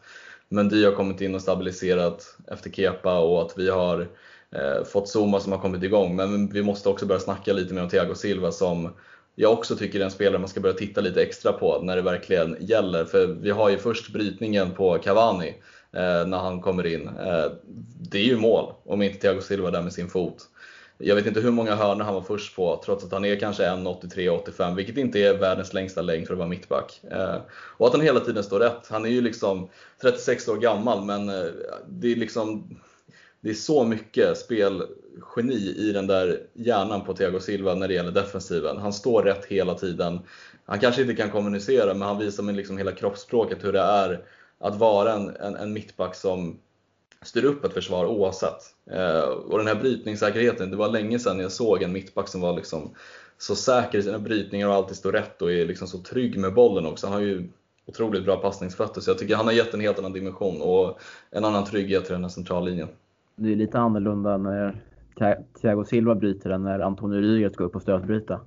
Mendy 0.49 0.85
har 0.85 0.91
kommit 0.91 1.21
in 1.21 1.35
och 1.35 1.41
stabiliserat 1.41 2.37
efter 2.47 2.69
Kepa 2.69 3.19
och 3.19 3.41
att 3.41 3.57
vi 3.57 3.69
har 3.69 4.07
eh, 4.51 4.83
fått 4.85 5.09
Zuma 5.15 5.39
som 5.39 5.51
har 5.51 5.59
kommit 5.59 5.83
igång. 5.83 6.15
Men 6.15 6.49
vi 6.49 6.63
måste 6.63 6.89
också 6.89 7.05
börja 7.05 7.21
snacka 7.21 7.53
lite 7.53 7.73
mer 7.73 7.81
om 7.81 7.89
Thiago 7.89 8.15
Silva 8.15 8.51
som 8.51 8.89
jag 9.35 9.53
också 9.53 9.75
tycker 9.75 9.99
är 9.99 10.03
en 10.03 10.11
spelare 10.11 10.39
man 10.39 10.49
ska 10.49 10.59
börja 10.59 10.75
titta 10.75 11.01
lite 11.01 11.21
extra 11.21 11.53
på 11.53 11.81
när 11.81 11.95
det 11.95 12.01
verkligen 12.01 12.57
gäller. 12.59 13.05
För 13.05 13.27
vi 13.27 13.49
har 13.49 13.69
ju 13.69 13.77
först 13.77 14.13
brytningen 14.13 14.71
på 14.71 14.97
Cavani 14.97 15.55
eh, 15.91 16.27
när 16.27 16.37
han 16.37 16.61
kommer 16.61 16.85
in. 16.85 17.07
Eh, 17.07 17.51
det 18.11 18.17
är 18.17 18.25
ju 18.25 18.37
mål 18.37 18.73
om 18.85 19.01
inte 19.01 19.19
Thiago 19.19 19.41
Silva 19.41 19.71
där 19.71 19.81
med 19.81 19.93
sin 19.93 20.09
fot. 20.09 20.49
Jag 20.97 21.15
vet 21.15 21.25
inte 21.25 21.39
hur 21.39 21.51
många 21.51 21.75
hörnor 21.75 22.03
han 22.03 22.13
var 22.13 22.21
först 22.21 22.55
på, 22.55 22.81
trots 22.85 23.05
att 23.05 23.11
han 23.11 23.25
är 23.25 23.39
kanske 23.39 23.63
1,83-85, 23.63 24.75
vilket 24.75 24.97
inte 24.97 25.19
är 25.19 25.37
världens 25.37 25.73
längsta 25.73 26.01
längd 26.01 26.27
för 26.27 26.33
att 26.33 26.37
vara 26.37 26.49
mittback. 26.49 27.01
Eh, 27.11 27.37
och 27.51 27.87
att 27.87 27.93
han 27.93 28.01
hela 28.01 28.19
tiden 28.19 28.43
står 28.43 28.59
rätt. 28.59 28.87
Han 28.89 29.05
är 29.05 29.09
ju 29.09 29.21
liksom 29.21 29.69
36 30.01 30.47
år 30.47 30.57
gammal, 30.57 31.05
men 31.05 31.29
eh, 31.29 31.45
det 31.87 32.11
är 32.11 32.15
liksom 32.15 32.77
det 33.41 33.49
är 33.49 33.53
så 33.53 33.83
mycket 33.83 34.37
spelgeni 34.37 35.75
i 35.77 35.91
den 35.93 36.07
där 36.07 36.39
hjärnan 36.53 37.05
på 37.05 37.13
Thiago 37.13 37.39
Silva 37.39 37.75
när 37.75 37.87
det 37.87 37.93
gäller 37.93 38.11
defensiven. 38.11 38.77
Han 38.77 38.93
står 38.93 39.23
rätt 39.23 39.45
hela 39.45 39.75
tiden. 39.75 40.19
Han 40.65 40.79
kanske 40.79 41.01
inte 41.01 41.15
kan 41.15 41.29
kommunicera, 41.29 41.93
men 41.93 42.07
han 42.07 42.17
visar 42.17 42.43
med 42.43 42.55
liksom 42.55 42.77
hela 42.77 42.91
kroppsspråket 42.91 43.63
hur 43.63 43.73
det 43.73 43.79
är 43.79 44.25
att 44.59 44.75
vara 44.75 45.13
en, 45.13 45.35
en, 45.35 45.55
en 45.55 45.73
mittback 45.73 46.15
som 46.15 46.59
styr 47.23 47.45
upp 47.45 47.65
ett 47.65 47.73
försvar 47.73 48.05
oavsett. 48.05 48.61
Eh, 48.91 49.29
och 49.29 49.57
den 49.57 49.67
här 49.67 49.75
brytningssäkerheten, 49.75 50.71
det 50.71 50.77
var 50.77 50.89
länge 50.89 51.19
sedan 51.19 51.39
jag 51.39 51.51
såg 51.51 51.83
en 51.83 51.93
mittback 51.93 52.27
som 52.27 52.41
var 52.41 52.53
liksom 52.55 52.91
så 53.37 53.55
säker 53.55 53.97
i 53.97 54.03
sina 54.03 54.19
brytningar 54.19 54.67
och 54.67 54.73
alltid 54.73 54.97
står 54.97 55.11
rätt 55.11 55.41
och 55.41 55.51
är 55.51 55.65
liksom 55.65 55.87
så 55.87 55.97
trygg 55.97 56.39
med 56.39 56.53
bollen 56.53 56.85
också. 56.85 57.07
Han 57.07 57.13
har 57.13 57.21
ju 57.21 57.49
otroligt 57.85 58.25
bra 58.25 58.37
passningsfötter 58.37 59.01
så 59.01 59.09
jag 59.09 59.17
tycker 59.17 59.35
han 59.35 59.45
har 59.45 59.53
gett 59.53 59.73
en 59.73 59.81
helt 59.81 59.99
annan 59.99 60.13
dimension 60.13 60.61
och 60.61 60.99
en 61.31 61.45
annan 61.45 61.65
trygghet 61.65 62.05
till 62.05 62.13
den 62.13 62.23
här 62.23 62.29
centrallinjen. 62.29 62.87
Det 63.35 63.51
är 63.51 63.55
lite 63.55 63.79
annorlunda 63.79 64.37
när 64.37 64.81
Thiago 65.61 65.85
Silva 65.85 66.15
bryter 66.15 66.49
än 66.49 66.63
när 66.63 66.79
Antonio 66.79 67.21
Rygaard 67.21 67.53
ska 67.53 67.63
upp 67.63 67.75
och 67.75 67.81
stötbryta. 67.81 68.39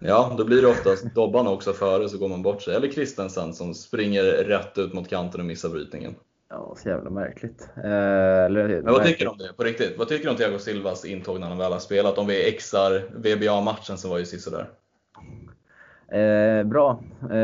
Ja, 0.00 0.34
då 0.38 0.44
blir 0.44 0.62
det 0.62 0.68
oftast 0.68 1.14
Dobban 1.14 1.46
också 1.46 1.72
före 1.72 2.08
så 2.08 2.18
går 2.18 2.28
man 2.28 2.42
bort 2.42 2.62
sig. 2.62 2.74
Eller 2.74 2.88
Christensen 2.88 3.52
som 3.52 3.74
springer 3.74 4.22
rätt 4.24 4.78
ut 4.78 4.92
mot 4.92 5.08
kanten 5.08 5.40
och 5.40 5.46
missar 5.46 5.68
brytningen. 5.68 6.14
Ja, 6.54 6.74
så 6.76 6.88
jävla 6.88 7.10
märkligt. 7.10 7.68
Eh, 7.76 8.44
eller, 8.44 8.68
Men 8.68 8.92
vad 8.92 9.04
tycker 9.04 9.24
du 9.24 9.30
om 9.30 9.38
det 9.38 9.52
på 9.56 9.62
riktigt? 9.64 9.98
Vad 9.98 10.08
tycker 10.08 10.24
du 10.24 10.30
om 10.30 10.36
Thiago 10.36 10.58
Silvas 10.58 11.04
intåg 11.04 11.40
när 11.40 11.48
han 11.48 11.58
väl 11.58 11.72
har 11.72 11.78
spelat? 11.78 12.18
Om 12.18 12.26
vi 12.26 12.48
exar 12.48 13.02
VBA-matchen 13.14 13.98
som 13.98 14.10
var 14.10 14.18
ju 14.18 14.24
sisådär. 14.24 14.68
Eh, 16.08 16.64
bra. 16.64 17.00
Eh, 17.30 17.38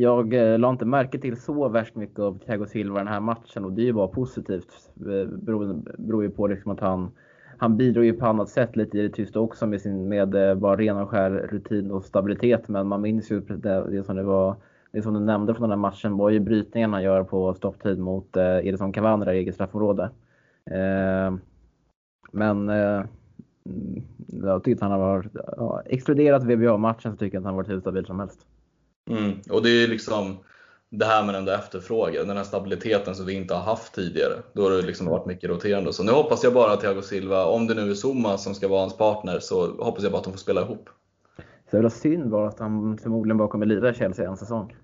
jag 0.00 0.34
eh, 0.34 0.58
la 0.58 0.70
inte 0.70 0.84
märke 0.84 1.18
till 1.18 1.40
så 1.40 1.68
värst 1.68 1.94
mycket 1.94 2.18
av 2.18 2.38
Thiago 2.38 2.66
Silva 2.66 2.98
den 2.98 3.08
här 3.08 3.20
matchen 3.20 3.64
och 3.64 3.72
det 3.72 3.82
är 3.82 3.86
ju 3.86 3.92
bara 3.92 4.08
positivt. 4.08 4.90
Det 4.94 5.20
eh, 5.20 5.26
beror, 5.26 5.82
beror 5.98 6.22
ju 6.22 6.30
på 6.30 6.46
liksom 6.46 6.72
att 6.72 6.80
han, 6.80 7.10
han 7.58 7.76
bidrar 7.76 8.02
ju 8.02 8.12
på 8.12 8.26
annat 8.26 8.48
sätt 8.48 8.76
lite 8.76 8.98
i 8.98 9.02
det 9.02 9.14
tysta 9.14 9.40
också 9.40 9.66
med, 9.66 9.80
sin, 9.80 10.08
med 10.08 10.34
eh, 10.34 10.54
bara 10.54 10.76
ren 10.76 10.96
och 10.96 11.10
skär 11.10 11.30
rutin 11.30 11.90
och 11.90 12.04
stabilitet. 12.04 12.68
Men 12.68 12.86
man 12.86 13.00
minns 13.00 13.30
ju 13.30 13.40
det, 13.40 13.90
det 13.90 14.04
som 14.04 14.16
det 14.16 14.22
var 14.22 14.56
det 14.90 15.02
som 15.02 15.14
du 15.14 15.20
nämnde 15.20 15.54
från 15.54 15.62
den 15.62 15.70
här 15.70 15.76
matchen 15.76 16.16
var 16.16 16.30
ju 16.30 16.40
brytningen 16.40 16.92
han 16.92 17.02
gör 17.02 17.24
på 17.24 17.54
stopptid 17.54 17.98
mot 17.98 18.36
eh, 18.36 18.66
Edison 18.66 18.92
Cavani 18.92 19.24
där 19.24 19.32
i 19.32 19.38
eget 19.38 19.54
straffområde. 19.54 20.10
Eh, 20.70 21.34
men 22.32 22.68
eh, 22.68 23.04
jag 24.42 24.64
tyckte 24.64 24.84
han 24.84 25.00
har 25.00 25.30
ja, 25.56 25.82
exkluderat 25.86 26.44
VBA-matchen 26.44 27.12
så 27.12 27.16
tycker 27.16 27.36
jag 27.36 27.40
att 27.40 27.44
han 27.44 27.54
har 27.54 27.62
varit 27.62 27.70
hur 27.70 27.80
stabil 27.80 28.06
som 28.06 28.20
helst. 28.20 28.46
Mm. 29.10 29.32
Och 29.50 29.62
det 29.62 29.70
är 29.70 29.88
liksom 29.88 30.36
det 30.90 31.04
här 31.04 31.24
med 31.24 31.34
den 31.34 31.44
där 31.44 31.54
efterfrågan, 31.54 32.28
den 32.28 32.36
här 32.36 32.44
stabiliteten 32.44 33.14
som 33.14 33.26
vi 33.26 33.34
inte 33.34 33.54
har 33.54 33.62
haft 33.62 33.94
tidigare. 33.94 34.34
Då 34.52 34.62
har 34.62 34.70
det 34.70 34.82
liksom 34.82 35.06
varit 35.06 35.26
mycket 35.26 35.50
roterande. 35.50 35.92
Så 35.92 36.02
nu 36.02 36.12
hoppas 36.12 36.44
jag 36.44 36.54
bara 36.54 36.72
att 36.72 36.80
Thiago 36.80 37.02
Silva, 37.02 37.44
om 37.44 37.66
det 37.66 37.74
nu 37.74 37.90
är 37.90 37.94
Zuma 37.94 38.38
som 38.38 38.54
ska 38.54 38.68
vara 38.68 38.80
hans 38.80 38.96
partner, 38.96 39.38
så 39.40 39.66
hoppas 39.66 40.02
jag 40.02 40.12
bara 40.12 40.18
att 40.18 40.24
de 40.24 40.32
får 40.32 40.38
spela 40.38 40.60
ihop. 40.60 40.88
Så 41.70 41.76
jävla 41.76 41.90
synd 41.90 42.30
bara 42.30 42.48
att 42.48 42.58
han 42.58 42.98
förmodligen 42.98 43.36
bara 43.36 43.48
kommer 43.48 43.66
lira 43.66 43.94
Chelsea 43.94 44.28
en 44.28 44.36
säsong. 44.36 44.76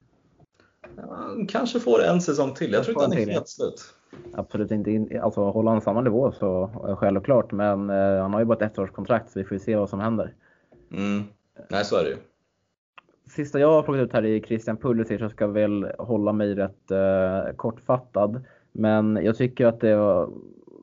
Han 0.96 1.46
kanske 1.46 1.80
får 1.80 2.02
en 2.02 2.20
säsong 2.20 2.54
till. 2.54 2.72
Jag, 2.72 2.84
tror 2.84 3.04
inte 3.04 3.16
han 3.16 3.28
är 3.28 3.32
helt 3.32 3.48
slut. 3.48 3.94
Absolut 4.34 4.70
inte. 4.70 5.20
alltså, 5.22 5.40
håller 5.50 5.70
han 5.70 5.80
samma 5.80 6.00
nivå 6.00 6.32
så 6.32 6.70
självklart. 6.98 7.52
Men 7.52 7.90
eh, 7.90 8.22
han 8.22 8.32
har 8.32 8.40
ju 8.40 8.46
bara 8.46 8.66
ett 8.66 8.78
ettårskontrakt 8.78 9.30
så 9.30 9.38
vi 9.38 9.44
får 9.44 9.58
se 9.58 9.76
vad 9.76 9.90
som 9.90 10.00
händer. 10.00 10.34
Mm. 10.92 11.22
Nej, 11.70 11.84
så 11.84 11.96
är 11.96 12.04
det 12.04 12.10
ju. 12.10 12.16
Sista 13.28 13.58
jag 13.58 13.72
har 13.72 13.82
plockat 13.82 14.02
ut 14.02 14.12
här 14.12 14.24
är 14.24 14.40
Christian 14.40 14.76
Pulisic. 14.76 15.20
Jag 15.20 15.30
ska 15.30 15.46
väl 15.46 15.92
hålla 15.98 16.32
mig 16.32 16.54
rätt 16.54 16.90
eh, 16.90 17.56
kortfattad. 17.56 18.44
Men 18.72 19.18
jag 19.22 19.36
tycker 19.36 19.66
att 19.66 19.80
det 19.80 19.96
var 19.96 20.30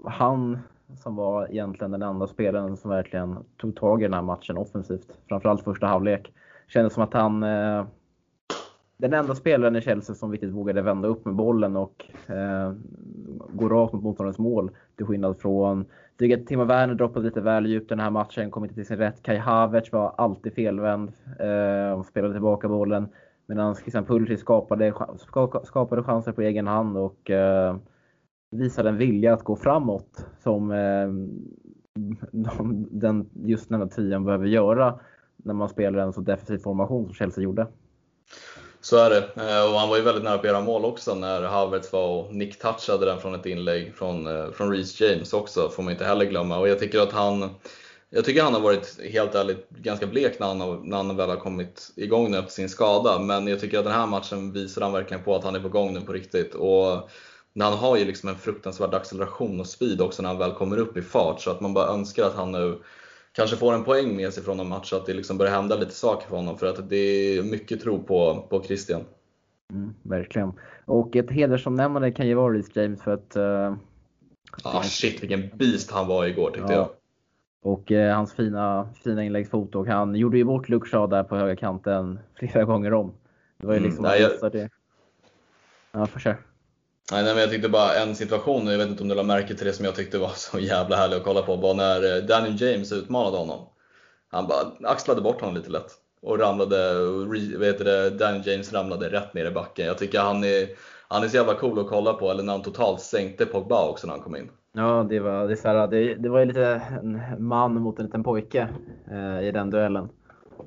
han 0.06 0.60
som 0.96 1.16
var 1.16 1.48
egentligen 1.52 1.92
den 1.92 2.02
enda 2.02 2.28
spelaren 2.28 2.78
som 2.78 2.92
verkligen 2.92 3.38
tog 3.58 3.76
tag 3.76 4.02
i 4.02 4.04
den 4.04 4.14
här 4.14 4.22
matchen 4.22 4.58
offensivt. 4.58 5.08
Framförallt 5.28 5.64
första 5.64 5.88
halvlek. 5.88 6.34
Kändes 6.68 6.94
som 6.94 7.04
att 7.04 7.14
han 7.14 7.44
eh, 7.44 7.86
den 9.02 9.14
enda 9.14 9.36
spelaren 9.36 9.76
i 9.76 9.82
Chelsea 9.82 10.16
som 10.16 10.32
riktigt 10.32 10.52
vågade 10.52 10.82
vända 10.82 11.08
upp 11.08 11.26
med 11.26 11.36
bollen 11.36 11.76
och 11.78 12.06
eh, 12.28 12.74
gå 13.50 13.70
rakt 13.70 13.94
mot 13.94 14.04
motståndarens 14.04 14.38
mål. 14.38 14.72
Till 14.98 15.06
skillnad 15.06 15.39
från, 15.39 15.86
tycker 16.20 16.38
att 16.38 16.48
Timo 16.48 16.64
Werner 16.64 16.94
droppade 16.94 17.26
lite 17.26 17.42
väl 17.42 17.66
djupt 17.66 17.89
den 17.89 18.00
här 18.00 18.10
matchen, 18.10 18.52
kom 18.52 18.64
inte 18.64 18.76
till 18.76 18.86
sin 18.86 18.98
rätt. 18.98 19.24
Kai 19.24 19.38
Havertz 19.38 19.92
var 19.92 20.14
alltid 20.18 20.54
felvänd 20.54 21.12
eh, 21.39 22.00
och 22.00 22.06
spelade 22.06 22.34
tillbaka 22.34 22.68
bollen. 22.68 23.08
Medan 23.46 23.76
Christian 23.76 24.06
Pulisic 24.06 24.39
skapade, 24.39 24.94
skapade 25.64 26.04
chanser 26.04 26.32
på 26.32 26.42
egen 26.42 26.68
hand 26.68 26.98
och 26.98 27.30
eh, 27.30 27.76
visade 28.52 28.89
en 28.89 28.97
vilja 28.97 29.34
att 29.34 29.43
gå 29.43 29.56
framåt 29.56 30.26
som 30.43 30.72
eh, 30.72 31.10
den, 32.91 33.30
just 33.45 33.70
den 33.70 33.82
här 33.82 33.88
tian 33.88 34.26
behöver 34.26 34.45
göra 34.45 34.99
när 35.38 35.54
man 35.54 35.70
spelar 35.70 35.99
en 35.99 36.14
så 36.14 36.22
defensiv 36.22 36.58
formation 36.58 37.06
som 37.06 37.14
Chelsea 37.14 37.43
gjorde. 37.43 37.68
Så 38.82 38.97
är 38.97 39.10
det. 39.10 39.18
Eh, 39.18 39.72
och 39.74 39.80
han 39.80 39.89
var 39.89 39.97
ju 39.97 40.04
väldigt 40.04 40.24
nära 40.24 40.38
på 40.38 40.41
att 40.41 40.47
göra 40.47 40.62
mål 40.62 40.86
också 40.86 41.16
när 41.16 41.41
Havertz 41.41 41.93
var 41.93 42.08
och 42.08 42.34
nick-touchade 42.34 43.06
den 43.06 43.20
från 43.20 43.36
ett 43.36 43.45
inlägg 43.45 43.93
från, 43.95 44.28
eh, 44.28 44.52
från 44.52 44.72
Reece 44.72 45.02
James 45.02 45.34
också, 45.34 45.70
får 45.70 45.84
man 45.84 45.91
inte 45.91 46.06
heller 46.06 46.26
glömma. 46.26 46.60
Och 46.60 46.70
jag 46.70 46.80
tycker 46.80 46.99
att 46.99 47.12
han 47.12 47.49
jag 48.14 48.26
tycker 48.26 48.43
han 48.43 48.54
har 48.54 48.62
varit, 48.62 48.99
helt 49.14 49.36
ärligt, 49.36 49.70
ganska 49.70 50.08
blek 50.08 50.39
när 50.39 50.47
han, 50.47 50.89
när 50.89 50.97
han 50.97 51.18
väl 51.18 51.30
har 51.30 51.38
kommit 51.38 51.91
igång 51.95 52.32
nu 52.32 52.38
efter 52.38 52.52
sin 52.52 52.70
skada. 52.70 53.20
Men 53.20 53.47
jag 53.47 53.60
tycker 53.60 53.80
att 53.80 53.86
den 53.86 53.93
här 53.93 54.08
matchen 54.08 54.52
visar 54.52 54.82
han 54.82 54.91
verkligen 54.91 55.24
på 55.24 55.36
att 55.36 55.43
han 55.43 55.56
är 55.56 55.60
på 55.60 55.70
gång 55.70 55.93
nu 55.93 56.02
på 56.02 56.14
riktigt. 56.14 56.56
Och 56.56 57.10
han 57.60 57.74
har 57.74 57.97
ju 57.97 58.06
liksom 58.06 58.30
en 58.30 58.36
fruktansvärd 58.36 58.93
acceleration 58.93 59.60
och 59.60 59.68
speed 59.68 60.02
också 60.02 60.22
när 60.22 60.30
han 60.30 60.38
väl 60.38 60.54
kommer 60.54 60.78
upp 60.78 60.97
i 60.97 61.02
fart. 61.02 61.41
Så 61.41 61.52
att 61.52 61.62
man 61.62 61.74
bara 61.74 61.88
önskar 61.88 62.24
att 62.24 62.36
han 62.36 62.52
nu 62.52 62.80
kanske 63.32 63.56
får 63.56 63.74
en 63.74 63.84
poäng 63.84 64.16
med 64.16 64.34
sig 64.34 64.43
från 64.43 64.60
en 64.60 64.68
match, 64.68 64.89
så 64.89 64.95
att 64.95 65.06
det 65.06 65.14
liksom 65.14 65.38
börjar 65.38 65.52
hända 65.52 65.76
lite 65.76 65.91
saker 65.91 66.28
för 66.28 66.36
honom. 66.36 66.58
För 66.58 66.68
att 66.68 66.89
det 66.89 66.95
är 66.97 67.43
mycket 67.43 67.82
tro 67.82 68.04
på, 68.04 68.47
på 68.49 68.64
Christian. 68.64 69.02
Mm, 69.74 69.93
verkligen. 70.04 70.54
Och 70.86 71.16
ett 71.16 71.32
hedersomnämnande 71.32 72.12
kan 72.12 72.28
ju 72.28 72.34
vara 72.34 72.54
Reece 72.54 72.76
James 72.76 73.02
för 73.02 73.14
att... 73.14 73.38
Uh, 73.38 73.76
ah, 74.64 74.84
shit 74.84 75.24
vilken 75.24 75.49
beast 75.58 75.91
han 75.91 76.08
var 76.08 76.26
igår 76.26 76.52
tyckte 76.52 76.74
ja. 76.74 76.78
jag. 76.78 76.89
Och 77.64 77.91
eh, 77.91 78.16
hans 78.16 78.34
fina, 78.34 78.89
fina 79.04 79.24
inläggsfot 79.24 79.76
och 79.76 79.88
han 79.88 80.16
gjorde 80.16 80.38
ju 80.38 80.43
bort 80.43 80.70
Luke 80.70 80.97
där 80.97 81.24
på 81.24 81.36
höga 81.36 81.56
kanten 81.56 82.20
flera 82.36 82.64
gånger 82.64 82.93
om. 82.93 83.14
Det 83.58 83.68
var 83.68 83.74
ju 83.74 83.78
mm, 83.78 83.89
liksom 83.89 84.06
mm, 84.06 84.20
nej, 84.20 84.38
jag... 84.41 84.52
det. 84.52 84.70
Ja, 85.91 86.06
för 86.06 86.20
sure. 86.20 86.38
Nej, 87.12 87.24
men 87.24 87.38
jag 87.38 87.49
tyckte 87.49 87.70
bara 87.70 87.95
en 87.95 88.16
situation, 88.16 88.68
jag 88.68 88.78
vet 88.78 88.89
inte 88.89 89.04
om 89.04 89.10
du 89.10 89.16
lade 89.16 89.28
märke 89.28 89.56
till 89.56 89.66
det 89.66 89.74
som 89.74 89.86
jag 89.86 89.95
tyckte 89.95 90.18
var 90.18 90.30
så 90.36 90.60
jävla 90.60 90.95
härlig 90.95 91.18
att 91.18 91.24
kolla 91.24 91.41
på, 91.41 91.56
var 91.56 91.74
när 91.74 92.18
eh, 92.18 92.24
Daniel 92.24 92.62
James 92.62 92.91
utmanade 92.91 93.38
honom. 93.38 93.68
Han 94.32 94.47
bara 94.47 94.91
axlade 94.91 95.22
bort 95.22 95.41
honom 95.41 95.56
lite 95.56 95.70
lätt 95.70 95.91
och 96.22 96.39
ramlade, 96.39 96.93
vet 97.58 97.78
det, 97.78 98.10
Daniel 98.10 98.47
James 98.47 98.74
ramlade 98.74 99.10
rätt 99.10 99.34
ner 99.34 99.45
i 99.45 99.52
backen. 99.52 99.86
Jag 99.86 99.97
tycker 99.97 100.20
han 100.20 100.43
är, 100.43 100.68
han 101.08 101.24
är 101.24 101.28
så 101.28 101.36
jävla 101.36 101.54
cool 101.54 101.80
att 101.80 101.88
kolla 101.88 102.14
på, 102.14 102.32
eller 102.32 102.43
när 102.43 102.54
han 102.54 102.62
totalt 102.62 103.02
sänkte 103.02 103.45
Pogba 103.45 103.89
också 103.89 104.08
när 104.08 104.14
han 104.14 104.24
kom 104.24 104.36
in. 104.36 104.49
Ja, 104.74 105.06
det 105.10 105.20
var, 105.20 105.47
det, 105.47 105.64
här, 105.64 105.88
det, 105.88 106.16
det 106.16 106.30
var 106.30 106.39
ju 106.39 106.45
lite 106.45 106.82
en 107.02 107.22
man 107.39 107.74
mot 107.74 107.99
en 107.99 108.06
liten 108.06 108.24
pojke 108.24 108.68
eh, 109.12 109.47
i 109.47 109.52
den 109.52 109.70
duellen. 109.70 110.10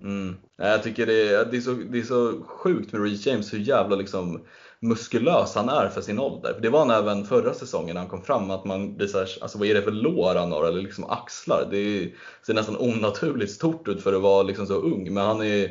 Mm. 0.03 0.37
Jag 0.57 0.83
tycker 0.83 1.07
det 1.07 1.35
är, 1.35 1.45
det, 1.45 1.57
är 1.57 1.61
så, 1.61 1.71
det 1.71 1.99
är 1.99 2.03
så 2.03 2.33
sjukt 2.47 2.93
med 2.93 3.03
Reece 3.03 3.27
James 3.27 3.55
hur 3.55 3.59
jävla 3.59 3.97
liksom 3.97 4.41
muskulös 4.85 5.55
han 5.55 5.69
är 5.69 5.89
för 5.89 6.01
sin 6.01 6.19
ålder. 6.19 6.59
Det 6.63 6.69
var 6.69 6.79
han 6.79 6.91
även 6.91 7.25
förra 7.25 7.55
säsongen 7.55 7.95
när 7.95 8.01
han 8.01 8.11
kom 8.11 8.23
fram, 8.23 8.51
att 8.51 8.65
man 8.65 8.97
blir 8.97 9.07
såhär, 9.07 9.29
alltså 9.41 9.59
vad 9.59 9.69
är 9.69 9.75
det 9.75 9.83
för 9.83 9.91
lår 9.91 10.35
han 10.35 10.53
har 10.53 10.65
eller 10.65 10.83
liksom 10.83 11.05
axlar? 11.05 11.69
Det 11.71 12.13
ser 12.47 12.55
nästan 12.55 12.77
onaturligt 12.77 13.53
stort 13.53 13.89
ut 13.89 14.03
för 14.03 14.13
att 14.13 14.23
vara 14.23 14.43
liksom 14.43 14.67
så 14.67 14.75
ung, 14.75 15.15
men 15.15 15.27
han 15.27 15.43
är, 15.43 15.71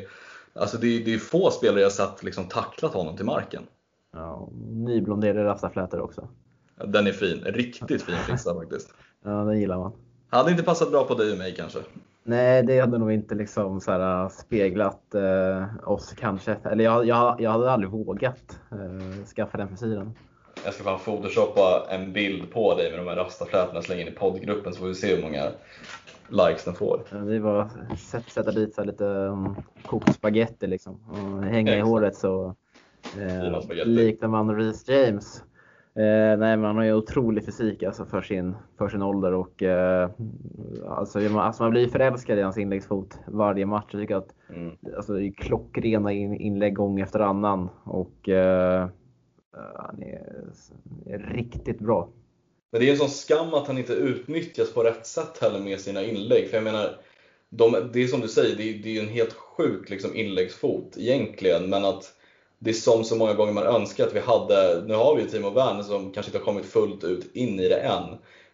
alltså 0.54 0.78
det, 0.78 0.86
är, 0.86 1.04
det 1.04 1.14
är 1.14 1.18
få 1.18 1.50
spelare 1.50 1.80
jag 1.80 1.92
sett 1.92 2.22
liksom 2.22 2.44
tacklat 2.44 2.94
honom 2.94 3.16
till 3.16 3.24
marken. 3.24 3.62
Ja, 4.12 4.48
nyblonderade 4.70 5.44
rastaflätor 5.44 6.00
också. 6.00 6.28
Den 6.84 7.06
är 7.06 7.12
fin, 7.12 7.44
riktigt 7.44 8.02
fin 8.02 8.16
fixa 8.26 8.54
faktiskt. 8.54 8.94
Ja, 9.24 9.30
den 9.30 9.60
gillar 9.60 9.78
man. 9.78 9.92
Hade 10.28 10.50
inte 10.50 10.62
passat 10.62 10.90
bra 10.90 11.04
på 11.04 11.14
dig 11.14 11.32
och 11.32 11.38
mig 11.38 11.54
kanske? 11.56 11.78
Nej, 12.26 12.62
det 12.62 12.80
hade 12.80 12.98
nog 12.98 13.12
inte 13.12 13.34
liksom 13.34 13.80
så 13.80 13.92
här, 13.92 14.22
äh, 14.22 14.28
speglat 14.28 15.14
eh, 15.14 15.88
oss 15.88 16.14
kanske. 16.18 16.56
Eller 16.64 16.84
jag, 16.84 17.06
jag, 17.06 17.40
jag 17.40 17.50
hade 17.50 17.70
aldrig 17.70 17.90
vågat 17.90 18.60
eh, 18.72 19.24
skaffa 19.24 19.58
den 19.58 19.68
frisyren. 19.68 20.14
Jag 20.64 20.74
ska 20.74 20.84
bara 20.84 20.98
photoshoppa 20.98 21.86
en 21.90 22.12
bild 22.12 22.50
på 22.52 22.74
dig 22.74 22.90
med 22.90 22.98
de 23.00 23.08
här 23.08 23.16
rastaflätorna 23.16 23.78
och 23.78 23.84
slänga 23.84 24.02
in 24.02 24.08
i 24.08 24.10
poddgruppen 24.10 24.72
så 24.72 24.80
får 24.80 24.86
vi 24.86 24.94
se 24.94 25.16
hur 25.16 25.22
många 25.22 25.50
likes 26.28 26.64
den 26.64 26.74
får. 26.74 27.02
Det 27.10 27.36
är 27.36 27.40
bara 27.40 27.62
att 27.62 28.00
sätta 28.28 28.50
dit 28.50 28.74
så 28.74 28.84
lite 28.84 29.04
um, 29.04 29.56
kokt 29.86 30.14
spagetti 30.14 30.66
liksom 30.66 31.00
och 31.10 31.44
hänga 31.44 31.76
i 31.76 31.80
håret 31.80 32.16
så 32.16 32.54
eh, 33.18 33.86
liknar 33.86 34.28
man 34.28 34.56
Reece 34.56 34.88
James. 34.88 35.42
Eh, 35.96 36.38
nej, 36.38 36.56
men 36.56 36.64
han 36.64 36.76
har 36.76 36.84
ju 36.84 36.94
otrolig 36.94 37.44
fysik 37.44 37.82
alltså, 37.82 38.04
för, 38.04 38.22
sin, 38.22 38.54
för 38.78 38.88
sin 38.88 39.02
ålder 39.02 39.32
och 39.32 39.62
eh, 39.62 40.10
alltså, 40.88 41.18
man, 41.18 41.38
alltså, 41.38 41.62
man 41.62 41.70
blir 41.70 41.88
förälskad 41.88 42.38
i 42.38 42.42
hans 42.42 42.58
inläggsfot 42.58 43.18
varje 43.26 43.66
match. 43.66 43.88
Jag 43.90 44.00
tycker 44.02 44.16
att 44.16 44.34
mm. 44.48 44.76
alltså, 44.96 45.12
det 45.12 45.26
är 45.26 45.32
klockrena 45.32 46.12
in, 46.12 46.34
inlägg 46.34 46.74
gång 46.74 47.00
efter 47.00 47.20
annan 47.20 47.68
och 47.84 48.28
eh, 48.28 48.88
han 49.76 50.02
är, 50.02 50.52
är, 51.06 51.18
riktigt 51.18 51.78
bra. 51.78 52.08
Men 52.72 52.80
det 52.80 52.88
är 52.88 52.92
en 52.92 52.98
sån 52.98 53.08
skam 53.08 53.54
att 53.54 53.66
han 53.66 53.78
inte 53.78 53.92
utnyttjas 53.92 54.74
på 54.74 54.82
rätt 54.82 55.06
sätt 55.06 55.38
heller 55.40 55.60
med 55.60 55.80
sina 55.80 56.02
inlägg. 56.02 56.48
För 56.48 56.56
jag 56.56 56.64
menar, 56.64 56.96
de, 57.48 57.90
det 57.92 58.02
är 58.02 58.06
som 58.06 58.20
du 58.20 58.28
säger, 58.28 58.56
det 58.56 58.70
är, 58.70 58.82
det 58.82 58.98
är 58.98 59.02
en 59.02 59.08
helt 59.08 59.32
sjuk 59.32 59.90
liksom, 59.90 60.16
inläggsfot 60.16 60.96
egentligen, 60.96 61.70
men 61.70 61.84
att 61.84 62.13
det 62.64 62.70
är 62.70 62.74
som 62.74 63.04
så 63.04 63.16
många 63.16 63.34
gånger 63.34 63.52
man 63.52 63.64
önskar 63.64 64.06
att 64.06 64.14
vi 64.14 64.20
hade, 64.20 64.84
nu 64.86 64.94
har 64.94 65.16
vi 65.16 65.22
ju 65.22 65.28
Timo 65.28 65.50
Werner 65.50 65.82
som 65.82 66.12
kanske 66.12 66.30
inte 66.30 66.38
har 66.38 66.44
kommit 66.44 66.66
fullt 66.66 67.04
ut 67.04 67.36
in 67.36 67.60
i 67.60 67.68
det 67.68 67.80
än. 67.80 68.04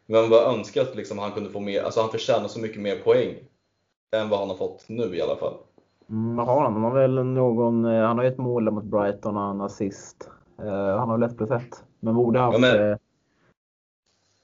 Men 0.07 0.21
man 0.21 0.31
bara 0.31 0.53
önskar 0.53 0.83
att 0.83 0.97
liksom 0.97 1.19
han 1.19 1.33
kunde 1.33 1.51
få 1.51 1.61
mer, 1.61 1.83
alltså 1.83 2.01
han 2.01 2.11
förtjänar 2.11 2.49
så 2.49 2.61
mycket 2.61 2.83
mer 2.83 2.97
poäng 2.97 3.35
än 4.17 4.29
vad 4.29 4.39
han 4.39 4.49
har 4.49 4.57
fått 4.57 4.85
nu 4.89 5.17
i 5.17 5.23
alla 5.23 5.37
fall. 5.37 5.55
Mm, 6.09 6.39
har 6.39 6.63
han? 6.63 6.73
Han 6.73 6.83
har 6.83 7.01
väl 7.01 7.25
någon, 7.25 7.85
eh, 7.85 8.03
han 8.03 8.17
har 8.17 8.25
ju 8.25 8.31
ett 8.31 8.39
mål 8.39 8.71
mot 8.71 8.85
Brighton 8.85 9.37
och 9.37 9.51
en 9.51 9.61
assist. 9.61 10.31
Uh, 10.63 10.97
han 10.97 11.09
har 11.09 11.19
väl 11.19 11.31
1 11.31 11.37
plus 11.37 11.51
1. 11.51 11.63
Men 12.01 12.15
borde 12.15 12.39
haft, 12.39 12.59
ja, 12.59 12.59
men... 12.59 12.99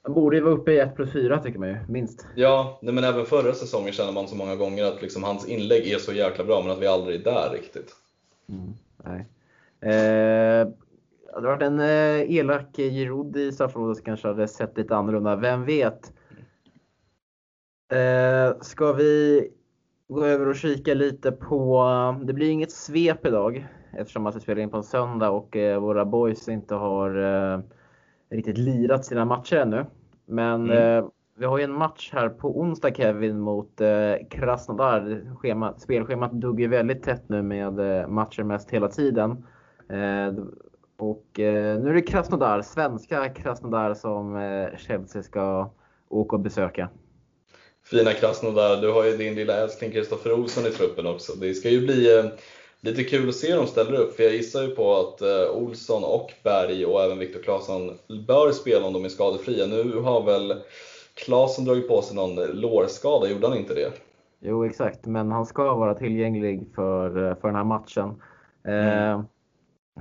Han 0.02 0.14
borde 0.14 0.36
ju 0.36 0.42
vara 0.42 0.54
uppe 0.54 0.72
i 0.72 0.78
1 0.78 0.96
plus 0.96 1.12
4 1.12 1.42
tycker 1.42 1.58
man 1.58 1.68
ju, 1.68 1.76
minst. 1.88 2.26
Ja, 2.34 2.78
nej, 2.82 2.94
men 2.94 3.04
även 3.04 3.26
förra 3.26 3.52
säsongen 3.52 3.92
känner 3.92 4.12
man 4.12 4.28
så 4.28 4.36
många 4.36 4.56
gånger 4.56 4.84
att 4.84 5.02
liksom 5.02 5.24
hans 5.24 5.48
inlägg 5.48 5.90
är 5.90 5.98
så 5.98 6.12
jäkla 6.12 6.44
bra, 6.44 6.62
men 6.62 6.72
att 6.72 6.78
vi 6.78 6.86
aldrig 6.86 7.20
är 7.20 7.24
där 7.24 7.50
riktigt. 7.52 7.96
Mm, 8.48 8.74
nej. 9.04 9.26
Eh, 9.80 10.68
hade 11.34 11.46
det 11.46 11.48
varit 11.48 11.62
en 11.62 11.80
eh, 11.80 12.36
elak 12.36 12.76
Giroud 12.76 13.36
i 13.36 13.52
straffområdet 13.52 14.04
kanske 14.04 14.28
hade 14.28 14.48
sett 14.48 14.78
lite 14.78 14.96
annorlunda. 14.96 15.36
Vem 15.36 15.64
vet? 15.64 16.12
Eh, 17.92 18.60
ska 18.60 18.92
vi 18.92 19.42
gå 20.08 20.24
över 20.24 20.48
och 20.48 20.56
kika 20.56 20.94
lite 20.94 21.32
på, 21.32 21.84
det 22.24 22.32
blir 22.32 22.50
inget 22.50 22.72
svep 22.72 23.26
idag 23.26 23.66
eftersom 23.92 24.26
att 24.26 24.36
vi 24.36 24.40
spelar 24.40 24.62
in 24.62 24.70
på 24.70 24.76
en 24.76 24.82
söndag 24.82 25.30
och 25.30 25.56
eh, 25.56 25.80
våra 25.80 26.04
boys 26.04 26.48
inte 26.48 26.74
har 26.74 27.16
eh, 27.16 27.60
riktigt 28.30 28.58
lirat 28.58 29.04
sina 29.04 29.24
matcher 29.24 29.56
ännu. 29.56 29.86
Men 30.26 30.64
mm. 30.64 30.98
eh, 30.98 31.08
vi 31.38 31.44
har 31.44 31.58
ju 31.58 31.64
en 31.64 31.72
match 31.72 32.10
här 32.12 32.28
på 32.28 32.60
onsdag 32.60 32.94
Kevin 32.94 33.40
mot 33.40 33.80
eh, 33.80 34.14
Krasnodar. 34.30 35.34
Schema, 35.36 35.78
spelschemat 35.78 36.32
duggar 36.32 36.60
ju 36.60 36.68
väldigt 36.68 37.02
tätt 37.02 37.28
nu 37.28 37.42
med 37.42 38.00
eh, 38.00 38.08
matcher 38.08 38.42
mest 38.42 38.70
hela 38.70 38.88
tiden. 38.88 39.46
Eh, 39.88 40.34
och 40.96 41.40
eh, 41.40 41.80
nu 41.80 41.90
är 41.90 41.94
det 41.94 42.02
Krasnodar, 42.02 42.62
svenska 42.62 43.28
Krasnodar 43.28 43.94
som 43.94 44.36
eh, 44.36 44.78
Chelsea 44.78 45.22
ska 45.22 45.70
åka 46.08 46.36
och 46.36 46.42
besöka. 46.42 46.88
Fina 47.84 48.12
Krasnodar, 48.12 48.80
du 48.80 48.92
har 48.92 49.04
ju 49.04 49.16
din 49.16 49.34
lilla 49.34 49.56
älskling 49.56 49.90
Kristoffer 49.90 50.32
Olsson 50.32 50.66
i 50.66 50.70
truppen 50.70 51.06
också. 51.06 51.32
Det 51.32 51.54
ska 51.54 51.70
ju 51.70 51.80
bli 51.80 52.30
lite 52.80 53.04
kul 53.04 53.28
att 53.28 53.34
se 53.34 53.54
dem 53.54 53.66
ställa 53.66 53.98
upp, 53.98 54.16
för 54.16 54.22
jag 54.22 54.32
gissar 54.32 54.62
ju 54.62 54.68
på 54.68 54.96
att 54.96 55.22
Olsson 55.54 56.04
och 56.04 56.32
Berg 56.44 56.86
och 56.86 57.02
även 57.02 57.18
Viktor 57.18 57.42
Claesson 57.42 57.98
bör 58.26 58.52
spela 58.52 58.86
om 58.86 58.92
de 58.92 59.04
är 59.04 59.08
skadefria. 59.08 59.66
Nu 59.66 60.00
har 60.00 60.22
väl 60.22 60.54
Claesson 61.14 61.64
dragit 61.64 61.88
på 61.88 62.02
sig 62.02 62.16
någon 62.16 62.34
lårskada, 62.34 63.28
gjorde 63.28 63.48
han 63.48 63.58
inte 63.58 63.74
det? 63.74 63.92
Jo 64.40 64.64
exakt, 64.64 65.06
men 65.06 65.32
han 65.32 65.46
ska 65.46 65.74
vara 65.74 65.94
tillgänglig 65.94 66.66
för, 66.74 67.34
för 67.34 67.48
den 67.48 67.56
här 67.56 67.64
matchen. 67.64 68.22
Mm. 68.64 68.86
Jag 68.86 69.24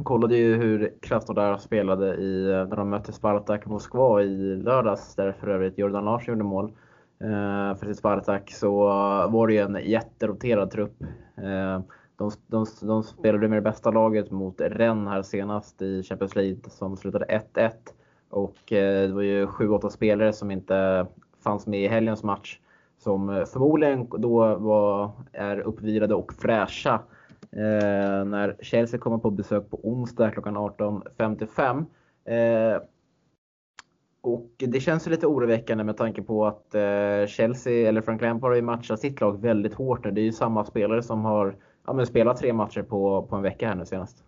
kollade 0.03 0.37
ju 0.37 0.55
hur 0.55 0.93
Krasnodar 1.01 1.57
spelade 1.57 2.15
i, 2.15 2.45
när 2.69 2.75
de 2.75 2.89
mötte 2.89 3.13
Spartak 3.13 3.65
Moskva 3.65 4.21
i 4.21 4.55
lördags, 4.55 5.15
där 5.15 5.31
för 5.31 5.47
övrigt 5.47 5.77
Jordan 5.77 6.05
Larsson 6.05 6.33
gjorde 6.33 6.43
mål. 6.43 6.71
Eh, 7.19 7.77
för 7.77 7.85
sitt 7.85 7.97
Spartak 7.97 8.51
så 8.51 8.85
var 9.27 9.47
det 9.47 9.53
ju 9.53 9.59
en 9.59 9.79
jätteroterad 9.83 10.71
trupp. 10.71 11.03
Eh, 11.37 11.81
de, 12.17 12.31
de, 12.47 12.65
de 12.81 13.03
spelade 13.03 13.47
med 13.47 13.57
det 13.57 13.69
bästa 13.69 13.91
laget 13.91 14.31
mot 14.31 14.61
Rennes 14.61 15.13
här 15.13 15.21
senast 15.21 15.81
i 15.81 16.03
Champions 16.03 16.35
League 16.35 16.59
som 16.69 16.97
slutade 16.97 17.41
1-1. 17.53 17.71
Och 18.29 18.73
eh, 18.73 19.07
det 19.07 19.13
var 19.13 19.21
ju 19.21 19.45
7-8 19.45 19.89
spelare 19.89 20.33
som 20.33 20.51
inte 20.51 21.07
fanns 21.43 21.67
med 21.67 21.83
i 21.83 21.87
helgens 21.87 22.23
match 22.23 22.59
som 22.97 23.45
förmodligen 23.53 24.09
då 24.09 24.55
var, 24.55 25.11
är 25.33 25.59
uppvirade 25.59 26.15
och 26.15 26.33
fräscha 26.33 26.99
Eh, 27.56 28.26
när 28.26 28.58
Chelsea 28.62 28.99
kommer 28.99 29.18
på 29.18 29.32
besök 29.32 29.70
på 29.70 29.80
onsdag 29.84 30.32
klockan 30.32 30.58
18.55. 30.58 31.86
Eh, 32.26 32.82
och 34.22 34.49
det 34.58 34.80
känns 34.80 35.08
lite 35.08 35.28
oroväckande 35.28 35.84
med 35.84 35.97
tanke 35.97 36.22
på 36.22 36.45
att 36.45 36.76
eh, 36.76 37.28
Chelsea, 37.28 37.89
eller 37.89 38.01
Frank 38.01 38.22
Lampard 38.22 38.51
har 38.51 38.56
ju 38.56 38.62
matchat 38.62 38.99
sitt 38.99 39.22
lag 39.22 39.41
väldigt 39.41 39.74
hårt 39.74 40.06
nu. 40.06 40.12
Det 40.12 40.22
är 40.22 40.24
ju 40.24 40.32
samma 40.32 40.66
spelare 40.66 41.03
som 41.03 41.26
har 41.26 41.56
ja, 41.86 41.93
men 41.93 42.06
spelat 42.06 42.38
tre 42.38 42.53
matcher 42.53 42.82
på, 42.82 43.28
på 43.30 43.36
en 43.36 43.41
vecka 43.41 43.68
här 43.68 43.76
nu 43.76 43.86
senast. 43.86 44.24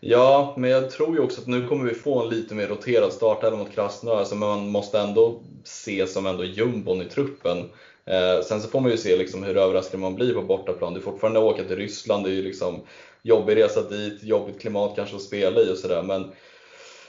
Ja, 0.00 0.54
men 0.56 0.70
jag 0.70 0.90
tror 0.90 1.14
ju 1.14 1.20
också 1.20 1.40
att 1.40 1.46
nu 1.46 1.66
kommer 1.66 1.84
vi 1.84 1.94
få 1.94 2.22
en 2.22 2.28
lite 2.28 2.54
mer 2.54 2.66
roterad 2.66 3.12
start, 3.12 3.44
även 3.44 3.58
mot 3.58 3.70
Krasnodar, 3.70 4.18
alltså, 4.18 4.34
men 4.34 4.48
man 4.48 4.68
måste 4.68 5.00
ändå 5.00 5.40
se 5.64 6.06
som 6.06 6.26
ändå 6.26 6.44
jumbon 6.44 7.02
i 7.02 7.04
truppen. 7.04 7.56
Eh, 8.06 8.40
sen 8.40 8.60
så 8.60 8.68
får 8.68 8.80
man 8.80 8.90
ju 8.90 8.96
se 8.96 9.16
liksom 9.16 9.42
hur 9.42 9.56
överraskad 9.56 10.00
man 10.00 10.14
blir 10.14 10.34
på 10.34 10.42
bortaplan. 10.42 10.94
Det 10.94 11.00
är 11.00 11.02
fortfarande 11.02 11.40
att 11.40 11.44
åka 11.44 11.64
till 11.64 11.76
Ryssland, 11.76 12.24
det 12.24 12.30
är 12.30 12.34
ju 12.34 12.42
liksom 12.42 12.80
jobbig 13.22 13.56
resa 13.56 13.82
dit, 13.82 14.22
jobbigt 14.22 14.60
klimat 14.60 14.96
kanske 14.96 15.16
att 15.16 15.22
spela 15.22 15.60
i 15.60 15.72
och 15.72 15.78
sådär. 15.78 16.02
Men 16.02 16.32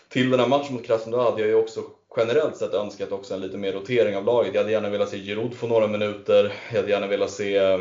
till 0.09 0.29
den 0.29 0.39
här 0.39 0.47
matchen 0.47 0.73
mot 0.73 0.85
Krasnodar 0.85 1.23
hade 1.23 1.41
jag 1.41 1.49
ju 1.49 1.55
också 1.55 1.81
generellt 2.17 2.57
sett 2.57 2.73
önskat 2.73 3.11
också 3.11 3.33
en 3.33 3.41
lite 3.41 3.57
mer 3.57 3.73
rotering 3.73 4.17
av 4.17 4.25
laget. 4.25 4.53
Jag 4.53 4.61
hade 4.61 4.71
gärna 4.71 4.89
velat 4.89 5.09
se 5.09 5.17
Giroud 5.17 5.53
få 5.53 5.67
några 5.67 5.87
minuter, 5.87 6.53
jag 6.71 6.77
hade 6.77 6.91
gärna 6.91 7.07
velat 7.07 7.31
se 7.31 7.57
eh, 7.57 7.79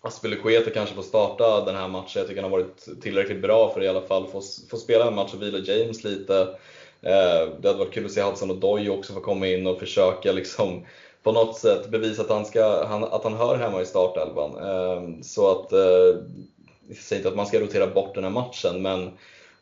Aspelekueta 0.00 0.70
kanske 0.70 0.94
får 0.94 1.02
starta 1.02 1.64
den 1.64 1.74
här 1.74 1.88
matchen. 1.88 2.20
Jag 2.20 2.28
tycker 2.28 2.42
han 2.42 2.50
har 2.50 2.58
varit 2.58 3.02
tillräckligt 3.02 3.42
bra 3.42 3.70
för 3.72 3.80
att 3.80 3.84
i 3.84 3.88
alla 3.88 4.00
fall 4.00 4.26
få, 4.26 4.42
få 4.70 4.76
spela 4.76 5.06
en 5.06 5.14
match 5.14 5.34
och 5.34 5.42
vila 5.42 5.58
James 5.58 6.04
lite. 6.04 6.40
Eh, 7.02 7.48
det 7.60 7.68
hade 7.68 7.78
varit 7.78 7.92
kul 7.92 8.06
att 8.06 8.12
se 8.12 8.22
Hudson 8.22 8.50
och 8.50 8.56
Doy 8.56 8.88
också 8.88 9.12
få 9.12 9.20
komma 9.20 9.46
in 9.46 9.66
och 9.66 9.78
försöka 9.78 10.32
liksom 10.32 10.86
på 11.24 11.32
något 11.32 11.58
sätt 11.58 11.90
bevisa 11.90 12.22
att 12.22 12.28
han, 12.28 12.44
ska, 12.44 12.64
att 13.10 13.24
han 13.24 13.34
hör 13.34 13.56
hemma 13.56 13.82
i 13.82 13.86
startelvan. 13.86 14.50
Eh, 14.50 15.22
så 15.22 15.50
att, 15.50 15.72
eh, 15.72 16.20
jag 16.88 16.96
säger 16.96 17.20
inte 17.20 17.28
att 17.28 17.36
man 17.36 17.46
ska 17.46 17.60
rotera 17.60 17.86
bort 17.86 18.14
den 18.14 18.24
här 18.24 18.30
matchen, 18.30 18.82
men 18.82 19.10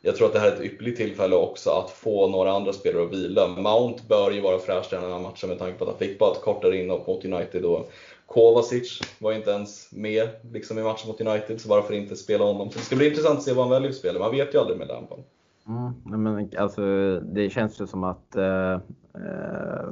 jag 0.01 0.15
tror 0.15 0.27
att 0.27 0.33
det 0.33 0.39
här 0.39 0.51
är 0.51 0.55
ett 0.55 0.61
ypperligt 0.61 0.97
tillfälle 0.97 1.35
också 1.35 1.69
att 1.69 1.91
få 1.91 2.27
några 2.27 2.51
andra 2.51 2.73
spelare 2.73 3.03
att 3.03 3.13
vila. 3.13 3.47
Mount 3.47 4.03
bör 4.09 4.31
ju 4.31 4.41
vara 4.41 4.59
fräsch 4.59 4.93
i 4.93 4.95
den 4.95 5.11
här 5.11 5.19
matchen 5.19 5.49
med 5.49 5.59
tanke 5.59 5.77
på 5.77 5.83
att 5.83 5.89
han 5.89 5.99
fick 5.99 6.19
bara 6.19 6.31
ett 6.31 6.41
kortare 6.41 6.77
inhopp 6.77 7.07
mot 7.07 7.25
United. 7.25 7.65
Och 7.65 7.91
Kovacic 8.25 9.01
var 9.19 9.33
inte 9.33 9.51
ens 9.51 9.91
med 9.91 10.29
liksom 10.51 10.79
i 10.79 10.83
matchen 10.83 11.07
mot 11.07 11.21
United, 11.21 11.61
så 11.61 11.69
varför 11.69 11.93
inte 11.93 12.15
spela 12.15 12.45
honom? 12.45 12.69
Så 12.69 12.79
det 12.79 12.85
ska 12.85 12.95
bli 12.95 13.07
intressant 13.07 13.37
att 13.37 13.43
se 13.43 13.53
vad 13.53 13.63
han 13.63 13.71
väljer 13.71 13.89
att 13.89 13.95
spela. 13.95 14.19
Man 14.19 14.31
vet 14.31 14.53
ju 14.53 14.59
aldrig 14.59 14.79
med 14.79 14.87
Lampard. 14.87 15.19
Mm, 15.67 16.23
men 16.23 16.49
alltså, 16.57 16.81
det 17.19 17.49
känns 17.49 17.81
ju 17.81 17.87
som 17.87 18.03
att 18.03 18.35
eh, 18.35 18.77
eh, 19.15 19.89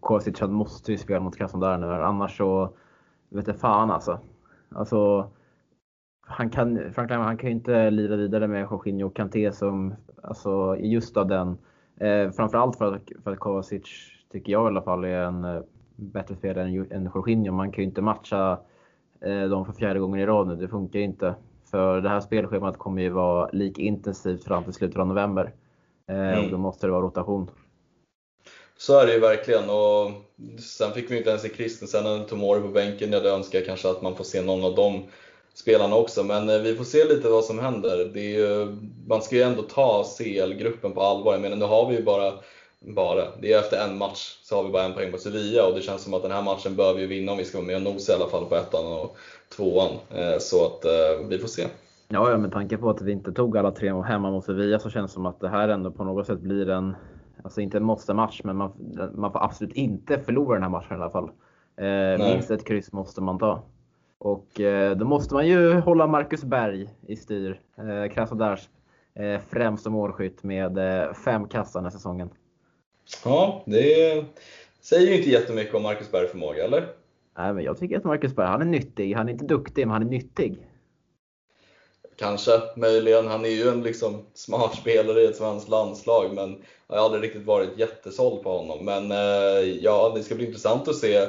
Kovacic 0.00 0.40
måste 0.40 0.92
ju 0.92 0.98
spela 0.98 1.20
mot 1.20 1.36
Krasnodar 1.36 1.78
nu, 1.78 1.86
annars 1.86 2.36
så 2.36 2.70
vet 3.28 3.46
jag 3.46 3.60
fan 3.60 3.90
alltså. 3.90 4.18
Alltså, 4.68 5.30
han 6.20 6.50
kan, 6.50 6.92
Frank 6.92 7.10
Lampard, 7.10 7.26
han 7.26 7.36
kan 7.36 7.50
ju 7.50 7.56
inte 7.56 7.90
lira 7.90 8.16
vidare 8.16 8.48
med 8.48 8.66
Jorginho 8.70 9.06
och 9.06 9.16
Kanté 9.16 9.52
som, 9.52 9.94
alltså 10.22 10.76
just 10.76 11.16
av 11.16 11.26
den, 11.26 11.58
eh, 11.96 12.30
framförallt 12.30 12.76
för 12.76 12.94
att, 12.94 13.02
för 13.24 13.32
att 13.32 13.38
Kovacic, 13.38 13.82
tycker 14.32 14.52
jag 14.52 14.64
i 14.64 14.66
alla 14.66 14.82
fall, 14.82 15.04
är 15.04 15.22
en 15.22 15.44
eh, 15.44 15.60
bättre 15.96 16.36
spelare 16.36 16.68
än, 16.68 16.92
än 16.92 17.10
Jorginho. 17.14 17.52
Man 17.52 17.72
kan 17.72 17.82
ju 17.82 17.88
inte 17.88 18.02
matcha 18.02 18.58
eh, 19.20 19.42
dem 19.42 19.66
för 19.66 19.72
fjärde 19.72 20.00
gången 20.00 20.20
i 20.20 20.26
rad 20.26 20.48
nu, 20.48 20.56
det 20.56 20.68
funkar 20.68 20.98
ju 20.98 21.04
inte. 21.04 21.34
För 21.70 22.00
det 22.00 22.08
här 22.08 22.20
spelschemat 22.20 22.78
kommer 22.78 23.02
ju 23.02 23.08
vara 23.08 23.48
lika 23.52 23.82
intensivt 23.82 24.44
fram 24.44 24.64
till 24.64 24.72
slutet 24.72 24.98
av 24.98 25.06
november. 25.06 25.52
Eh, 26.06 26.16
mm. 26.16 26.44
Och 26.44 26.50
då 26.50 26.58
måste 26.58 26.86
det 26.86 26.90
vara 26.90 27.02
rotation. 27.02 27.50
Så 28.78 28.98
är 28.98 29.06
det 29.06 29.12
ju 29.12 29.20
verkligen. 29.20 29.70
Och 29.70 30.10
sen 30.60 30.92
fick 30.92 31.10
vi 31.10 31.16
inte 31.16 31.30
ens 31.30 31.42
se 31.42 31.48
Christensen 31.48 32.06
eller 32.06 32.24
Tomori 32.24 32.60
på 32.60 32.68
bänken. 32.68 33.12
Jag 33.12 33.26
önskar 33.26 33.60
kanske 33.60 33.90
att 33.90 34.02
man 34.02 34.16
får 34.16 34.24
se 34.24 34.42
någon 34.42 34.64
av 34.64 34.74
dem 34.74 35.02
spelarna 35.54 35.96
också. 35.96 36.24
Men 36.24 36.48
eh, 36.48 36.58
vi 36.58 36.74
får 36.74 36.84
se 36.84 37.04
lite 37.04 37.28
vad 37.28 37.44
som 37.44 37.58
händer. 37.58 38.10
Det 38.14 38.20
är 38.20 38.38
ju, 38.38 38.76
man 39.06 39.22
ska 39.22 39.36
ju 39.36 39.42
ändå 39.42 39.62
ta 39.62 40.04
CL-gruppen 40.18 40.92
på 40.92 41.02
allvar. 41.02 41.32
Jag 41.32 41.40
menar, 41.40 41.56
nu 41.56 41.64
har 41.64 41.88
vi 41.88 41.96
ju 41.96 42.02
bara, 42.02 42.32
bara, 42.80 43.24
det 43.40 43.52
är 43.52 43.58
efter 43.58 43.84
en 43.84 43.98
match 43.98 44.38
så 44.42 44.56
har 44.56 44.64
vi 44.64 44.70
bara 44.70 44.84
en 44.84 44.94
poäng 44.94 45.12
på 45.12 45.18
Sevilla 45.18 45.66
och 45.66 45.74
det 45.74 45.82
känns 45.82 46.02
som 46.02 46.14
att 46.14 46.22
den 46.22 46.32
här 46.32 46.42
matchen 46.42 46.76
bör 46.76 46.94
vi 46.94 47.06
vinna 47.06 47.32
om 47.32 47.38
vi 47.38 47.44
ska 47.44 47.58
vara 47.58 47.66
med 47.66 47.76
och 47.76 47.82
nosa 47.82 48.12
i 48.12 48.16
alla 48.16 48.28
fall 48.28 48.44
på 48.44 48.56
ettan 48.56 48.86
och 48.86 49.16
tvåan. 49.56 49.90
Eh, 50.14 50.38
så 50.38 50.66
att 50.66 50.84
eh, 50.84 51.26
vi 51.28 51.38
får 51.38 51.48
se. 51.48 51.66
Ja, 52.08 52.36
med 52.36 52.52
tanke 52.52 52.76
på 52.76 52.90
att 52.90 53.02
vi 53.02 53.12
inte 53.12 53.32
tog 53.32 53.56
alla 53.56 53.70
tre 53.70 54.02
hemma 54.02 54.30
mot 54.30 54.44
Sevilla 54.44 54.78
så 54.78 54.90
känns 54.90 55.10
det 55.10 55.14
som 55.14 55.26
att 55.26 55.40
det 55.40 55.48
här 55.48 55.68
ändå 55.68 55.90
på 55.90 56.04
något 56.04 56.26
sätt 56.26 56.40
blir 56.40 56.70
en, 56.70 56.94
alltså 57.42 57.60
inte 57.60 57.76
en 57.76 57.84
måste-match, 57.84 58.40
men 58.44 58.56
man, 58.56 58.72
man 59.14 59.32
får 59.32 59.44
absolut 59.44 59.72
inte 59.72 60.18
förlora 60.18 60.54
den 60.54 60.62
här 60.62 60.70
matchen 60.70 60.98
i 60.98 61.02
alla 61.02 61.10
fall. 61.10 61.30
Eh, 61.76 62.32
minst 62.32 62.50
ett 62.50 62.64
kryss 62.64 62.92
måste 62.92 63.20
man 63.20 63.38
ta. 63.38 63.62
Och 64.18 64.60
eh, 64.60 64.96
då 64.96 65.04
måste 65.04 65.34
man 65.34 65.46
ju 65.46 65.74
hålla 65.74 66.06
Marcus 66.06 66.44
Berg 66.44 66.88
i 67.06 67.16
styr. 67.16 67.60
Eh, 67.76 68.12
Krasnodars 68.12 68.68
eh, 69.14 69.40
främsta 69.48 69.90
målskytt 69.90 70.42
med 70.42 70.78
eh, 70.78 71.12
fem 71.12 71.48
kassar 71.48 71.82
den 71.82 71.90
säsongen. 71.90 72.30
Ja, 73.24 73.62
det 73.66 74.24
säger 74.80 75.08
ju 75.08 75.16
inte 75.16 75.30
jättemycket 75.30 75.74
om 75.74 75.82
Marcus 75.82 76.12
Berg 76.12 76.28
förmåga, 76.28 76.64
eller? 76.64 76.86
Nej, 77.38 77.54
men 77.54 77.64
jag 77.64 77.78
tycker 77.78 77.98
att 77.98 78.04
Marcus 78.04 78.36
Berg, 78.36 78.46
han 78.48 78.60
är 78.60 78.66
nyttig. 78.66 79.14
Han 79.14 79.28
är 79.28 79.32
inte 79.32 79.44
duktig, 79.44 79.86
men 79.86 79.92
han 79.92 80.02
är 80.02 80.10
nyttig. 80.10 80.58
Kanske, 82.18 82.60
möjligen. 82.76 83.26
Han 83.26 83.44
är 83.44 83.50
ju 83.50 83.68
en 83.68 83.82
liksom 83.82 84.26
smart 84.34 84.76
spelare 84.76 85.22
i 85.22 85.26
ett 85.26 85.36
svenskt 85.36 85.68
landslag, 85.68 86.34
men 86.34 86.62
jag 86.88 86.96
har 86.96 87.04
aldrig 87.04 87.22
riktigt 87.22 87.46
varit 87.46 87.78
jättesåld 87.78 88.42
på 88.42 88.58
honom. 88.58 88.84
Men 88.84 89.12
eh, 89.12 89.76
ja, 89.82 90.12
det 90.14 90.22
ska 90.22 90.34
bli 90.34 90.46
intressant 90.46 90.88
att 90.88 90.96
se 90.96 91.26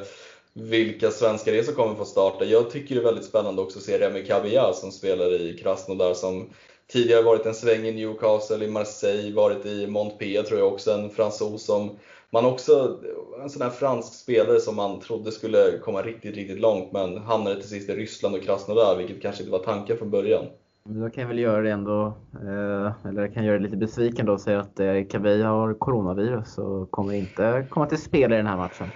vilka 0.54 1.12
svenskar 1.12 1.52
det 1.52 1.60
är 1.60 1.64
som 1.64 1.76
kommer 1.76 1.96
få 1.96 2.06
starta. 2.06 2.46
Jag 2.46 2.72
tycker 2.72 2.96
det 2.96 3.02
är 3.02 3.06
väldigt 3.06 3.26
spännande 3.26 3.62
också 3.62 3.80
att 3.80 3.86
se 3.86 4.00
Remi 4.00 4.26
Kabia 4.26 4.74
som 4.74 4.92
spelar 4.92 5.34
i 5.34 5.58
Krasnodar 5.58 6.14
som 6.14 6.50
tidigare 6.88 7.22
varit 7.22 7.46
en 7.46 7.54
sväng 7.54 7.86
i 7.86 7.92
Newcastle, 7.92 8.66
i 8.66 8.70
Marseille, 8.70 9.34
varit 9.34 9.66
i 9.66 9.88
Montpellier 9.88 10.44
tror 10.44 10.60
jag 10.60 10.74
också, 10.74 10.92
en 10.92 11.10
fransos 11.10 11.66
som 11.66 12.00
man 12.32 12.46
också, 12.46 13.00
en 13.42 13.50
sån 13.50 13.62
här 13.62 13.70
fransk 13.70 14.14
spelare 14.14 14.60
som 14.60 14.76
man 14.76 15.00
trodde 15.00 15.32
skulle 15.32 15.78
komma 15.78 16.02
riktigt, 16.02 16.36
riktigt 16.36 16.60
långt 16.60 16.92
men 16.92 17.18
hamnade 17.18 17.62
till 17.62 17.70
sist 17.70 17.90
i 17.90 17.96
Ryssland 17.96 18.36
och 18.36 18.44
Krasnodar, 18.44 18.98
vilket 18.98 19.22
kanske 19.22 19.44
inte 19.44 19.52
var 19.52 19.64
tanken 19.64 19.98
från 19.98 20.12
början. 20.12 20.46
Då 20.92 21.10
kan 21.10 21.28
väl 21.28 21.40
göra 21.40 21.62
det 21.62 21.72
ändå, 21.72 22.14
eh, 22.34 23.08
eller 23.10 23.22
jag 23.22 23.34
kan 23.34 23.46
göra 23.46 23.58
det 23.58 23.64
lite 23.64 23.78
besviken 23.78 24.26
då 24.26 24.34
och 24.34 24.42
säga 24.42 24.60
att 24.60 24.80
eh, 24.80 25.04
Kabia 25.10 25.48
har 25.48 25.74
coronavirus 25.74 26.58
och 26.58 26.92
kommer 26.92 27.14
inte 27.14 27.66
komma 27.70 27.86
till 27.86 27.98
spel 27.98 28.34
i 28.34 28.36
den 28.36 28.48
här 28.48 28.58
matchen. 28.58 28.88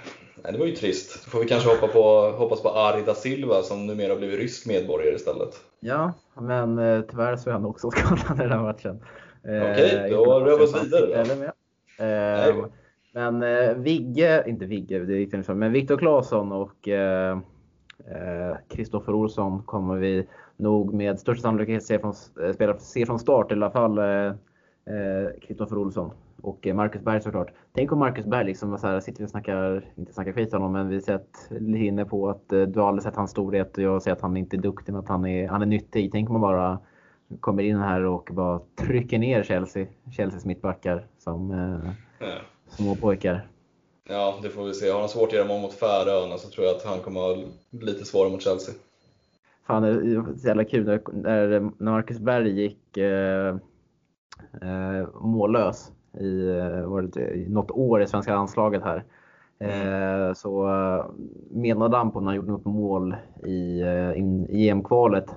Nej, 0.43 0.53
det 0.53 0.59
var 0.59 0.65
ju 0.65 0.75
trist. 0.75 1.25
Då 1.25 1.31
får 1.31 1.39
vi 1.39 1.45
kanske 1.45 1.69
hoppa 1.69 1.87
på, 1.87 2.31
hoppas 2.37 2.63
på 2.63 2.69
Arida 2.69 3.13
Silva 3.13 3.61
som 3.61 3.87
numera 3.87 4.11
har 4.11 4.17
blivit 4.17 4.39
rysk 4.39 4.67
medborgare 4.67 5.15
istället. 5.15 5.55
Ja, 5.79 6.13
men 6.41 6.79
eh, 6.79 7.01
tyvärr 7.01 7.35
så 7.35 7.49
är 7.49 7.53
han 7.53 7.65
också 7.65 7.91
skadad 7.91 8.39
i 8.39 8.41
den 8.41 8.51
här 8.51 8.61
matchen. 8.61 8.99
Okej, 9.43 9.95
okay, 9.95 10.09
då 10.09 10.39
rör 10.39 10.57
vi 10.57 10.63
oss 10.63 10.83
vidare 10.83 11.23
då. 12.53 12.69
Men 13.15 13.83
Vigge, 13.83 14.43
inte 14.47 14.65
Vigge, 14.65 14.99
det 14.99 15.13
är 15.13 15.17
riktigt 15.17 15.47
men 15.47 15.71
Viktor 15.71 15.97
Claesson 15.97 16.51
och 16.51 16.87
Kristoffer 18.69 19.11
eh, 19.11 19.17
Olsson 19.17 19.63
kommer 19.63 19.95
vi 19.95 20.27
nog 20.57 20.93
med 20.93 21.19
största 21.19 21.41
sannolikhet 21.41 21.83
se 21.83 21.99
från, 21.99 22.13
spela, 22.53 22.77
se 22.77 23.05
från 23.05 23.19
start, 23.19 23.51
i 23.51 23.53
alla 23.53 23.71
fall 23.71 23.99
Kristoffer 25.41 25.77
Olsson 25.77 26.11
och 26.41 26.67
Marcus 26.73 27.01
Berg 27.01 27.21
såklart. 27.21 27.51
Tänk 27.73 27.91
om 27.91 27.99
Marcus 27.99 28.25
Berg 28.25 28.45
liksom 28.45 28.77
så 28.77 28.87
här, 28.87 28.99
sitter 28.99 29.19
vi 29.19 29.25
och 29.25 29.29
snackar, 29.29 29.85
inte 29.95 30.13
snackar 30.13 30.31
skit 30.31 30.53
om 30.53 30.61
honom, 30.61 30.73
men 30.73 30.87
vi 30.87 31.01
sett 31.01 31.51
inne 31.59 32.05
på 32.05 32.29
att 32.29 32.49
du 32.49 32.73
har 32.75 32.87
aldrig 32.87 33.03
sett 33.03 33.15
hans 33.15 33.31
storhet 33.31 33.77
och 33.77 33.83
jag 33.83 34.01
säger 34.01 34.15
att 34.15 34.21
han 34.21 34.37
inte 34.37 34.55
är 34.55 34.61
duktig 34.61 34.93
men 34.93 34.99
att 35.01 35.09
han 35.09 35.25
är, 35.25 35.47
han 35.47 35.61
är 35.61 35.65
nyttig. 35.65 36.11
Tänk 36.11 36.29
om 36.29 36.33
man 36.33 36.41
bara 36.41 36.79
kommer 37.39 37.63
in 37.63 37.77
här 37.77 38.05
och 38.05 38.29
bara 38.33 38.61
trycker 38.75 39.19
ner 39.19 39.43
Chelsea, 39.43 39.87
Chelseas 40.11 40.45
mittbackar 40.45 41.07
som 41.17 41.51
eh, 41.51 41.91
små 42.67 42.95
pojkar. 42.95 43.47
Ja, 44.09 44.39
det 44.41 44.49
får 44.49 44.63
vi 44.63 44.73
se. 44.73 44.89
Har 44.89 44.99
han 44.99 45.09
svårt 45.09 45.27
att 45.27 45.33
göra 45.33 45.47
mål 45.47 45.61
mot 45.61 45.73
Färöarna 45.73 46.37
så 46.37 46.49
tror 46.49 46.65
jag 46.65 46.75
att 46.75 46.85
han 46.85 46.99
kommer 46.99 47.19
ha 47.19 47.37
lite 47.71 48.05
svårare 48.05 48.31
mot 48.31 48.41
Chelsea. 48.41 48.75
Fan, 49.67 49.83
det 49.83 49.89
är 49.89 50.37
så 50.37 50.47
jävla 50.47 50.63
kul 50.63 50.85
när, 51.13 51.59
när 51.59 51.91
Marcus 51.91 52.19
Berg 52.19 52.61
gick 52.61 52.97
eh, 52.97 53.55
eh, 54.61 55.07
mållös 55.21 55.91
i, 56.19 56.47
eh, 56.47 56.85
var 56.85 57.01
det, 57.01 57.33
i 57.33 57.49
något 57.49 57.71
år 57.71 58.01
i 58.01 58.07
svenska 58.07 58.35
landslaget 58.35 58.83
här. 58.83 59.03
Mm. 59.59 60.27
Eh, 60.27 60.33
så 60.33 60.67
eh, 60.67 61.05
menade 61.51 61.97
han 61.97 62.11
på 62.11 62.19
när 62.19 62.27
han 62.27 62.35
gjorde 62.35 62.51
något 62.51 62.65
mål 62.65 63.15
i, 63.43 63.81
eh, 63.81 64.11
i 64.49 64.69
EM-kvalet 64.69 65.35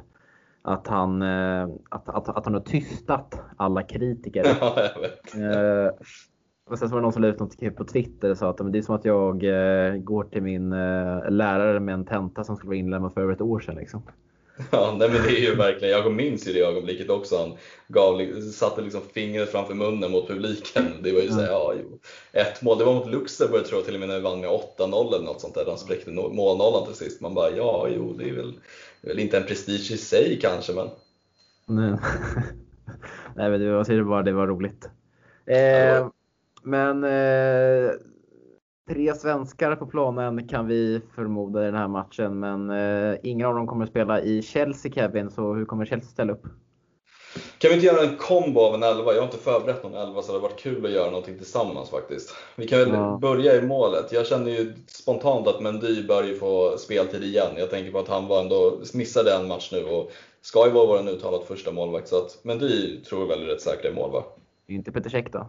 att 0.63 0.87
han, 0.87 1.23
eh, 1.23 1.69
att, 1.89 2.09
att, 2.09 2.29
att 2.29 2.45
han 2.45 2.55
har 2.55 2.61
tystat 2.61 3.41
alla 3.57 3.83
kritiker. 3.83 4.47
Ja, 4.61 4.75
jag 4.95 5.01
vet. 5.01 5.35
Eh, 5.35 6.07
och 6.67 6.79
sen 6.79 6.89
så 6.89 6.95
var 6.95 7.01
det 7.01 7.03
någon 7.03 7.13
som 7.13 7.23
la 7.23 7.29
ut 7.29 7.41
något 7.41 7.77
på 7.77 7.85
Twitter 7.85 8.31
och 8.31 8.39
sa 8.39 8.51
att 8.51 8.73
det 8.73 8.79
är 8.79 8.83
som 8.83 8.95
att 8.95 9.05
jag 9.05 9.45
eh, 9.45 9.97
går 9.97 10.25
till 10.25 10.43
min 10.43 10.71
lärare 11.29 11.81
med 11.81 11.95
en 11.95 12.05
tenta 12.05 12.45
som 12.45 12.57
skulle 12.57 12.69
vara 12.69 12.79
inlämnad 12.79 13.15
för 13.15 13.21
över 13.21 13.33
ett 13.33 13.41
år 13.41 13.61
sedan. 13.61 13.75
Liksom. 13.75 14.03
Ja, 14.71 14.97
nej, 14.99 15.11
men 15.11 15.23
det 15.23 15.29
är 15.29 15.41
ju 15.41 15.55
verkligen, 15.55 15.99
jag 15.99 16.13
minns 16.13 16.49
ju 16.49 16.53
det 16.53 16.61
ögonblicket 16.61 17.11
också. 17.11 17.37
Han 17.37 17.57
gav, 17.89 18.41
satte 18.41 18.83
liksom 18.83 19.01
fingret 19.15 19.53
framför 19.53 19.75
munnen 19.75 20.11
mot 20.11 20.29
publiken. 20.29 20.85
Det 21.03 21.13
var 21.13 21.21
ju 21.21 21.29
såhär, 21.29 21.49
ja, 21.49 21.75
jo. 21.83 21.99
Ett 22.33 22.63
mål, 22.63 22.79
det 22.79 22.85
var 22.85 22.95
mot 22.95 23.11
Luxemburg 23.11 23.65
tror 23.65 23.79
jag 23.79 23.85
till 23.85 23.95
och 23.95 24.01
med 24.01 24.09
när 24.09 24.17
vi 24.17 24.23
vann 24.23 24.41
med 24.41 24.51
8-0 24.51 25.15
eller 25.15 25.25
något 25.25 25.41
sånt 25.41 25.55
där. 25.55 25.65
Han 25.67 25.79
spräckte 25.79 26.11
målnollan 26.11 26.87
till 26.87 26.95
sist. 26.95 27.21
Man 27.21 27.35
bara, 27.35 27.51
ja, 27.51 27.89
jo, 27.97 28.15
det 28.19 28.29
är 28.29 28.35
väl, 28.35 28.53
det 29.01 29.09
är 29.09 29.15
väl 29.15 29.23
inte 29.23 29.37
en 29.37 29.47
prestige 29.47 29.91
i 29.93 29.97
sig 29.97 30.39
kanske, 30.43 30.73
men 30.73 30.89
Nej, 31.67 31.99
Nej 33.37 33.51
men 33.51 33.63
jag 33.63 33.87
säger 33.87 34.03
bara 34.03 34.23
det 34.23 34.33
var 34.33 34.47
roligt. 34.47 34.89
Eh, 35.47 36.09
men 36.67 37.05
eh, 37.05 37.91
tre 38.89 39.15
svenskar 39.15 39.77
på 39.77 39.87
planen 39.87 40.49
kan 40.49 40.67
vi 40.67 41.01
förmoda 41.15 41.63
i 41.63 41.67
den 41.67 41.75
här 41.75 41.89
matchen, 41.89 42.41
men 42.41 42.71
eh, 42.71 43.19
ingen 43.23 43.47
av 43.47 43.55
dem 43.55 43.67
kommer 43.67 43.85
att 43.85 43.91
spela 43.91 44.21
i 44.21 44.43
Chelsea 44.43 44.93
Kevin, 44.93 45.31
så 45.31 45.55
hur 45.55 45.65
kommer 45.65 45.85
Chelsea 45.85 46.11
ställa 46.11 46.33
upp? 46.33 46.47
Kan 47.59 47.69
vi 47.69 47.75
inte 47.75 47.87
göra 47.87 48.03
en 48.03 48.17
kombo 48.17 48.61
av 48.61 48.75
en 48.75 48.83
elva? 48.83 49.13
Jag 49.13 49.21
har 49.21 49.25
inte 49.25 49.39
förberett 49.39 49.83
någon 49.83 49.95
elva 49.95 50.23
så 50.23 50.27
det 50.27 50.39
hade 50.39 50.49
varit 50.49 50.61
kul 50.61 50.87
att 50.87 50.93
göra 50.93 51.11
någonting 51.11 51.37
tillsammans 51.37 51.91
faktiskt. 51.91 52.35
Vi 52.57 52.69
kan 52.69 52.79
väl 52.79 52.89
ja. 52.89 53.19
börja 53.23 53.55
i 53.57 53.63
målet. 53.63 54.13
Jag 54.13 54.27
känner 54.27 54.51
ju 54.51 54.73
spontant 54.87 55.47
att 55.47 55.61
Mendy 55.61 56.07
bör 56.07 56.25
ju 56.25 56.35
få 56.35 56.79
speltid 56.79 57.23
igen. 57.23 57.51
Jag 57.57 57.71
tänker 57.71 57.93
på 57.93 57.99
att 57.99 58.09
han 58.09 58.27
var 58.27 58.41
ändå 58.41 58.79
missade 58.95 59.35
en 59.35 59.49
match 59.49 59.69
nu 59.73 59.85
och 59.85 60.13
ska 60.41 60.67
ju 60.67 60.73
vara 60.73 60.87
vår 60.87 61.09
uttalat 61.09 61.45
första 61.45 61.73
målvakt. 61.73 62.09
Så 62.09 62.17
att 62.17 62.45
Mendy 62.45 63.01
tror 63.01 63.21
jag 63.21 63.29
väl 63.29 63.43
är 63.43 63.47
rätt 63.47 63.61
säkra 63.61 63.91
i 63.91 63.95
mål 63.95 64.13
va? 64.13 64.25
Inte 64.69 64.93
Peter 64.93 65.11
Käck 65.11 65.33
då? 65.33 65.49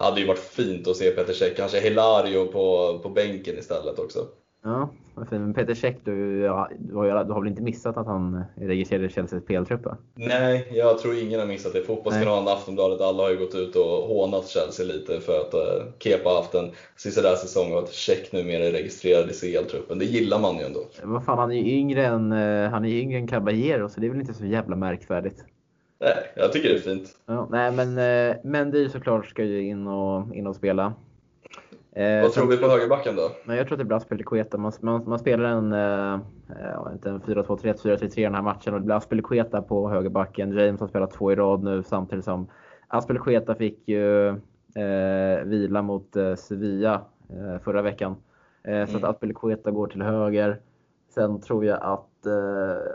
Hade 0.00 0.20
ju 0.20 0.26
varit 0.26 0.38
fint 0.38 0.88
att 0.88 0.96
se 0.96 1.10
Peter 1.10 1.32
Käck, 1.32 1.56
kanske 1.56 1.80
Hilario 1.80 2.46
på, 2.46 2.98
på 3.02 3.08
bänken 3.08 3.58
istället 3.58 3.98
också. 3.98 4.18
Ja, 4.64 4.90
men 5.30 5.54
Peter 5.54 5.74
Käck, 5.74 5.96
du, 6.04 6.40
ja, 6.40 6.68
du, 6.78 6.94
har, 6.94 7.24
du 7.24 7.32
har 7.32 7.40
väl 7.40 7.48
inte 7.48 7.62
missat 7.62 7.96
att 7.96 8.06
han 8.06 8.44
är 8.56 8.66
registrerad 8.66 9.04
i 9.04 9.08
Chelseas 9.08 9.42
speltrupp? 9.42 9.86
Nej, 10.14 10.68
jag 10.72 10.98
tror 10.98 11.18
ingen 11.18 11.40
har 11.40 11.46
missat 11.46 11.72
det. 11.72 11.82
Fotbollskanalen 11.82 12.48
Aftonbladet, 12.48 13.00
alla 13.00 13.22
har 13.22 13.30
ju 13.30 13.36
gått 13.36 13.54
ut 13.54 13.76
och 13.76 13.86
hånat 13.86 14.48
Chelsea 14.48 14.86
lite 14.86 15.20
för 15.20 15.40
att 15.40 15.54
uh, 15.54 15.92
Kepa 15.98 16.28
har 16.28 16.36
haft 16.36 16.54
en 16.54 16.70
sisådär 16.96 17.34
säsong 17.34 17.72
och 17.72 17.78
att 17.78 17.92
Käck 17.92 18.32
numera 18.32 18.64
är 18.64 18.72
registrerad 18.72 19.30
i 19.30 19.32
CL-truppen. 19.32 19.98
Det 19.98 20.04
gillar 20.04 20.38
man 20.38 20.56
ju 20.56 20.64
ändå. 20.64 20.80
Vad 21.02 21.24
fan, 21.24 21.38
han 21.38 21.52
är 21.52 21.56
ju 21.56 21.78
yngre 21.78 22.06
än, 22.06 22.32
uh, 22.32 22.70
han 22.70 22.84
är 22.84 22.88
yngre 22.88 23.18
än 23.18 23.26
Caballero, 23.26 23.88
så 23.88 24.00
det 24.00 24.06
är 24.06 24.10
väl 24.10 24.20
inte 24.20 24.34
så 24.34 24.46
jävla 24.46 24.76
märkvärdigt. 24.76 25.44
Nej, 26.00 26.32
jag 26.36 26.52
tycker 26.52 26.68
det 26.68 26.74
är 26.74 26.78
fint. 26.78 27.08
Ja, 27.26 27.48
nej, 27.50 27.72
men 27.72 27.98
uh, 27.98 28.36
Mendy 28.44 28.88
såklart 28.88 29.26
ska 29.26 29.44
ju 29.44 29.62
in 29.62 29.86
och, 29.86 30.34
in 30.34 30.46
och 30.46 30.56
spela. 30.56 30.94
Eh, 31.92 32.22
Vad 32.22 32.32
tror 32.32 32.46
vi 32.46 32.56
på 32.56 32.68
högerbacken 32.68 33.16
då? 33.16 33.30
Nej, 33.44 33.56
jag 33.56 33.66
tror 33.66 33.74
att 33.74 33.78
det 33.78 33.82
är 33.82 33.88
bra 33.88 33.96
Aspelekueta. 33.96 34.58
Man, 34.58 34.72
man, 34.80 35.08
man 35.08 35.18
spelar 35.18 35.44
en, 35.44 35.72
eh, 35.72 36.20
en 37.04 37.20
4-2-3, 37.20 37.74
4-3-3 37.74 38.18
i 38.18 38.22
den 38.22 38.34
här 38.34 38.42
matchen 38.42 38.74
och 38.74 38.80
det 38.80 38.86
blir 38.86 38.96
Aspelekueta 38.96 39.62
på 39.62 39.90
högerbacken. 39.90 40.52
James 40.52 40.80
har 40.80 40.88
spelat 40.88 41.10
två 41.10 41.32
i 41.32 41.36
rad 41.36 41.62
nu 41.62 41.82
samtidigt 41.82 42.24
som 42.24 42.48
Aspelekueta 42.88 43.54
fick 43.54 43.88
ju 43.88 44.28
eh, 44.28 45.44
vila 45.44 45.82
mot 45.82 46.16
eh, 46.16 46.34
Sevilla 46.34 47.02
eh, 47.30 47.62
förra 47.64 47.82
veckan. 47.82 48.16
Eh, 48.64 48.74
mm. 48.74 48.86
Så 48.86 48.96
att. 48.96 49.04
Aspelekueta 49.04 49.70
går 49.70 49.86
till 49.86 50.02
höger. 50.02 50.60
Sen 51.14 51.40
tror 51.40 51.64
jag 51.64 51.78
att, 51.82 51.88
eh, 51.90 52.07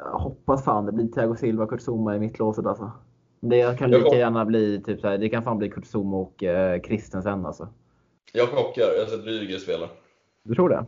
jag 0.04 0.20
hoppas 0.20 0.64
fan 0.64 0.86
det 0.86 0.92
blir 0.92 1.08
Thiago 1.08 1.36
Silva, 1.36 1.68
Kurt 1.68 1.82
Zuma 1.82 2.16
i 2.16 2.20
mittlåset 2.20 2.66
alltså. 2.66 2.92
Det 3.40 3.78
kan 3.80 3.92
lika 3.92 4.16
gärna 4.16 4.46
bli, 4.46 4.82
typ 4.86 5.02
så 5.02 5.08
här, 5.08 5.18
det 5.18 5.30
kan 5.30 5.44
fan 5.44 5.58
bli 5.58 5.70
Kurt 5.70 5.86
Zuma 5.86 6.18
och 6.18 6.44
eh, 6.44 6.82
Christensen 6.82 7.46
alltså. 7.46 7.68
Jag 8.34 8.50
chockar. 8.50 8.82
Jag 8.82 9.00
har 9.00 9.06
sett 9.06 9.26
Rydiger 9.26 9.58
spela. 9.58 9.90
Du 10.44 10.56
tror 10.56 10.70
det? 10.70 10.86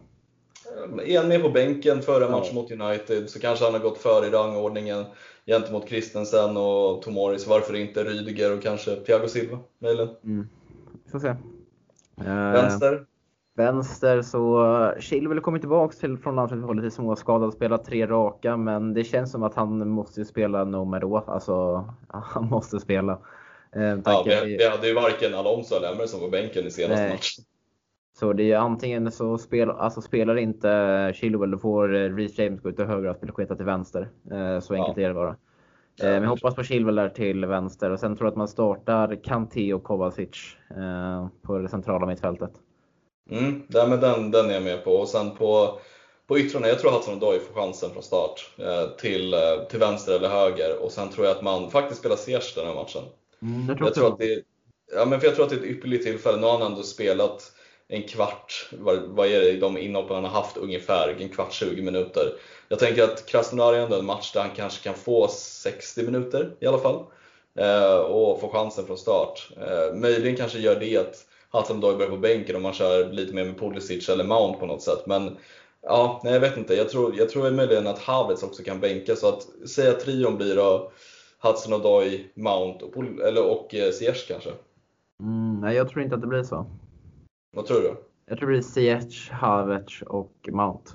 En 1.05 1.27
med 1.27 1.41
på 1.41 1.49
bänken 1.49 2.01
före 2.01 2.31
match 2.31 2.53
mot 2.53 2.71
United, 2.71 3.29
så 3.29 3.39
kanske 3.39 3.65
han 3.65 3.73
har 3.73 3.81
gått 3.81 3.97
före 3.97 4.27
i 4.27 4.29
rangordningen 4.29 5.05
gentemot 5.45 5.89
Christensen 5.89 6.57
och 6.57 7.01
Tomoris. 7.01 7.47
Varför 7.47 7.75
inte 7.75 8.03
Rydiger 8.03 8.57
och 8.57 8.63
kanske 8.63 8.95
Thiago 8.95 9.27
Silva 9.27 9.59
möjligen? 9.79 10.09
Mm. 10.23 10.47
Vi 11.05 11.11
får 11.11 11.19
se. 11.19 11.35
Vänster? 12.53 13.05
Vänster 13.57 14.21
så 14.21 14.93
Chilwell 14.99 15.41
kommer 15.41 15.59
tillbaka 15.59 15.93
till, 15.93 16.17
från 16.17 16.35
landslaget 16.35 16.75
lite 16.75 16.95
småskadad, 16.95 17.53
spelat 17.53 17.85
tre 17.85 18.07
raka, 18.07 18.57
men 18.57 18.93
det 18.93 19.03
känns 19.03 19.31
som 19.31 19.43
att 19.43 19.55
han 19.55 19.89
måste 19.89 20.25
spela 20.25 20.63
no 20.63 20.85
matter 20.85 21.07
what. 21.07 21.29
Alltså, 21.29 21.85
han 22.07 22.45
måste 22.45 22.79
spela. 22.79 23.19
Eh, 23.75 23.99
ja, 24.05 24.23
vi, 24.25 24.57
vi 24.57 24.69
hade 24.69 24.87
ju 24.87 24.93
varken 24.93 25.35
Alonso 25.35 25.75
eller 25.75 25.93
Emerson 25.93 26.19
på 26.19 26.27
bänken 26.27 26.67
i 26.67 26.71
senaste 26.71 27.09
matchen. 27.09 27.45
Så 28.19 28.33
det 28.33 28.51
är 28.51 28.57
antingen 28.57 29.11
så 29.11 29.37
spel, 29.37 29.69
alltså 29.69 30.01
spelar 30.01 30.37
inte 30.37 31.11
Chilwell, 31.15 31.51
då 31.51 31.57
får 31.57 31.95
eh, 31.95 32.15
Reece 32.15 32.39
James 32.39 32.61
gå 32.61 32.69
ut 32.69 32.75
till 32.75 32.85
höger 32.85 33.09
och 33.09 33.33
spela 33.33 33.55
till 33.55 33.65
vänster. 33.65 34.09
Eh, 34.31 34.59
så 34.59 34.73
enkelt 34.73 34.97
ja. 34.97 35.03
är 35.03 35.07
det 35.07 35.13
bara. 35.13 35.35
Ja, 35.95 36.05
men 36.05 36.25
hoppas 36.25 36.55
på 36.55 36.63
Chilwell 36.63 36.95
där 36.95 37.09
till 37.09 37.45
vänster 37.45 37.91
och 37.91 37.99
sen 37.99 38.15
tror 38.15 38.25
jag 38.25 38.31
att 38.31 38.37
man 38.37 38.47
startar 38.47 39.23
Kanté 39.23 39.73
och 39.73 39.83
Kovacic 39.83 40.57
på 41.41 41.57
det 41.57 41.69
centrala 41.69 42.05
mittfältet. 42.05 42.51
Mm, 43.31 43.63
ja, 43.67 43.85
men 43.85 43.99
den, 43.99 44.31
den 44.31 44.49
är 44.49 44.53
jag 44.53 44.63
med 44.63 44.83
på. 44.83 44.95
Och 44.95 45.09
sen 45.09 45.35
på, 45.35 45.79
på 46.27 46.39
yttrarna, 46.39 46.67
jag 46.67 46.79
tror 46.79 46.89
att 46.89 46.95
Hudson 46.95 47.13
Odoi 47.15 47.39
får 47.39 47.61
chansen 47.61 47.91
från 47.93 48.03
start 48.03 48.49
till, 48.99 49.35
till 49.69 49.79
vänster 49.79 50.15
eller 50.15 50.29
höger. 50.29 50.77
Och 50.77 50.91
sen 50.91 51.09
tror 51.09 51.27
jag 51.27 51.37
att 51.37 51.43
man 51.43 51.71
faktiskt 51.71 51.99
spelar 51.99 52.15
Ziyech 52.15 52.55
den 52.55 52.67
här 52.67 52.73
matchen. 52.73 53.03
Mm, 53.41 53.67
jag 53.67 53.77
tror, 53.77 53.87
jag 53.87 53.95
tror 53.95 54.07
att 54.07 54.19
det, 54.19 54.43
ja, 54.95 55.05
men 55.05 55.19
för 55.19 55.27
jag 55.27 55.35
tror 55.35 55.45
att 55.45 55.51
det 55.51 55.55
är 55.55 55.59
ett 55.59 55.65
ypperligt 55.65 56.05
tillfälle. 56.05 56.37
Nu 56.37 56.45
har 56.45 56.57
han 56.57 56.71
ändå 56.71 56.83
spelat 56.83 57.51
en 57.87 58.03
kvart, 58.03 58.69
vad, 58.71 59.27
är 59.27 59.39
det 59.39 59.57
de 59.57 59.77
inhoppen 59.77 60.15
han 60.15 60.25
har 60.25 60.31
haft 60.31 60.57
ungefär, 60.57 61.15
en 61.19 61.29
kvart, 61.29 61.53
20 61.53 61.81
minuter. 61.81 62.33
Jag 62.67 62.79
tänker 62.79 63.03
att 63.03 63.25
Krasnodar 63.25 63.73
är 63.73 63.79
ändå 63.79 63.99
en 63.99 64.05
match 64.05 64.33
där 64.33 64.41
han 64.41 64.55
kanske 64.55 64.83
kan 64.83 64.93
få 64.93 65.27
60 65.27 66.03
minuter 66.03 66.55
i 66.59 66.67
alla 66.67 66.77
fall. 66.77 67.05
Eh, 67.59 67.97
och 67.97 68.41
få 68.41 68.49
chansen 68.49 68.85
från 68.85 68.97
start. 68.97 69.49
Eh, 69.57 69.95
möjligen 69.95 70.35
kanske 70.35 70.59
gör 70.59 70.79
det 70.79 70.97
att 70.97 71.25
Hatem 71.55 71.79
Doi 71.79 71.95
börjar 71.95 72.11
på 72.11 72.17
bänken 72.17 72.55
om 72.55 72.61
man 72.61 72.73
kör 72.73 73.11
lite 73.11 73.33
mer 73.33 73.45
med 73.45 73.59
Pulisic 73.59 74.09
eller 74.09 74.23
Mount 74.23 74.59
på 74.59 74.65
något 74.65 74.81
sätt. 74.81 75.05
Men 75.05 75.37
ja, 75.81 76.21
nej 76.23 76.33
jag 76.33 76.39
vet 76.39 76.57
inte. 76.57 76.75
Jag 76.75 76.89
tror, 76.89 77.15
jag 77.17 77.29
tror 77.29 77.51
möjligen 77.51 77.87
att 77.87 77.99
Havertz 77.99 78.43
också 78.43 78.63
kan 78.63 78.79
bänka. 78.79 79.15
Så 79.15 79.29
att 79.29 79.69
säga 79.69 79.91
att 79.91 79.99
trion 79.99 80.37
blir 80.37 80.55
då 80.55 80.91
Hudson 81.39 81.73
Odoi, 81.73 82.31
Mount 82.35 82.85
och, 82.85 83.03
eller, 83.27 83.51
och 83.51 83.75
eh, 83.75 83.91
Ziyech 83.91 84.27
kanske? 84.27 84.49
Mm, 85.19 85.59
nej, 85.61 85.75
jag 85.75 85.89
tror 85.89 86.03
inte 86.03 86.15
att 86.15 86.21
det 86.21 86.27
blir 86.27 86.43
så. 86.43 86.65
Vad 87.55 87.65
tror 87.65 87.81
du? 87.81 87.95
Jag 88.25 88.37
tror 88.37 88.49
det 88.49 88.53
blir 88.53 88.61
Ziyech, 88.61 89.31
Havertz 89.31 90.01
och 90.01 90.49
Mount. 90.51 90.91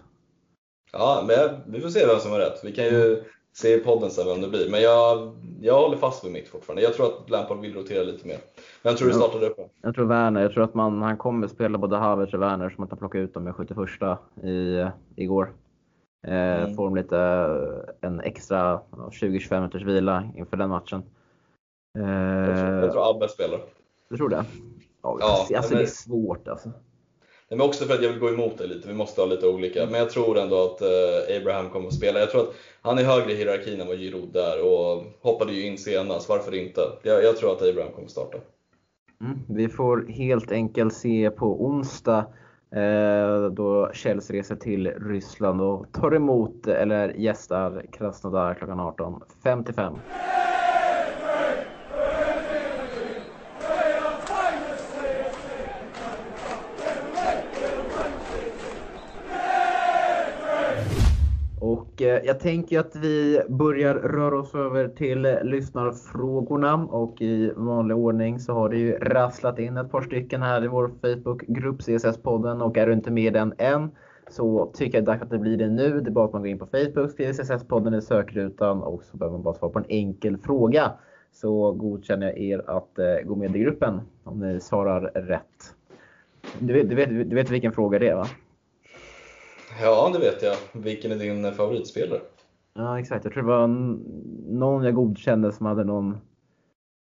Ja, 0.92 1.24
men 1.26 1.72
vi 1.72 1.80
får 1.80 1.88
se 1.88 2.06
vem 2.06 2.18
som 2.18 2.30
har 2.30 2.38
rätt. 2.38 2.60
Vi 2.64 2.72
kan 2.72 2.84
ju. 2.84 3.24
Se 3.52 3.74
i 3.74 3.78
podden 3.78 4.10
sen 4.10 4.26
vem 4.26 4.40
det 4.40 4.48
blir. 4.48 4.70
Men 4.70 4.82
jag, 4.82 5.36
jag 5.60 5.80
håller 5.80 5.96
fast 5.96 6.24
vid 6.24 6.32
mitt 6.32 6.48
fortfarande. 6.48 6.82
Jag 6.82 6.94
tror 6.94 7.06
att 7.06 7.30
Lampard 7.30 7.60
vill 7.60 7.74
rotera 7.74 8.02
lite 8.02 8.26
mer. 8.26 8.38
Vem 8.82 8.96
tror 8.96 9.08
du 9.08 9.14
startar 9.14 9.44
upp? 9.44 9.56
Jag 9.82 9.94
tror 9.94 10.06
Werner. 10.06 10.42
Jag 10.42 10.52
tror 10.52 10.64
att 10.64 10.74
man, 10.74 11.02
han 11.02 11.16
kommer 11.16 11.48
spela 11.48 11.78
både 11.78 11.96
Havertz 11.96 12.34
och 12.34 12.42
Werner 12.42 12.70
som 12.70 12.84
att 12.84 12.90
han 12.90 12.98
plockade 12.98 13.24
ut 13.24 13.34
dem 13.34 13.44
med 13.44 13.54
71 13.54 13.78
i, 14.44 14.86
igår. 15.16 15.52
Eh, 16.26 16.62
mm. 16.62 16.74
Får 16.74 16.84
de 16.84 16.96
lite, 16.96 17.18
eh, 17.18 18.08
en 18.08 18.20
extra 18.20 18.80
20-25 18.90 19.60
minuters 19.60 19.82
vila 19.82 20.30
inför 20.36 20.56
den 20.56 20.68
matchen. 20.70 21.02
jag, 21.92 22.58
tror, 22.58 22.68
jag 22.68 22.92
tror 22.92 23.10
Abbe 23.10 23.28
spelar. 23.28 23.60
Du 24.10 24.16
tror 24.16 24.28
det? 24.28 24.44
Ja, 25.02 25.16
ja 25.20 25.56
alltså, 25.56 25.74
det 25.74 25.82
är 25.82 25.86
svårt 25.86 26.48
alltså. 26.48 26.70
Nej, 27.50 27.58
men 27.58 27.66
också 27.66 27.84
för 27.84 27.94
att 27.94 28.02
jag 28.02 28.10
vill 28.10 28.18
gå 28.18 28.28
emot 28.28 28.58
dig 28.58 28.68
lite, 28.68 28.88
vi 28.88 28.94
måste 28.94 29.20
ha 29.20 29.26
lite 29.26 29.48
olika. 29.48 29.86
Men 29.86 29.94
jag 29.94 30.10
tror 30.10 30.38
ändå 30.38 30.64
att 30.64 30.80
eh, 30.80 31.36
Abraham 31.36 31.70
kommer 31.70 31.88
att 31.88 31.94
spela. 31.94 32.18
Jag 32.18 32.30
tror 32.30 32.42
att 32.42 32.54
han 32.82 32.98
är 32.98 33.04
högre 33.04 33.32
i 33.32 33.36
hierarkin 33.36 33.80
än 33.80 33.86
vad 33.86 33.98
Giroud 33.98 34.36
är 34.36 34.64
och 34.64 35.04
hoppade 35.20 35.52
ju 35.52 35.66
in 35.66 35.78
senast, 35.78 36.28
varför 36.28 36.54
inte? 36.54 36.80
Jag, 37.02 37.24
jag 37.24 37.36
tror 37.36 37.52
att 37.52 37.62
Abraham 37.62 37.92
kommer 37.92 38.04
att 38.04 38.10
starta. 38.10 38.38
Mm, 39.20 39.38
vi 39.48 39.68
får 39.68 40.06
helt 40.08 40.52
enkelt 40.52 40.94
se 40.94 41.30
på 41.30 41.64
onsdag 41.64 42.26
Eh, 42.72 43.44
då 43.52 43.90
Chelsea 43.92 44.36
reser 44.36 44.56
till 44.56 44.86
Ryssland 44.86 45.60
och 45.60 45.92
tar 45.92 46.14
emot 46.14 46.66
eller 46.66 47.08
gästar 47.08 47.86
Krasnodar 47.92 48.54
klockan 48.54 48.80
18.55. 48.80 49.98
Eh, 62.00 62.09
jag 62.24 62.40
tänker 62.40 62.80
att 62.80 62.96
vi 62.96 63.40
börjar 63.48 63.94
röra 63.94 64.38
oss 64.38 64.54
över 64.54 64.88
till 64.88 65.38
lyssnarfrågorna 65.42 66.74
och 66.74 67.22
i 67.22 67.52
vanlig 67.56 67.96
ordning 67.96 68.40
så 68.40 68.52
har 68.52 68.68
det 68.68 68.76
ju 68.76 68.98
rasslat 68.98 69.58
in 69.58 69.76
ett 69.76 69.90
par 69.90 70.02
stycken 70.02 70.42
här 70.42 70.64
i 70.64 70.68
vår 70.68 70.90
Facebookgrupp 71.02 71.80
CSS-podden 71.80 72.62
och 72.62 72.76
är 72.76 72.86
du 72.86 72.92
inte 72.92 73.10
med 73.10 73.24
i 73.24 73.30
den 73.30 73.54
än 73.58 73.90
så 74.30 74.70
tycker 74.74 74.98
jag 74.98 75.04
det 75.04 75.10
är 75.10 75.12
dags 75.12 75.22
att 75.22 75.30
det 75.30 75.38
blir 75.38 75.56
det 75.56 75.68
nu. 75.68 76.00
Det 76.00 76.10
är 76.10 76.12
bara 76.12 76.24
att 76.24 76.32
man 76.32 76.42
går 76.42 76.48
in 76.48 76.58
på 76.58 76.66
Facebook, 76.66 77.10
skriver 77.10 77.32
CSS-podden 77.32 77.98
i 77.98 78.02
sökrutan 78.02 78.82
och 78.82 79.04
så 79.04 79.16
behöver 79.16 79.36
man 79.36 79.42
bara 79.42 79.54
svara 79.54 79.72
på 79.72 79.78
en 79.78 79.84
enkel 79.88 80.36
fråga. 80.36 80.92
Så 81.32 81.72
godkänner 81.72 82.26
jag 82.26 82.38
er 82.38 82.70
att 82.70 82.98
eh, 82.98 83.26
gå 83.26 83.36
med 83.36 83.56
i 83.56 83.58
gruppen 83.58 84.00
om 84.24 84.40
ni 84.40 84.60
svarar 84.60 85.00
rätt. 85.00 85.74
Du 86.58 86.72
vet, 86.72 86.88
du 86.88 86.94
vet, 86.94 87.08
du 87.08 87.36
vet 87.36 87.50
vilken 87.50 87.72
fråga 87.72 87.98
det 87.98 88.08
är 88.08 88.14
va? 88.14 88.26
Ja, 89.82 90.10
det 90.12 90.18
vet 90.18 90.42
jag. 90.42 90.56
Vilken 90.72 91.12
är 91.12 91.16
din 91.16 91.52
favoritspelare? 91.52 92.20
Ja, 92.74 92.98
exakt. 92.98 93.24
Jag 93.24 93.32
tror 93.32 93.42
det 93.42 93.48
var 93.48 93.66
någon 94.56 94.84
jag 94.84 94.94
godkände 94.94 95.52
som 95.52 95.66
hade 95.66 95.84
någon 95.84 96.18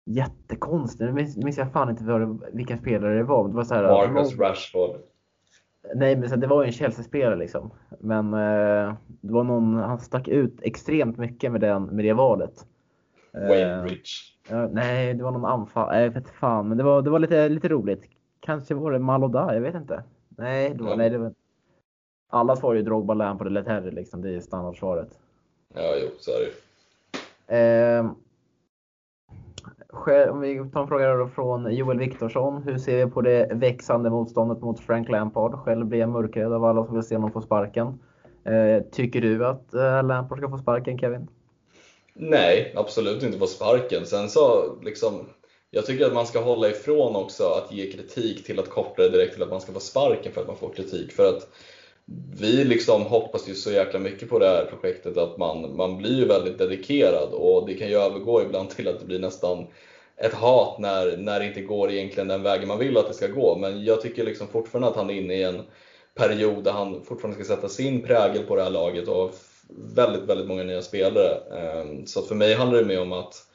jättekonstig, 0.06 1.06
nu 1.06 1.12
minns 1.14 1.58
jag 1.58 1.72
fan 1.72 1.90
inte 1.90 2.38
vilken 2.54 2.78
spelare 2.78 3.18
det 3.18 3.24
var. 3.24 3.48
Det 3.48 3.56
var 3.56 3.64
så 3.64 3.74
här, 3.76 3.84
Marcus 3.84 4.38
någon... 4.38 4.48
Rashford. 4.48 4.96
Nej, 5.96 6.16
men 6.16 6.40
det 6.40 6.48
var 6.48 6.64
ju 6.64 6.68
en 6.68 6.72
Chelsea-spelare 6.74 7.36
liksom. 7.36 7.72
Men 8.00 8.34
eh, 8.34 8.94
det 9.06 9.34
var 9.34 9.44
någon, 9.44 9.76
han 9.76 10.00
stack 10.00 10.28
ut 10.28 10.60
extremt 10.62 11.18
mycket 11.18 11.52
med, 11.52 11.62
den, 11.62 11.84
med 11.84 12.06
det 12.06 12.14
valet. 12.14 12.66
Wayne 13.34 13.82
Bridge. 13.84 14.10
Ja, 14.50 14.68
nej, 14.72 15.14
det 15.14 15.24
var 15.24 15.32
någon 15.32 15.46
anfall. 15.46 16.02
Jag 16.02 16.10
vet 16.10 16.30
fan, 16.30 16.68
men 16.68 16.78
det 16.78 16.84
var, 16.84 17.02
det 17.02 17.10
var 17.10 17.20
lite, 17.20 17.50
lite 17.50 17.68
roligt. 17.68 18.04
Kanske 18.40 18.76
var 18.76 18.92
det 18.92 19.00
Maloda, 19.00 19.54
jag 19.54 19.62
vet 19.62 19.76
inte. 19.76 20.04
Nej, 20.30 20.74
det 20.74 20.84
var, 20.84 20.90
Ja. 20.90 20.96
nej, 20.96 21.10
det 21.10 21.18
var... 21.18 21.34
Alla 22.30 22.56
svarar 22.56 22.76
ju 22.76 22.82
Drogba, 22.82 23.14
Lampard 23.14 23.48
eller 23.48 23.64
Terry 23.64 23.92
liksom. 23.92 24.22
Det 24.22 24.30
är 24.30 24.40
standardsvaret. 24.40 25.20
Ja, 25.74 25.96
jo, 26.02 26.08
så 26.20 26.32
är 26.32 26.38
det. 26.40 26.52
Eh, 27.58 28.12
själv- 29.90 30.32
om 30.32 30.40
vi 30.40 30.70
tar 30.74 30.82
en 30.82 30.88
fråga 30.88 31.14
då 31.14 31.28
från 31.28 31.76
Joel 31.76 32.00
Viktorsson. 32.00 32.64
Hur 32.64 32.78
ser 32.78 33.06
vi 33.06 33.12
på 33.12 33.22
det 33.22 33.50
växande 33.54 34.10
motståndet 34.10 34.62
mot 34.62 34.80
Frank 34.80 35.10
Lampard? 35.10 35.54
Själv 35.54 35.86
blir 35.86 36.00
jag 36.00 36.10
mörkrädd 36.10 36.54
av 36.54 36.66
alla 36.66 36.86
som 36.86 36.96
vill 36.96 37.04
se 37.04 37.16
honom 37.16 37.32
få 37.32 37.42
sparken. 37.42 38.00
Eh, 38.44 38.84
tycker 38.92 39.22
du 39.22 39.46
att 39.46 39.74
eh, 39.74 40.04
Lampard 40.04 40.38
ska 40.38 40.50
få 40.50 40.58
sparken, 40.58 41.00
Kevin? 41.00 41.28
Nej, 42.14 42.74
absolut 42.76 43.24
inte 43.24 43.40
på 43.40 43.48
sparken. 43.48 44.06
Sen 44.06 44.30
så, 44.30 44.76
liksom, 44.84 45.26
jag 45.72 45.86
tycker 45.86 46.06
att 46.06 46.14
man 46.14 46.26
ska 46.26 46.42
hålla 46.42 46.70
ifrån 46.70 47.16
också 47.16 47.44
att 47.44 47.72
ge 47.72 47.92
kritik 47.92 48.46
till 48.46 48.60
att 48.60 48.70
koppla 48.70 49.04
det 49.04 49.10
direkt 49.10 49.34
till 49.34 49.44
att 49.44 49.50
man 49.50 49.62
ska 49.62 49.72
få 49.72 49.80
sparken 49.80 50.32
för 50.32 50.42
att 50.42 50.48
man 50.48 50.56
får 50.56 50.70
kritik. 50.70 51.12
För 51.12 51.30
att 51.30 51.48
vi 52.40 52.64
liksom 52.64 53.06
hoppas 53.06 53.50
ju 53.50 53.56
så 53.56 53.72
jäkla 53.72 54.00
mycket 54.00 54.30
på 54.30 54.40
det 54.40 54.48
här 54.48 54.66
projektet 54.66 55.18
att 55.18 55.38
man, 55.38 55.76
man 55.76 55.98
blir 55.98 56.16
ju 56.16 56.26
väldigt 56.26 56.58
dedikerad 56.58 57.30
och 57.30 57.68
det 57.68 57.74
kan 57.74 57.88
ju 57.88 57.96
övergå 57.96 58.42
ibland 58.42 58.70
till 58.70 58.88
att 58.88 59.00
det 59.00 59.06
blir 59.06 59.20
nästan 59.20 59.68
ett 60.18 60.34
hat 60.34 60.80
när, 60.80 61.18
när 61.18 61.40
det 61.40 61.46
inte 61.46 61.62
går 61.62 61.92
egentligen 61.92 62.28
den 62.28 62.44
vägen 62.44 62.68
man 62.68 62.80
vill 62.80 62.98
att 62.98 63.08
det 63.08 63.14
ska 63.14 63.28
gå. 63.28 63.58
Men 63.58 63.84
jag 63.84 64.02
tycker 64.02 64.24
liksom 64.24 64.48
fortfarande 64.48 64.88
att 64.88 64.96
han 64.96 65.10
är 65.10 65.14
inne 65.14 65.34
i 65.34 65.44
en 65.44 65.62
period 66.16 66.64
där 66.64 66.72
han 66.72 67.04
fortfarande 67.04 67.44
ska 67.44 67.56
sätta 67.56 67.70
sin 67.70 68.02
prägel 68.02 68.44
på 68.44 68.56
det 68.56 68.64
här 68.64 68.70
laget 68.70 69.08
och 69.08 69.32
väldigt, 69.96 70.24
väldigt 70.24 70.48
många 70.48 70.64
nya 70.64 70.82
spelare. 70.82 71.38
Ehm, 71.58 72.06
så 72.06 72.22
för 72.22 72.36
mig 72.36 72.54
handlar 72.54 72.80
det 72.80 72.86
mer 72.86 73.02
om 73.02 73.12
att 73.12 73.49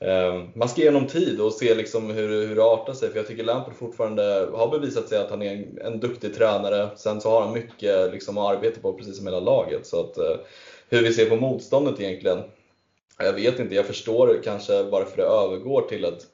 Ehm, 0.00 0.48
man 0.54 0.68
ska 0.68 0.80
ge 0.80 0.88
honom 0.88 1.06
tid 1.06 1.40
och 1.40 1.52
se 1.52 1.74
liksom 1.74 2.10
hur, 2.10 2.46
hur 2.46 2.56
det 2.56 2.64
artar 2.64 2.94
sig. 2.94 3.10
För 3.10 3.16
jag 3.16 3.26
tycker 3.26 3.44
Lampard 3.44 3.74
fortfarande 3.74 4.48
har 4.52 4.70
bevisat 4.70 5.08
sig 5.08 5.18
att 5.18 5.30
han 5.30 5.42
är 5.42 5.52
en, 5.52 5.78
en 5.78 6.00
duktig 6.00 6.34
tränare. 6.34 6.88
Sen 6.96 7.20
så 7.20 7.30
har 7.30 7.40
han 7.40 7.52
mycket 7.52 8.12
liksom 8.12 8.38
att 8.38 8.56
arbeta 8.56 8.80
på, 8.80 8.92
precis 8.92 9.16
som 9.16 9.26
hela 9.26 9.40
laget. 9.40 9.86
Så 9.86 10.00
att, 10.00 10.18
eh, 10.18 10.36
hur 10.88 11.02
vi 11.02 11.12
ser 11.12 11.26
på 11.26 11.36
motståndet 11.36 12.00
egentligen, 12.00 12.42
jag 13.18 13.32
vet 13.32 13.58
inte. 13.58 13.74
Jag 13.74 13.86
förstår 13.86 14.40
kanske 14.44 14.82
varför 14.82 15.16
det 15.16 15.22
övergår 15.22 15.82
till 15.82 16.04
att 16.04 16.26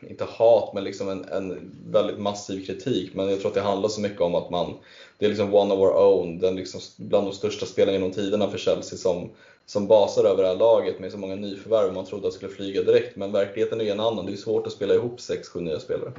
inte 0.00 0.24
hat, 0.24 0.74
men 0.74 0.84
liksom 0.84 1.08
en, 1.08 1.24
en 1.24 1.74
väldigt 1.86 2.18
massiv 2.18 2.66
kritik. 2.66 3.14
Men 3.14 3.30
jag 3.30 3.40
tror 3.40 3.48
att 3.48 3.54
det 3.54 3.60
handlar 3.60 3.88
så 3.88 4.00
mycket 4.00 4.20
om 4.20 4.34
att 4.34 4.50
man, 4.50 4.78
det 5.18 5.24
är 5.24 5.28
liksom 5.28 5.54
one 5.54 5.74
of 5.74 5.80
our 5.80 5.92
own, 5.92 6.38
den 6.38 6.56
liksom 6.56 6.80
bland 6.96 7.26
de 7.26 7.32
största 7.32 7.66
spelarna 7.66 7.92
genom 7.92 8.12
tiderna 8.12 8.50
för 8.50 8.58
Chelsea 8.58 8.98
som, 8.98 9.30
som 9.68 9.86
basar 9.86 10.24
över 10.24 10.42
det 10.42 10.48
här 10.48 10.56
laget 10.56 11.00
med 11.00 11.12
så 11.12 11.18
många 11.18 11.34
nyförvärv. 11.34 11.94
Man 11.94 12.04
trodde 12.04 12.28
att 12.28 12.34
skulle 12.34 12.52
flyga 12.52 12.82
direkt, 12.82 13.16
men 13.16 13.32
verkligheten 13.32 13.80
är 13.80 13.92
en 13.92 14.00
annan. 14.00 14.26
Det 14.26 14.32
är 14.32 14.36
svårt 14.36 14.66
att 14.66 14.72
spela 14.72 14.94
ihop 14.94 15.18
6-7 15.18 15.60
nya 15.60 15.78
spelare. 15.78 16.12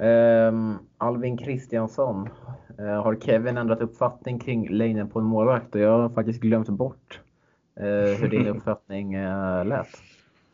Ehm, 0.00 0.74
Alvin 0.98 1.36
Kristiansson. 1.36 2.28
Eh, 2.78 3.02
har 3.02 3.16
Kevin 3.16 3.56
ändrat 3.56 3.80
uppfattning 3.80 4.38
kring 4.38 4.68
längden 4.68 5.10
på 5.10 5.18
en 5.18 5.24
målvakt? 5.24 5.74
Och 5.74 5.80
jag 5.80 5.98
har 5.98 6.08
faktiskt 6.08 6.40
glömt 6.40 6.68
bort 6.68 7.20
eh, 7.80 8.20
hur 8.20 8.28
din 8.28 8.46
uppfattning 8.56 9.14
eh, 9.14 9.64
lät. 9.64 9.88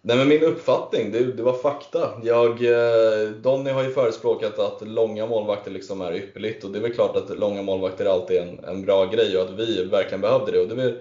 Nej 0.03 0.17
men 0.17 0.29
min 0.29 0.45
uppfattning, 0.45 1.13
det, 1.13 1.33
det 1.33 1.43
var 1.43 1.53
fakta. 1.53 2.11
Jag, 2.23 2.51
eh, 2.51 3.31
Donny 3.43 3.71
har 3.71 3.83
ju 3.83 3.91
förespråkat 3.91 4.59
att 4.59 4.89
långa 4.89 5.27
målvakter 5.27 5.71
liksom 5.71 6.01
är 6.01 6.13
ypperligt 6.17 6.65
och 6.65 6.71
det 6.71 6.79
är 6.79 6.83
väl 6.83 6.93
klart 6.93 7.17
att 7.17 7.39
långa 7.39 7.63
målvakter 7.63 8.07
alltid 8.07 8.37
är 8.37 8.43
en, 8.43 8.65
en 8.65 8.83
bra 8.83 9.05
grej 9.05 9.37
och 9.37 9.45
att 9.45 9.59
vi 9.59 9.85
verkligen 9.85 10.21
behövde 10.21 10.53
det. 10.53 10.61
Och 10.61 10.69
det 10.69 10.75
är 10.75 10.77
väl, 10.77 10.99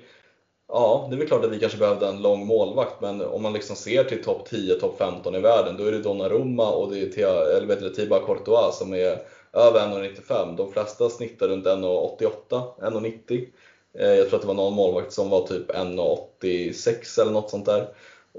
ja, 0.67 1.07
det 1.09 1.15
är 1.15 1.19
väl 1.19 1.27
klart 1.27 1.45
att 1.45 1.51
vi 1.51 1.59
kanske 1.59 1.77
behövde 1.77 2.07
en 2.07 2.21
lång 2.21 2.47
målvakt 2.47 3.01
men 3.01 3.21
om 3.21 3.43
man 3.43 3.53
liksom 3.53 3.75
ser 3.75 4.03
till 4.03 4.23
topp 4.23 4.49
10, 4.49 4.75
topp 4.75 4.95
15 4.97 5.35
i 5.35 5.39
världen 5.39 5.77
då 5.77 5.85
är 5.85 5.91
det 5.91 5.99
Donnarumma 5.99 6.71
och 6.71 6.91
det 6.91 7.01
är 7.01 7.11
Thea- 7.11 7.57
eller 7.57 7.89
Thibaut 7.89 8.25
Courtois 8.25 8.77
som 8.77 8.93
är 8.93 9.21
över 9.53 9.79
1,95. 9.79 10.55
De 10.55 10.71
flesta 10.71 11.09
snittar 11.09 11.47
runt 11.47 11.65
1,88, 11.65 12.63
1,90. 12.77 13.47
Eh, 13.93 14.07
jag 14.07 14.29
tror 14.29 14.35
att 14.35 14.41
det 14.41 14.47
var 14.47 14.53
någon 14.53 14.73
målvakt 14.73 15.11
som 15.11 15.29
var 15.29 15.41
typ 15.41 15.71
1,86 15.71 17.21
eller 17.21 17.31
något 17.31 17.49
sånt 17.49 17.65
där. 17.65 17.87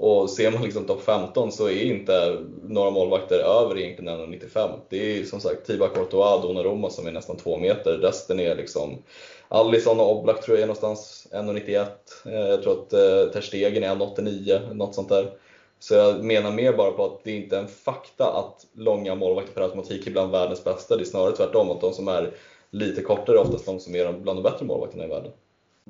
Och 0.01 0.29
ser 0.29 0.51
man 0.51 0.63
liksom 0.63 0.85
topp 0.85 1.01
15 1.01 1.51
så 1.51 1.69
är 1.69 1.83
inte 1.83 2.45
några 2.63 2.91
målvakter 2.91 3.39
över 3.39 3.77
egentligen 3.77 4.19
1,95. 4.19 4.69
Det 4.89 5.19
är 5.19 5.23
som 5.23 5.39
sagt 5.39 5.67
Tiba 5.67 5.87
Courtois 5.87 6.35
och 6.35 6.41
Donnarumma 6.41 6.89
som 6.89 7.07
är 7.07 7.11
nästan 7.11 7.37
2 7.37 7.57
meter. 7.57 7.97
Resten 7.97 8.39
är 8.39 8.55
liksom 8.55 9.03
Alisson 9.47 9.99
och 9.99 10.11
Oblak 10.11 10.41
tror 10.41 10.57
jag 10.57 10.63
är 10.63 10.67
någonstans 10.67 11.27
1,91. 11.31 11.85
Eh, 12.25 12.33
jag 12.33 12.63
tror 12.63 12.73
att 12.73 12.93
eh, 12.93 13.33
Ter 13.33 13.41
Stegen 13.41 13.83
är 13.83 13.95
1,89, 13.95 14.73
något 14.73 14.95
sånt 14.95 15.09
där. 15.09 15.31
Så 15.79 15.93
jag 15.93 16.23
menar 16.23 16.51
mer 16.51 16.73
bara 16.73 16.91
på 16.91 17.05
att 17.05 17.23
det 17.23 17.31
inte 17.31 17.55
är 17.55 17.61
en 17.61 17.67
fakta 17.67 18.25
att 18.25 18.65
långa 18.73 19.15
målvakter 19.15 19.53
per 19.53 19.61
automatik 19.61 20.07
är 20.07 20.11
bland 20.11 20.31
världens 20.31 20.63
bästa. 20.63 20.95
Det 20.95 21.03
är 21.03 21.05
snarare 21.05 21.35
tvärtom, 21.35 21.69
att 21.69 21.81
de 21.81 21.93
som 21.93 22.07
är 22.07 22.33
lite 22.69 23.01
kortare 23.01 23.35
är 23.37 23.41
oftast 23.41 23.65
de 23.65 23.79
som 23.79 23.95
är 23.95 24.13
bland 24.13 24.37
de 24.37 24.43
bättre 24.43 24.65
målvakterna 24.65 25.05
i 25.05 25.07
världen. 25.07 25.31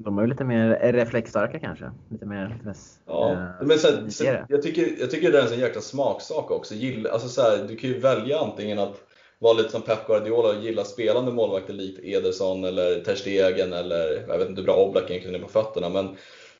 De 0.04 0.18
är 0.18 0.22
ju 0.22 0.28
lite 0.28 0.43
mer 0.43 0.93
reflexstarka 0.93 1.60
kanske. 1.60 1.91
Lite 2.10 2.26
mer... 2.26 2.47
Lite 2.47 2.66
mer 2.66 2.76
Ja, 3.06 3.32
eh, 3.32 3.68
men 3.68 3.80
sen, 3.80 4.12
sen, 4.12 4.38
jag, 4.50 4.62
tycker, 4.62 4.95
jag 5.00 5.12
tycker 5.12 5.32
det 5.32 5.38
är 5.38 5.41
en 5.41 5.50
sån 5.50 5.60
jäkla 5.60 5.82
smaksak 5.82 6.52
också. 6.52 6.76
Gilla, 6.76 7.10
alltså 7.10 7.28
så 7.28 7.41
här, 7.41 7.66
du 7.68 7.76
kan 7.76 7.89
ju 7.89 8.00
välja 8.00 8.39
antingen 8.39 8.80
att 8.80 8.95
vara 9.39 9.54
lite 9.54 9.70
som 9.70 9.82
Pep 9.82 10.08
Guardiola 10.08 10.50
och 10.50 10.64
gilla 10.64 10.84
spelande 10.84 11.32
målvakter 11.32 11.74
likt 11.74 12.00
Ederson 12.04 12.64
eller 12.64 13.00
Ter 13.00 13.16
Stegen 13.16 13.74
eller 13.74 14.26
jag 14.28 14.38
vet 14.38 14.50
inte 14.50 14.62
hur 14.62 14.66
bra 14.66 14.76
Oblak 14.76 15.10
egentligen 15.10 15.36
är 15.36 15.45
på 15.45 15.52
fötterna. 15.52 15.89
Men 15.89 16.16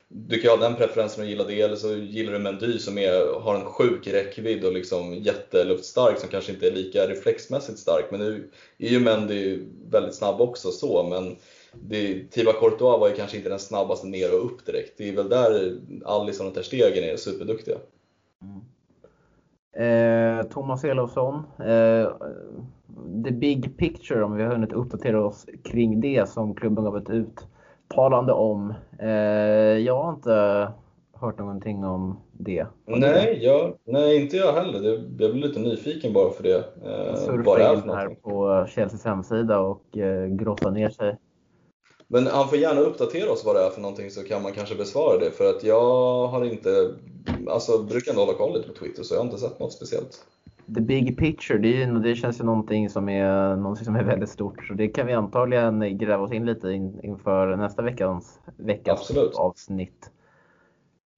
du 0.08 0.40
kan 0.40 0.50
ju 0.50 0.56
ha 0.56 0.68
den 0.68 0.76
preferensen 0.76 1.24
och 1.24 1.30
gilla 1.30 1.44
det 1.44 1.60
eller 1.60 1.76
så 1.76 1.94
gillar 1.94 2.32
du 2.32 2.38
Mendy 2.38 2.78
som 2.78 2.98
är, 2.98 3.40
har 3.40 3.54
en 3.54 3.64
sjuk 3.64 4.06
räckvidd 4.06 4.64
och 4.64 4.72
liksom 4.72 5.14
jätteluftstark 5.14 6.18
som 6.18 6.28
kanske 6.28 6.52
inte 6.52 6.66
är 6.66 6.72
lika 6.72 7.08
reflexmässigt 7.08 7.78
stark. 7.78 8.04
Men 8.10 8.20
nu 8.20 8.50
är 8.78 8.88
ju 8.88 9.00
Mendy 9.00 9.58
väldigt 9.90 10.14
snabb 10.14 10.40
också 10.40 10.70
så 10.70 11.02
men 11.02 11.36
det, 11.72 12.30
Thibaut 12.30 12.60
Courtois 12.60 13.00
var 13.00 13.08
ju 13.08 13.14
kanske 13.14 13.36
inte 13.36 13.48
den 13.48 13.58
snabbaste 13.58 14.06
ner 14.06 14.34
och 14.34 14.44
upp 14.44 14.66
direkt. 14.66 14.98
Det 14.98 15.08
är 15.08 15.16
väl 15.16 15.28
där 15.28 15.76
Alisson 16.04 16.46
och 16.46 16.54
Ter 16.54 16.62
Stegen 16.62 17.04
är 17.04 17.16
superduktiga. 17.16 17.76
Eh, 19.76 20.42
Thomas 20.42 20.84
Elofsson. 20.84 21.34
Eh, 21.58 22.08
the 23.24 23.30
big 23.30 23.76
picture, 23.76 24.24
om 24.24 24.36
vi 24.36 24.42
har 24.42 24.52
hunnit 24.52 24.72
uppdatera 24.72 25.24
oss 25.24 25.46
kring 25.64 26.00
det 26.00 26.28
som 26.28 26.54
klubben 26.54 26.84
gav 26.84 26.96
ett 26.96 27.10
uttalande 27.10 28.32
om. 28.32 28.74
Eh, 28.98 29.08
jag 29.78 30.02
har 30.02 30.12
inte 30.12 30.68
hört 31.12 31.38
någonting 31.38 31.84
om 31.84 32.20
det. 32.32 32.66
Nej, 32.86 33.38
jag, 33.42 33.74
nej, 33.84 34.22
inte 34.22 34.36
jag 34.36 34.52
heller. 34.52 34.80
Det, 34.80 35.24
jag 35.24 35.32
blir 35.32 35.48
lite 35.48 35.60
nyfiken 35.60 36.12
bara 36.12 36.30
för 36.30 36.42
det. 36.42 36.56
Eh, 36.56 36.64
vad 36.84 37.12
det 37.12 37.16
Surfa 37.16 37.62
är 37.62 37.74
in 37.74 37.90
här 37.90 38.08
på 38.08 38.66
Chelseas 38.68 39.04
hemsida 39.04 39.58
och 39.58 39.98
eh, 39.98 40.26
grotta 40.26 40.70
ner 40.70 40.88
sig. 40.88 41.16
Men 42.12 42.26
han 42.26 42.48
får 42.48 42.58
gärna 42.58 42.80
uppdatera 42.80 43.30
oss 43.32 43.44
vad 43.46 43.56
det 43.56 43.62
är 43.66 43.70
för 43.70 43.80
någonting 43.80 44.10
så 44.10 44.22
kan 44.22 44.42
man 44.42 44.52
kanske 44.52 44.74
besvara 44.74 45.18
det. 45.18 45.30
För 45.30 45.50
att 45.50 45.64
jag 45.64 46.26
har 46.26 46.44
inte, 46.44 46.94
alltså 47.50 47.82
brukar 47.82 48.10
ändå 48.12 48.24
hålla 48.24 48.38
koll 48.38 48.52
lite 48.56 48.68
på 48.68 48.74
Twitter 48.74 49.02
så 49.02 49.14
jag 49.14 49.18
har 49.20 49.24
inte 49.24 49.38
sett 49.38 49.60
något 49.60 49.72
speciellt. 49.72 50.24
The 50.74 50.80
big 50.80 51.18
picture, 51.18 51.58
det, 51.58 51.68
ju- 51.68 51.98
det 51.98 52.14
känns 52.14 52.40
ju 52.40 52.44
någonting 52.44 52.90
som, 52.90 53.08
är, 53.08 53.56
någonting 53.56 53.84
som 53.84 53.96
är 53.96 54.04
väldigt 54.04 54.28
stort. 54.30 54.66
Så 54.66 54.74
det 54.74 54.88
kan 54.88 55.06
vi 55.06 55.12
antagligen 55.12 55.98
gräva 55.98 56.22
oss 56.24 56.32
in 56.32 56.46
lite 56.46 56.68
in, 56.70 57.00
inför 57.02 57.56
nästa 57.56 57.82
veckans, 57.82 58.38
veckans 58.56 59.00
Absolut. 59.00 59.34
avsnitt. 59.34 60.10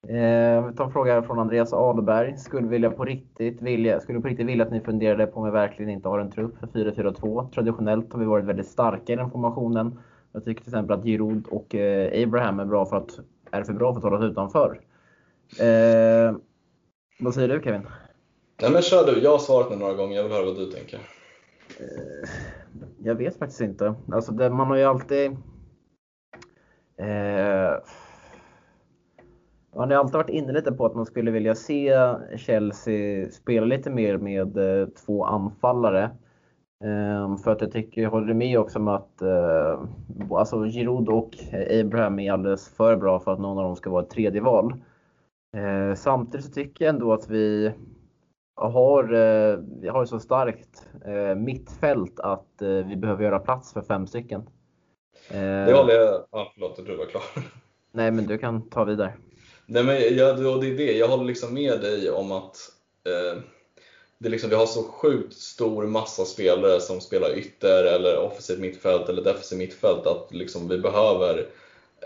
Eh, 0.07 0.67
vi 0.67 0.75
tar 0.75 0.83
en 0.85 0.91
fråga 0.91 1.13
här 1.13 1.21
från 1.21 1.39
Andreas 1.39 1.73
Ahlberg. 1.73 2.37
Skulle, 2.37 2.67
vilja 2.67 2.89
på 2.91 3.05
riktigt 3.05 3.61
vilja, 3.61 3.99
skulle 3.99 4.19
på 4.21 4.27
riktigt 4.27 4.47
vilja 4.47 4.65
att 4.65 4.71
ni 4.71 4.81
funderade 4.81 5.27
på 5.27 5.39
om 5.39 5.45
vi 5.45 5.51
verkligen 5.51 5.91
inte 5.91 6.09
har 6.09 6.19
en 6.19 6.31
trupp 6.31 6.57
för 6.59 6.67
4-4-2. 6.67 7.49
Traditionellt 7.53 8.13
har 8.13 8.19
vi 8.19 8.25
varit 8.25 8.45
väldigt 8.45 8.67
starka 8.67 9.13
i 9.13 9.15
den 9.15 9.31
formationen. 9.31 9.99
Jag 10.33 10.45
tycker 10.45 10.63
till 10.63 10.73
exempel 10.73 10.99
att 10.99 11.05
Giroud 11.05 11.47
och 11.47 11.75
eh, 11.75 12.23
Abraham 12.23 12.59
är, 12.59 12.65
bra 12.65 12.85
för 12.85 12.97
att, 12.97 13.19
är 13.51 13.63
för 13.63 13.73
bra 13.73 13.93
för 13.93 13.97
att 13.97 14.03
hålla 14.03 14.17
oss 14.17 14.31
utanför. 14.31 14.81
Eh, 15.59 16.35
vad 17.19 17.33
säger 17.33 17.47
du 17.47 17.61
Kevin? 17.63 17.87
Nej 18.61 18.71
men 18.71 18.81
kör 18.81 19.05
du, 19.05 19.21
jag 19.21 19.31
har 19.31 19.37
svarat 19.37 19.69
nu 19.69 19.75
några 19.75 19.93
gånger. 19.93 20.15
Jag 20.15 20.23
vill 20.23 20.31
höra 20.31 20.45
vad 20.45 20.55
du 20.55 20.65
tänker. 20.65 20.99
Eh, 21.79 22.29
Jag 23.03 23.15
vet 23.15 23.37
faktiskt 23.37 23.61
inte. 23.61 23.95
Alltså 24.11 24.31
det, 24.31 24.49
man 24.49 24.67
har 24.67 24.75
ju 24.75 24.83
alltid... 24.83 25.31
Eh, 26.97 27.73
man 29.75 29.91
har 29.91 29.97
alltid 29.97 30.13
varit 30.15 30.29
inne 30.29 30.53
lite 30.53 30.71
på 30.71 30.85
att 30.85 30.95
man 30.95 31.05
skulle 31.05 31.31
vilja 31.31 31.55
se 31.55 31.97
Chelsea 32.37 33.31
spela 33.31 33.65
lite 33.65 33.89
mer 33.89 34.17
med 34.17 34.57
eh, 34.57 34.87
två 34.87 35.25
anfallare. 35.25 36.09
Eh, 36.83 37.37
för 37.37 37.51
att 37.51 37.61
jag 37.61 37.71
tycker, 37.71 38.01
jag 38.01 38.09
håller 38.09 38.33
med 38.33 38.59
också 38.59 38.79
om 38.79 38.87
att 38.87 39.21
eh, 39.21 39.79
alltså 40.29 40.63
Giroud 40.63 41.09
och 41.09 41.35
Abraham 41.81 42.19
är 42.19 42.31
alldeles 42.31 42.69
för 42.69 42.95
bra 42.95 43.19
för 43.19 43.33
att 43.33 43.39
någon 43.39 43.57
av 43.57 43.63
dem 43.63 43.75
ska 43.75 43.89
vara 43.89 44.03
ett 44.03 44.09
tredje 44.09 44.41
val. 44.41 44.73
Eh, 45.57 45.95
samtidigt 45.95 46.45
så 46.45 46.51
tycker 46.51 46.85
jag 46.85 46.93
ändå 46.93 47.13
att 47.13 47.29
vi 47.29 47.71
har, 48.55 49.03
eh, 49.03 49.57
vi 49.81 49.87
har 49.87 50.03
ett 50.03 50.09
så 50.09 50.19
starkt 50.19 50.87
eh, 51.05 51.35
mittfält 51.35 52.19
att 52.19 52.47
vi 52.59 52.95
behöver 52.95 53.23
göra 53.23 53.39
plats 53.39 53.73
för 53.73 53.81
fem 53.81 54.07
stycken. 54.07 54.49
Det 55.29 55.73
håller 55.75 55.93
jag, 55.93 56.25
ja 56.31 56.51
förlåt, 56.53 56.85
du 56.85 56.97
var 56.97 57.05
klar. 57.05 57.23
Nej, 57.91 58.11
men 58.11 58.25
du 58.25 58.37
kan 58.37 58.69
ta 58.69 58.83
vidare. 58.83 59.13
Nej 59.65 59.83
men 59.83 59.95
jag, 59.95 60.37
det 60.61 60.67
är 60.67 60.77
det, 60.77 60.97
jag 60.97 61.07
håller 61.07 61.23
liksom 61.23 61.53
med 61.53 61.81
dig 61.81 62.11
om 62.11 62.31
att 62.31 62.55
eh, 63.05 63.41
det 64.17 64.29
liksom, 64.29 64.49
vi 64.49 64.55
har 64.55 64.65
så 64.65 64.83
sjukt 64.83 65.33
stor 65.33 65.87
massa 65.87 66.25
spelare 66.25 66.79
som 66.79 67.01
spelar 67.01 67.37
ytter 67.37 67.83
eller 67.83 68.17
offensivt 68.17 68.59
mittfält 68.59 69.09
eller 69.09 69.23
defensivt 69.23 69.59
mittfält 69.59 70.07
att 70.07 70.27
liksom 70.31 70.67
vi 70.67 70.77
behöver 70.77 71.47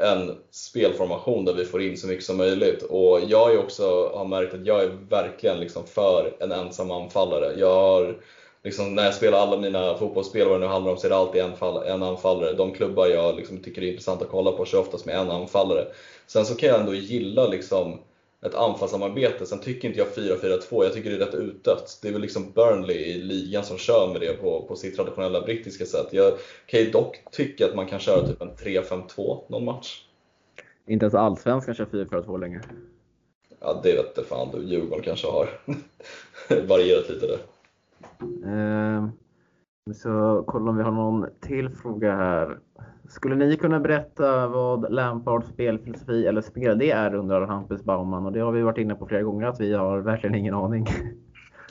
en 0.02 0.38
spelformation 0.52 1.46
där 1.46 1.54
vi 1.54 1.66
får 1.66 1.82
in 1.82 1.98
så 1.98 2.08
mycket 2.08 2.26
som 2.26 2.38
möjligt. 2.38 2.84
Och 2.84 3.20
jag 3.28 3.54
är 3.54 3.60
också, 3.60 4.12
har 4.14 4.26
märkt 4.26 4.54
att 4.54 4.66
jag 4.66 4.84
är 4.84 4.92
verkligen 5.10 5.60
liksom 5.60 5.84
för 5.86 6.36
en 6.40 6.52
ensam 6.52 6.92
anfallare. 6.92 7.60
Jag 7.60 7.74
har, 7.74 8.18
liksom, 8.64 8.96
när 8.96 9.06
jag 9.06 9.14
spelar 9.14 9.40
alla 9.40 9.58
mina 9.58 9.98
fotbollsspel, 9.98 10.48
vad 10.48 10.56
det 10.56 10.66
nu 10.66 10.72
handlar 10.72 10.92
om, 10.92 10.98
så 10.98 11.08
är 11.08 11.10
det 11.10 11.18
alltid 11.18 11.42
en, 11.42 11.58
fall, 11.58 11.84
en 11.84 12.04
anfallare. 12.04 12.54
De 12.54 12.74
klubbar 12.74 13.08
jag 13.08 13.36
liksom 13.36 13.58
tycker 13.58 13.82
är 13.82 13.88
intressant 13.88 14.22
att 14.22 14.30
kolla 14.30 14.52
på 14.52 14.66
kör 14.66 14.80
oftast 14.80 15.06
med 15.06 15.16
en 15.16 15.32
anfallare. 15.32 15.88
Sen 16.28 16.46
så 16.46 16.56
kan 16.56 16.70
jag 16.70 16.80
ändå 16.80 16.94
gilla 16.94 17.48
liksom, 17.48 18.00
ett 18.48 18.56
anfallssamarbete. 18.56 19.46
Sen 19.46 19.60
tycker 19.60 19.88
inte 19.88 20.00
jag 20.00 20.08
4-4-2, 20.08 20.84
jag 20.84 20.94
tycker 20.94 21.10
det 21.10 21.16
är 21.16 21.26
rätt 21.26 21.36
utdött. 21.36 22.00
Det 22.02 22.08
är 22.08 22.14
väl 22.14 22.22
liksom 22.22 22.52
Burnley 22.52 22.98
i 22.98 23.14
ligan 23.14 23.64
som 23.64 23.78
kör 23.78 24.10
med 24.14 24.22
det 24.22 24.34
på, 24.34 24.66
på 24.68 24.76
sitt 24.76 24.96
traditionella 24.96 25.42
brittiska 25.42 25.86
sätt. 25.86 26.08
Jag 26.12 26.34
kan 26.66 26.80
ju 26.80 26.92
dock 26.92 27.24
tycka 27.32 27.66
att 27.66 27.76
man 27.76 27.88
kan 27.88 28.00
köra 28.00 28.28
typ 28.28 28.42
en 28.42 28.52
3-5-2 28.52 29.42
någon 29.50 29.66
match. 29.66 30.04
Inte 30.88 31.06
ens 31.06 31.16
allsvenskan 31.16 31.76
kör 31.76 31.86
4-4-2 31.86 32.40
längre. 32.40 32.62
Ja, 33.60 33.80
det 33.84 33.96
vet 33.96 34.18
inte 34.18 34.30
fan 34.30 34.50
du. 34.54 34.64
Djurgården 34.64 35.04
kanske 35.04 35.28
har 35.28 35.50
varierat 36.68 37.10
lite 37.10 37.28
där. 37.28 37.40
Eh, 38.46 39.10
så 39.94 40.44
kolla 40.48 40.70
om 40.70 40.78
vi 40.78 40.84
har 40.84 40.92
någon 40.92 41.26
till 41.42 41.70
fråga 41.70 42.16
här. 42.16 42.60
Skulle 43.10 43.36
ni 43.36 43.58
kunna 43.58 43.80
berätta 43.80 44.48
vad 44.48 44.94
Lampards 44.94 45.48
spelfilosofi 45.48 46.28
eller 46.28 46.42
spel 46.42 46.82
är 46.82 47.16
undrar 47.16 47.48
Hampus 47.48 47.84
Baumann 47.84 48.26
och 48.26 48.32
det 48.32 48.40
har 48.40 48.52
vi 48.52 48.62
varit 48.62 48.78
inne 48.78 48.96
på 48.96 49.08
flera 49.08 49.24
gånger 49.24 49.48
att 49.48 49.60
vi 49.60 49.74
har 49.74 50.00
verkligen 50.00 50.36
ingen 50.36 50.54
aning. 50.54 50.88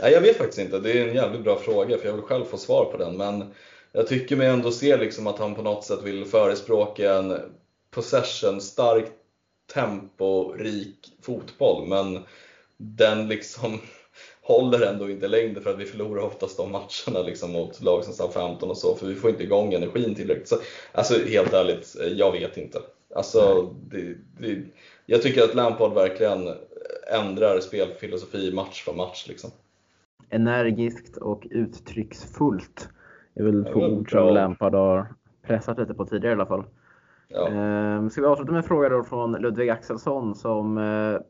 Nej, 0.01 0.12
jag 0.12 0.20
vet 0.20 0.37
faktiskt 0.37 0.59
inte. 0.59 0.78
Det 0.78 1.01
är 1.01 1.09
en 1.09 1.14
jävligt 1.14 1.45
bra 1.45 1.57
fråga 1.57 1.99
för 1.99 2.07
jag 2.07 2.14
vill 2.14 2.22
själv 2.22 2.45
få 2.45 2.57
svar 2.57 2.84
på 2.84 2.97
den. 2.97 3.16
Men 3.16 3.45
jag 3.93 4.07
tycker 4.07 4.37
mig 4.37 4.47
ändå 4.47 4.70
se 4.70 4.97
liksom 4.97 5.26
att 5.26 5.39
han 5.39 5.55
på 5.55 5.62
något 5.62 5.84
sätt 5.84 6.03
vill 6.05 6.24
förespråka 6.24 7.14
en 7.14 7.39
possession, 7.91 8.61
stark, 8.61 9.07
temporik 9.74 10.99
fotboll. 11.22 11.89
Men 11.89 12.18
den 12.76 13.28
liksom 13.28 13.80
håller 14.47 14.86
ändå 14.86 15.11
inte 15.11 15.28
längden 15.28 15.62
för 15.62 15.70
att 15.70 15.78
vi 15.78 15.84
förlorar 15.84 16.22
oftast 16.22 16.57
de 16.57 16.72
matcherna 16.72 17.26
liksom 17.26 17.53
mot 17.53 17.82
lag 17.82 18.05
som 18.05 18.12
Southampton 18.12 18.70
och 18.70 18.76
så, 18.76 18.94
för 18.94 19.07
vi 19.07 19.14
får 19.14 19.30
inte 19.30 19.42
igång 19.42 19.72
energin 19.72 20.14
tillräckligt. 20.14 20.49
Så, 20.49 20.57
alltså 20.92 21.14
helt 21.28 21.53
ärligt, 21.53 21.97
jag 22.16 22.32
vet 22.32 22.57
inte. 22.57 22.78
Alltså, 23.14 23.70
det, 23.90 24.14
det, 24.38 24.62
jag 25.07 25.22
tycker 25.22 25.42
att 25.42 25.55
Lampard 25.55 25.94
verkligen 25.94 26.49
ändrar 27.12 27.61
spelfilosofi 27.61 28.53
match 28.53 28.84
för 28.84 28.92
match. 28.92 29.26
Liksom. 29.28 29.51
Energiskt 30.30 31.16
och 31.16 31.47
uttrycksfullt 31.51 32.88
är 33.34 33.44
väl 33.44 33.64
två 33.64 33.80
ord 33.80 34.11
som 34.11 34.34
Lampard 34.34 34.74
har 34.74 35.14
pressat 35.42 35.78
lite 35.78 35.94
på 35.94 36.07
tidigare 36.07 36.32
i 36.32 36.34
alla 36.34 36.47
fall. 36.47 36.64
Ja. 37.28 37.49
Ehm, 37.49 38.11
ska 38.11 38.20
vi 38.20 38.26
avsluta 38.26 38.53
med 38.53 38.59
en 38.59 38.68
fråga 38.68 38.88
då 38.88 39.05
från 39.05 39.32
Ludvig 39.32 39.70
Axelsson 39.70 40.34
som 40.34 40.78
eh, 40.78 41.20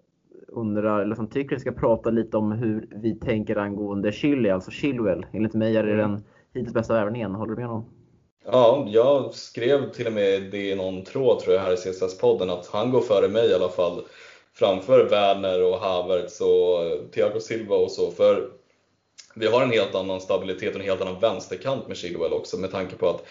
undrar, 0.56 1.00
eller 1.00 1.14
som 1.14 1.30
tycker 1.30 1.56
vi 1.56 1.60
ska 1.60 1.72
prata 1.72 2.10
lite 2.10 2.36
om 2.36 2.52
hur 2.52 2.88
vi 2.90 3.14
tänker 3.14 3.56
angående 3.56 4.12
Chile, 4.12 4.54
alltså 4.54 4.70
Chilwell. 4.70 5.26
Enligt 5.32 5.54
mig 5.54 5.76
är 5.76 5.82
det 5.82 5.96
den 5.96 6.24
hittills 6.54 6.74
bästa 6.74 6.94
värvningen. 6.94 7.34
Håller 7.34 7.54
du 7.54 7.60
med 7.60 7.68
honom? 7.68 7.84
Ja, 8.44 8.86
jag 8.88 9.34
skrev 9.34 9.90
till 9.90 10.06
och 10.06 10.12
med 10.12 10.50
det 10.50 10.70
i 10.70 10.74
någon 10.74 11.04
tråd 11.04 11.38
tror 11.38 11.54
jag 11.54 11.62
här 11.62 11.72
i 11.72 11.76
CSS-podden 11.76 12.50
att 12.50 12.66
han 12.66 12.90
går 12.90 13.00
före 13.00 13.28
mig 13.28 13.50
i 13.50 13.54
alla 13.54 13.68
fall 13.68 14.02
framför 14.54 15.08
Werner 15.10 15.64
och 15.72 15.78
Havertz 15.78 16.40
och 16.40 17.12
Thiago 17.12 17.40
Silva 17.40 17.76
och 17.76 17.90
så. 17.90 18.10
För 18.10 18.48
vi 19.34 19.46
har 19.46 19.62
en 19.62 19.70
helt 19.70 19.94
annan 19.94 20.20
stabilitet 20.20 20.74
och 20.74 20.80
en 20.80 20.86
helt 20.86 21.00
annan 21.00 21.20
vänsterkant 21.20 21.88
med 21.88 21.96
Chilwell 21.96 22.32
också 22.32 22.56
med 22.56 22.70
tanke 22.70 22.96
på 22.96 23.08
att 23.08 23.26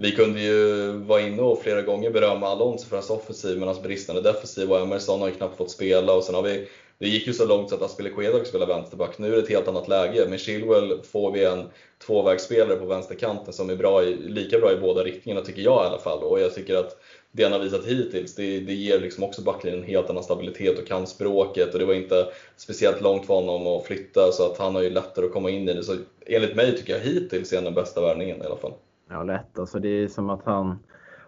vi 0.00 0.12
kunde 0.12 0.40
ju 0.40 0.92
vara 0.92 1.20
inne 1.20 1.42
och 1.42 1.62
flera 1.62 1.82
gånger 1.82 2.10
berömma 2.10 2.48
Alonso 2.48 2.88
för 2.88 2.96
hans 2.96 3.10
offensiv 3.10 3.58
men 3.58 3.68
hans 3.68 3.82
bristande 3.82 4.22
defensiv 4.22 4.72
och 4.72 4.80
Emerson 4.80 5.20
har 5.20 5.28
ju 5.28 5.34
knappt 5.34 5.56
fått 5.56 5.70
spela 5.70 6.14
och 6.14 6.24
sen 6.24 6.34
har 6.34 6.42
vi 6.42 6.68
det 7.00 7.08
gick 7.08 7.26
ju 7.26 7.32
så 7.32 7.44
långt 7.44 7.68
så 7.68 7.74
att 7.74 7.82
Aspelekueda 7.82 8.36
också 8.36 8.48
spelar 8.48 8.66
vänsterback. 8.66 9.18
Nu 9.18 9.32
är 9.32 9.36
det 9.36 9.42
ett 9.42 9.48
helt 9.48 9.68
annat 9.68 9.88
läge. 9.88 10.26
Med 10.26 10.40
Chilwell 10.40 11.02
får 11.02 11.32
vi 11.32 11.44
en 11.44 11.66
tvåvägsspelare 12.06 12.76
på 12.76 12.84
vänsterkanten 12.84 13.52
som 13.52 13.70
är 13.70 13.74
bra 13.74 14.04
i, 14.04 14.14
lika 14.14 14.58
bra 14.58 14.72
i 14.72 14.76
båda 14.76 15.02
riktningarna 15.02 15.46
tycker 15.46 15.62
jag 15.62 15.84
i 15.84 15.86
alla 15.86 15.98
fall. 15.98 16.22
Och 16.22 16.40
jag 16.40 16.54
tycker 16.54 16.74
att 16.76 16.96
det 17.32 17.42
han 17.42 17.52
har 17.52 17.58
visat 17.58 17.84
hittills, 17.84 18.34
det, 18.34 18.60
det 18.60 18.72
ger 18.72 18.98
liksom 18.98 19.24
också 19.24 19.42
backlinjen 19.42 19.82
en 19.82 19.88
helt 19.88 20.10
annan 20.10 20.22
stabilitet 20.22 20.78
och 20.78 20.86
kan 20.86 21.06
språket 21.06 21.72
och 21.72 21.78
det 21.78 21.84
var 21.84 21.94
inte 21.94 22.26
speciellt 22.56 23.00
långt 23.00 23.26
för 23.26 23.34
honom 23.34 23.66
att 23.66 23.84
flytta 23.84 24.32
så 24.32 24.46
att 24.46 24.58
han 24.58 24.74
har 24.74 24.82
ju 24.82 24.90
lättare 24.90 25.24
att 25.24 25.32
komma 25.32 25.50
in 25.50 25.68
i 25.68 25.74
det. 25.74 25.82
Så 25.82 25.96
enligt 26.26 26.54
mig 26.54 26.76
tycker 26.76 26.92
jag 26.92 27.00
hittills 27.00 27.52
är 27.52 27.56
han 27.56 27.64
den 27.64 27.74
bästa 27.74 28.00
värvningen 28.00 28.42
i 28.42 28.46
alla 28.46 28.56
fall. 28.56 28.72
Ja, 29.10 29.22
lätt. 29.22 29.58
Alltså, 29.58 29.78
det 29.78 29.88
är 29.88 30.08
som 30.08 30.30
att 30.30 30.44
han 30.44 30.78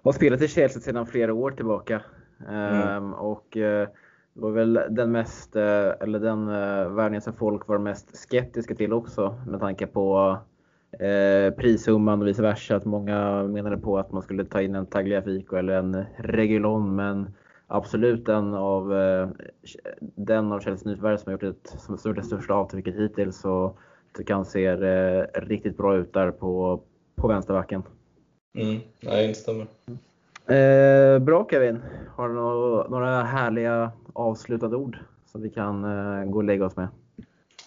har 0.02 0.12
spelat 0.12 0.42
i 0.42 0.48
Chelsea 0.48 0.82
sedan 0.82 1.06
flera 1.06 1.34
år 1.34 1.50
tillbaka. 1.50 2.02
Mm. 2.48 2.88
Ehm, 2.88 3.14
och 3.14 3.56
eh, 3.56 3.88
det 4.34 4.40
var 4.40 4.50
väl 4.50 4.80
den 4.90 5.12
mest, 5.12 5.56
eh, 5.56 5.90
eller 6.00 6.18
den 6.18 6.48
eh, 6.48 6.88
värvningen 6.88 7.22
som 7.22 7.32
folk 7.32 7.68
var 7.68 7.78
mest 7.78 8.16
skeptiska 8.16 8.74
till 8.74 8.92
också 8.92 9.36
med 9.46 9.60
tanke 9.60 9.86
på 9.86 10.38
eh, 10.92 11.54
prissumman 11.54 12.22
och 12.22 12.28
vice 12.28 12.42
versa. 12.42 12.76
Att 12.76 12.84
många 12.84 13.42
menade 13.42 13.76
på 13.76 13.98
att 13.98 14.12
man 14.12 14.22
skulle 14.22 14.44
ta 14.44 14.60
in 14.60 14.74
en 14.74 14.86
Tagliafico 14.86 15.56
eller 15.56 15.72
en 15.72 16.04
Regulon. 16.18 16.96
Men 16.96 17.30
absolut 17.66 18.26
den 18.26 18.54
av, 18.54 18.88
den 20.00 20.52
av 20.52 20.60
Chelseas 20.60 20.84
nyförvärv 20.84 21.16
som 21.16 21.32
har 21.32 21.32
gjort, 21.32 21.56
ett, 21.56 21.80
som 21.80 21.98
gjort 22.04 22.16
det 22.16 22.22
största 22.22 22.54
avtrycket 22.54 22.94
hittills. 22.94 23.40
Så 23.40 23.76
tycker 24.16 24.34
han 24.34 24.44
ser 24.44 25.40
riktigt 25.40 25.76
bra 25.76 25.96
ut 25.96 26.12
där 26.12 26.30
på, 26.30 26.82
på 27.22 27.28
vänsterbacken. 27.28 27.82
Mm, 28.58 28.80
jag 29.00 29.24
instämmer. 29.24 29.66
Eh, 30.46 31.18
bra 31.18 31.46
Kevin. 31.50 31.82
Har 32.16 32.28
du 32.28 32.34
några 32.90 33.22
härliga 33.22 33.92
avslutade 34.12 34.76
ord 34.76 34.98
som 35.26 35.42
vi 35.42 35.50
kan 35.50 35.84
eh, 35.84 36.24
gå 36.24 36.38
och 36.38 36.44
lägga 36.44 36.66
oss 36.66 36.76
med? 36.76 36.88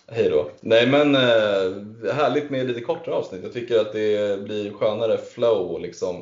Hej 0.08 0.30
då. 0.30 0.50
Nej 0.62 0.92
men 0.92 1.16
eh, 1.16 2.14
härligt 2.14 2.50
med 2.50 2.68
lite 2.68 2.82
kortare 2.82 3.16
avsnitt. 3.16 3.44
Jag 3.44 3.54
tycker 3.54 3.80
att 3.80 3.94
det 3.94 4.44
blir 4.44 4.72
skönare 4.72 5.18
flow 5.18 5.80
liksom, 5.82 6.16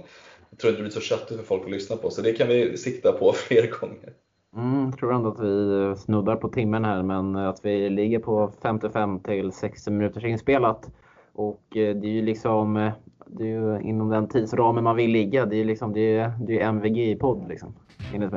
jag 0.50 0.60
tror 0.60 0.70
inte 0.70 0.82
det 0.82 0.90
blir 0.90 1.02
så 1.02 1.02
köttigt 1.02 1.38
för 1.38 1.46
folk 1.46 1.64
att 1.64 1.72
lyssna 1.72 1.96
på. 1.96 2.10
Så 2.10 2.22
det 2.22 2.34
kan 2.34 2.48
vi 2.48 2.78
sikta 2.78 3.12
på 3.12 3.32
fler 3.36 3.80
gånger. 3.80 4.14
Mm, 4.56 4.86
jag 4.86 4.98
tror 4.98 5.14
ändå 5.14 5.30
att 5.30 5.40
vi 5.40 5.96
snuddar 5.98 6.36
på 6.36 6.50
timmen 6.50 6.86
här 6.86 7.04
men 7.04 7.36
att 7.36 7.60
vi 7.66 7.90
ligger 7.90 8.20
på 8.20 8.52
55 8.62 9.20
till 9.20 9.52
60 9.52 9.92
minuters 9.92 10.24
inspelat. 10.24 10.90
Och 11.34 11.78
eh, 11.78 11.96
det 11.96 12.08
är 12.08 12.12
ju 12.12 12.22
liksom 12.22 12.78
eh, 12.78 12.94
det 13.28 13.44
är 13.44 13.48
ju 13.48 13.82
inom 13.82 14.10
den 14.10 14.28
tidsramen 14.28 14.84
man 14.84 14.96
vill 14.96 15.12
ligga. 15.12 15.46
Det 15.46 15.56
är 15.56 15.58
ju 15.58 15.64
liksom, 15.64 15.94
det 15.94 16.18
är, 16.18 16.34
det 16.40 16.62
är 16.62 16.68
MVG-podd 16.68 17.48
liksom. 17.50 17.74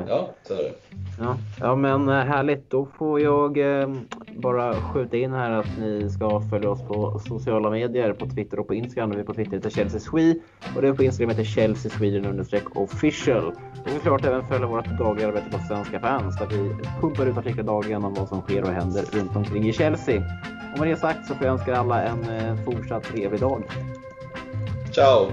Ja, 0.08 0.28
så 0.42 0.54
är 0.54 0.58
det. 0.58 0.72
Ja, 1.20 1.36
ja 1.60 1.76
men 1.76 2.08
eh, 2.08 2.14
härligt. 2.14 2.70
Då 2.70 2.86
får 2.86 3.20
jag 3.20 3.58
eh, 3.58 3.88
bara 4.36 4.74
skjuta 4.74 5.16
in 5.16 5.32
här 5.32 5.50
att 5.50 5.78
ni 5.80 6.10
ska 6.10 6.40
följa 6.40 6.70
oss 6.70 6.82
på 6.82 7.18
sociala 7.18 7.70
medier 7.70 8.12
på 8.12 8.26
Twitter 8.26 8.60
och 8.60 8.66
på 8.66 8.74
Instagram. 8.74 9.10
Vi 9.10 9.22
på 9.22 9.34
Twitter 9.34 9.52
heter 9.52 9.70
Chelsea 9.70 10.00
Swe 10.00 10.34
och 10.76 10.82
det 10.82 10.88
är 10.88 10.92
på 10.92 11.02
Instagram 11.02 11.30
heter 11.30 11.44
Chelsea 11.44 11.90
Sweden 11.90 12.44
official. 12.74 13.46
Och 13.84 13.90
såklart 13.90 14.24
även 14.24 14.46
följa 14.46 14.66
vårt 14.66 14.98
dagliga 14.98 15.28
arbete 15.28 15.50
på 15.50 15.58
Svenska 15.58 16.00
fans 16.00 16.38
där 16.38 16.46
vi 16.46 16.74
pumpar 17.00 17.26
ut 17.26 17.38
artiklar 17.38 17.64
dagligen 17.64 18.04
om 18.04 18.14
vad 18.14 18.28
som 18.28 18.40
sker 18.40 18.62
och 18.62 18.68
händer 18.68 19.02
runt 19.12 19.36
omkring 19.36 19.68
i 19.68 19.72
Chelsea. 19.72 20.22
Och 20.72 20.78
med 20.78 20.88
det 20.88 20.96
sagt 20.96 21.26
så 21.26 21.34
får 21.34 21.46
jag 21.46 21.52
önska 21.52 21.76
alla 21.76 22.02
en 22.02 22.24
eh, 22.24 22.64
fortsatt 22.64 23.04
trevlig 23.04 23.40
dag. 23.40 23.62
Tchau. 24.96 25.28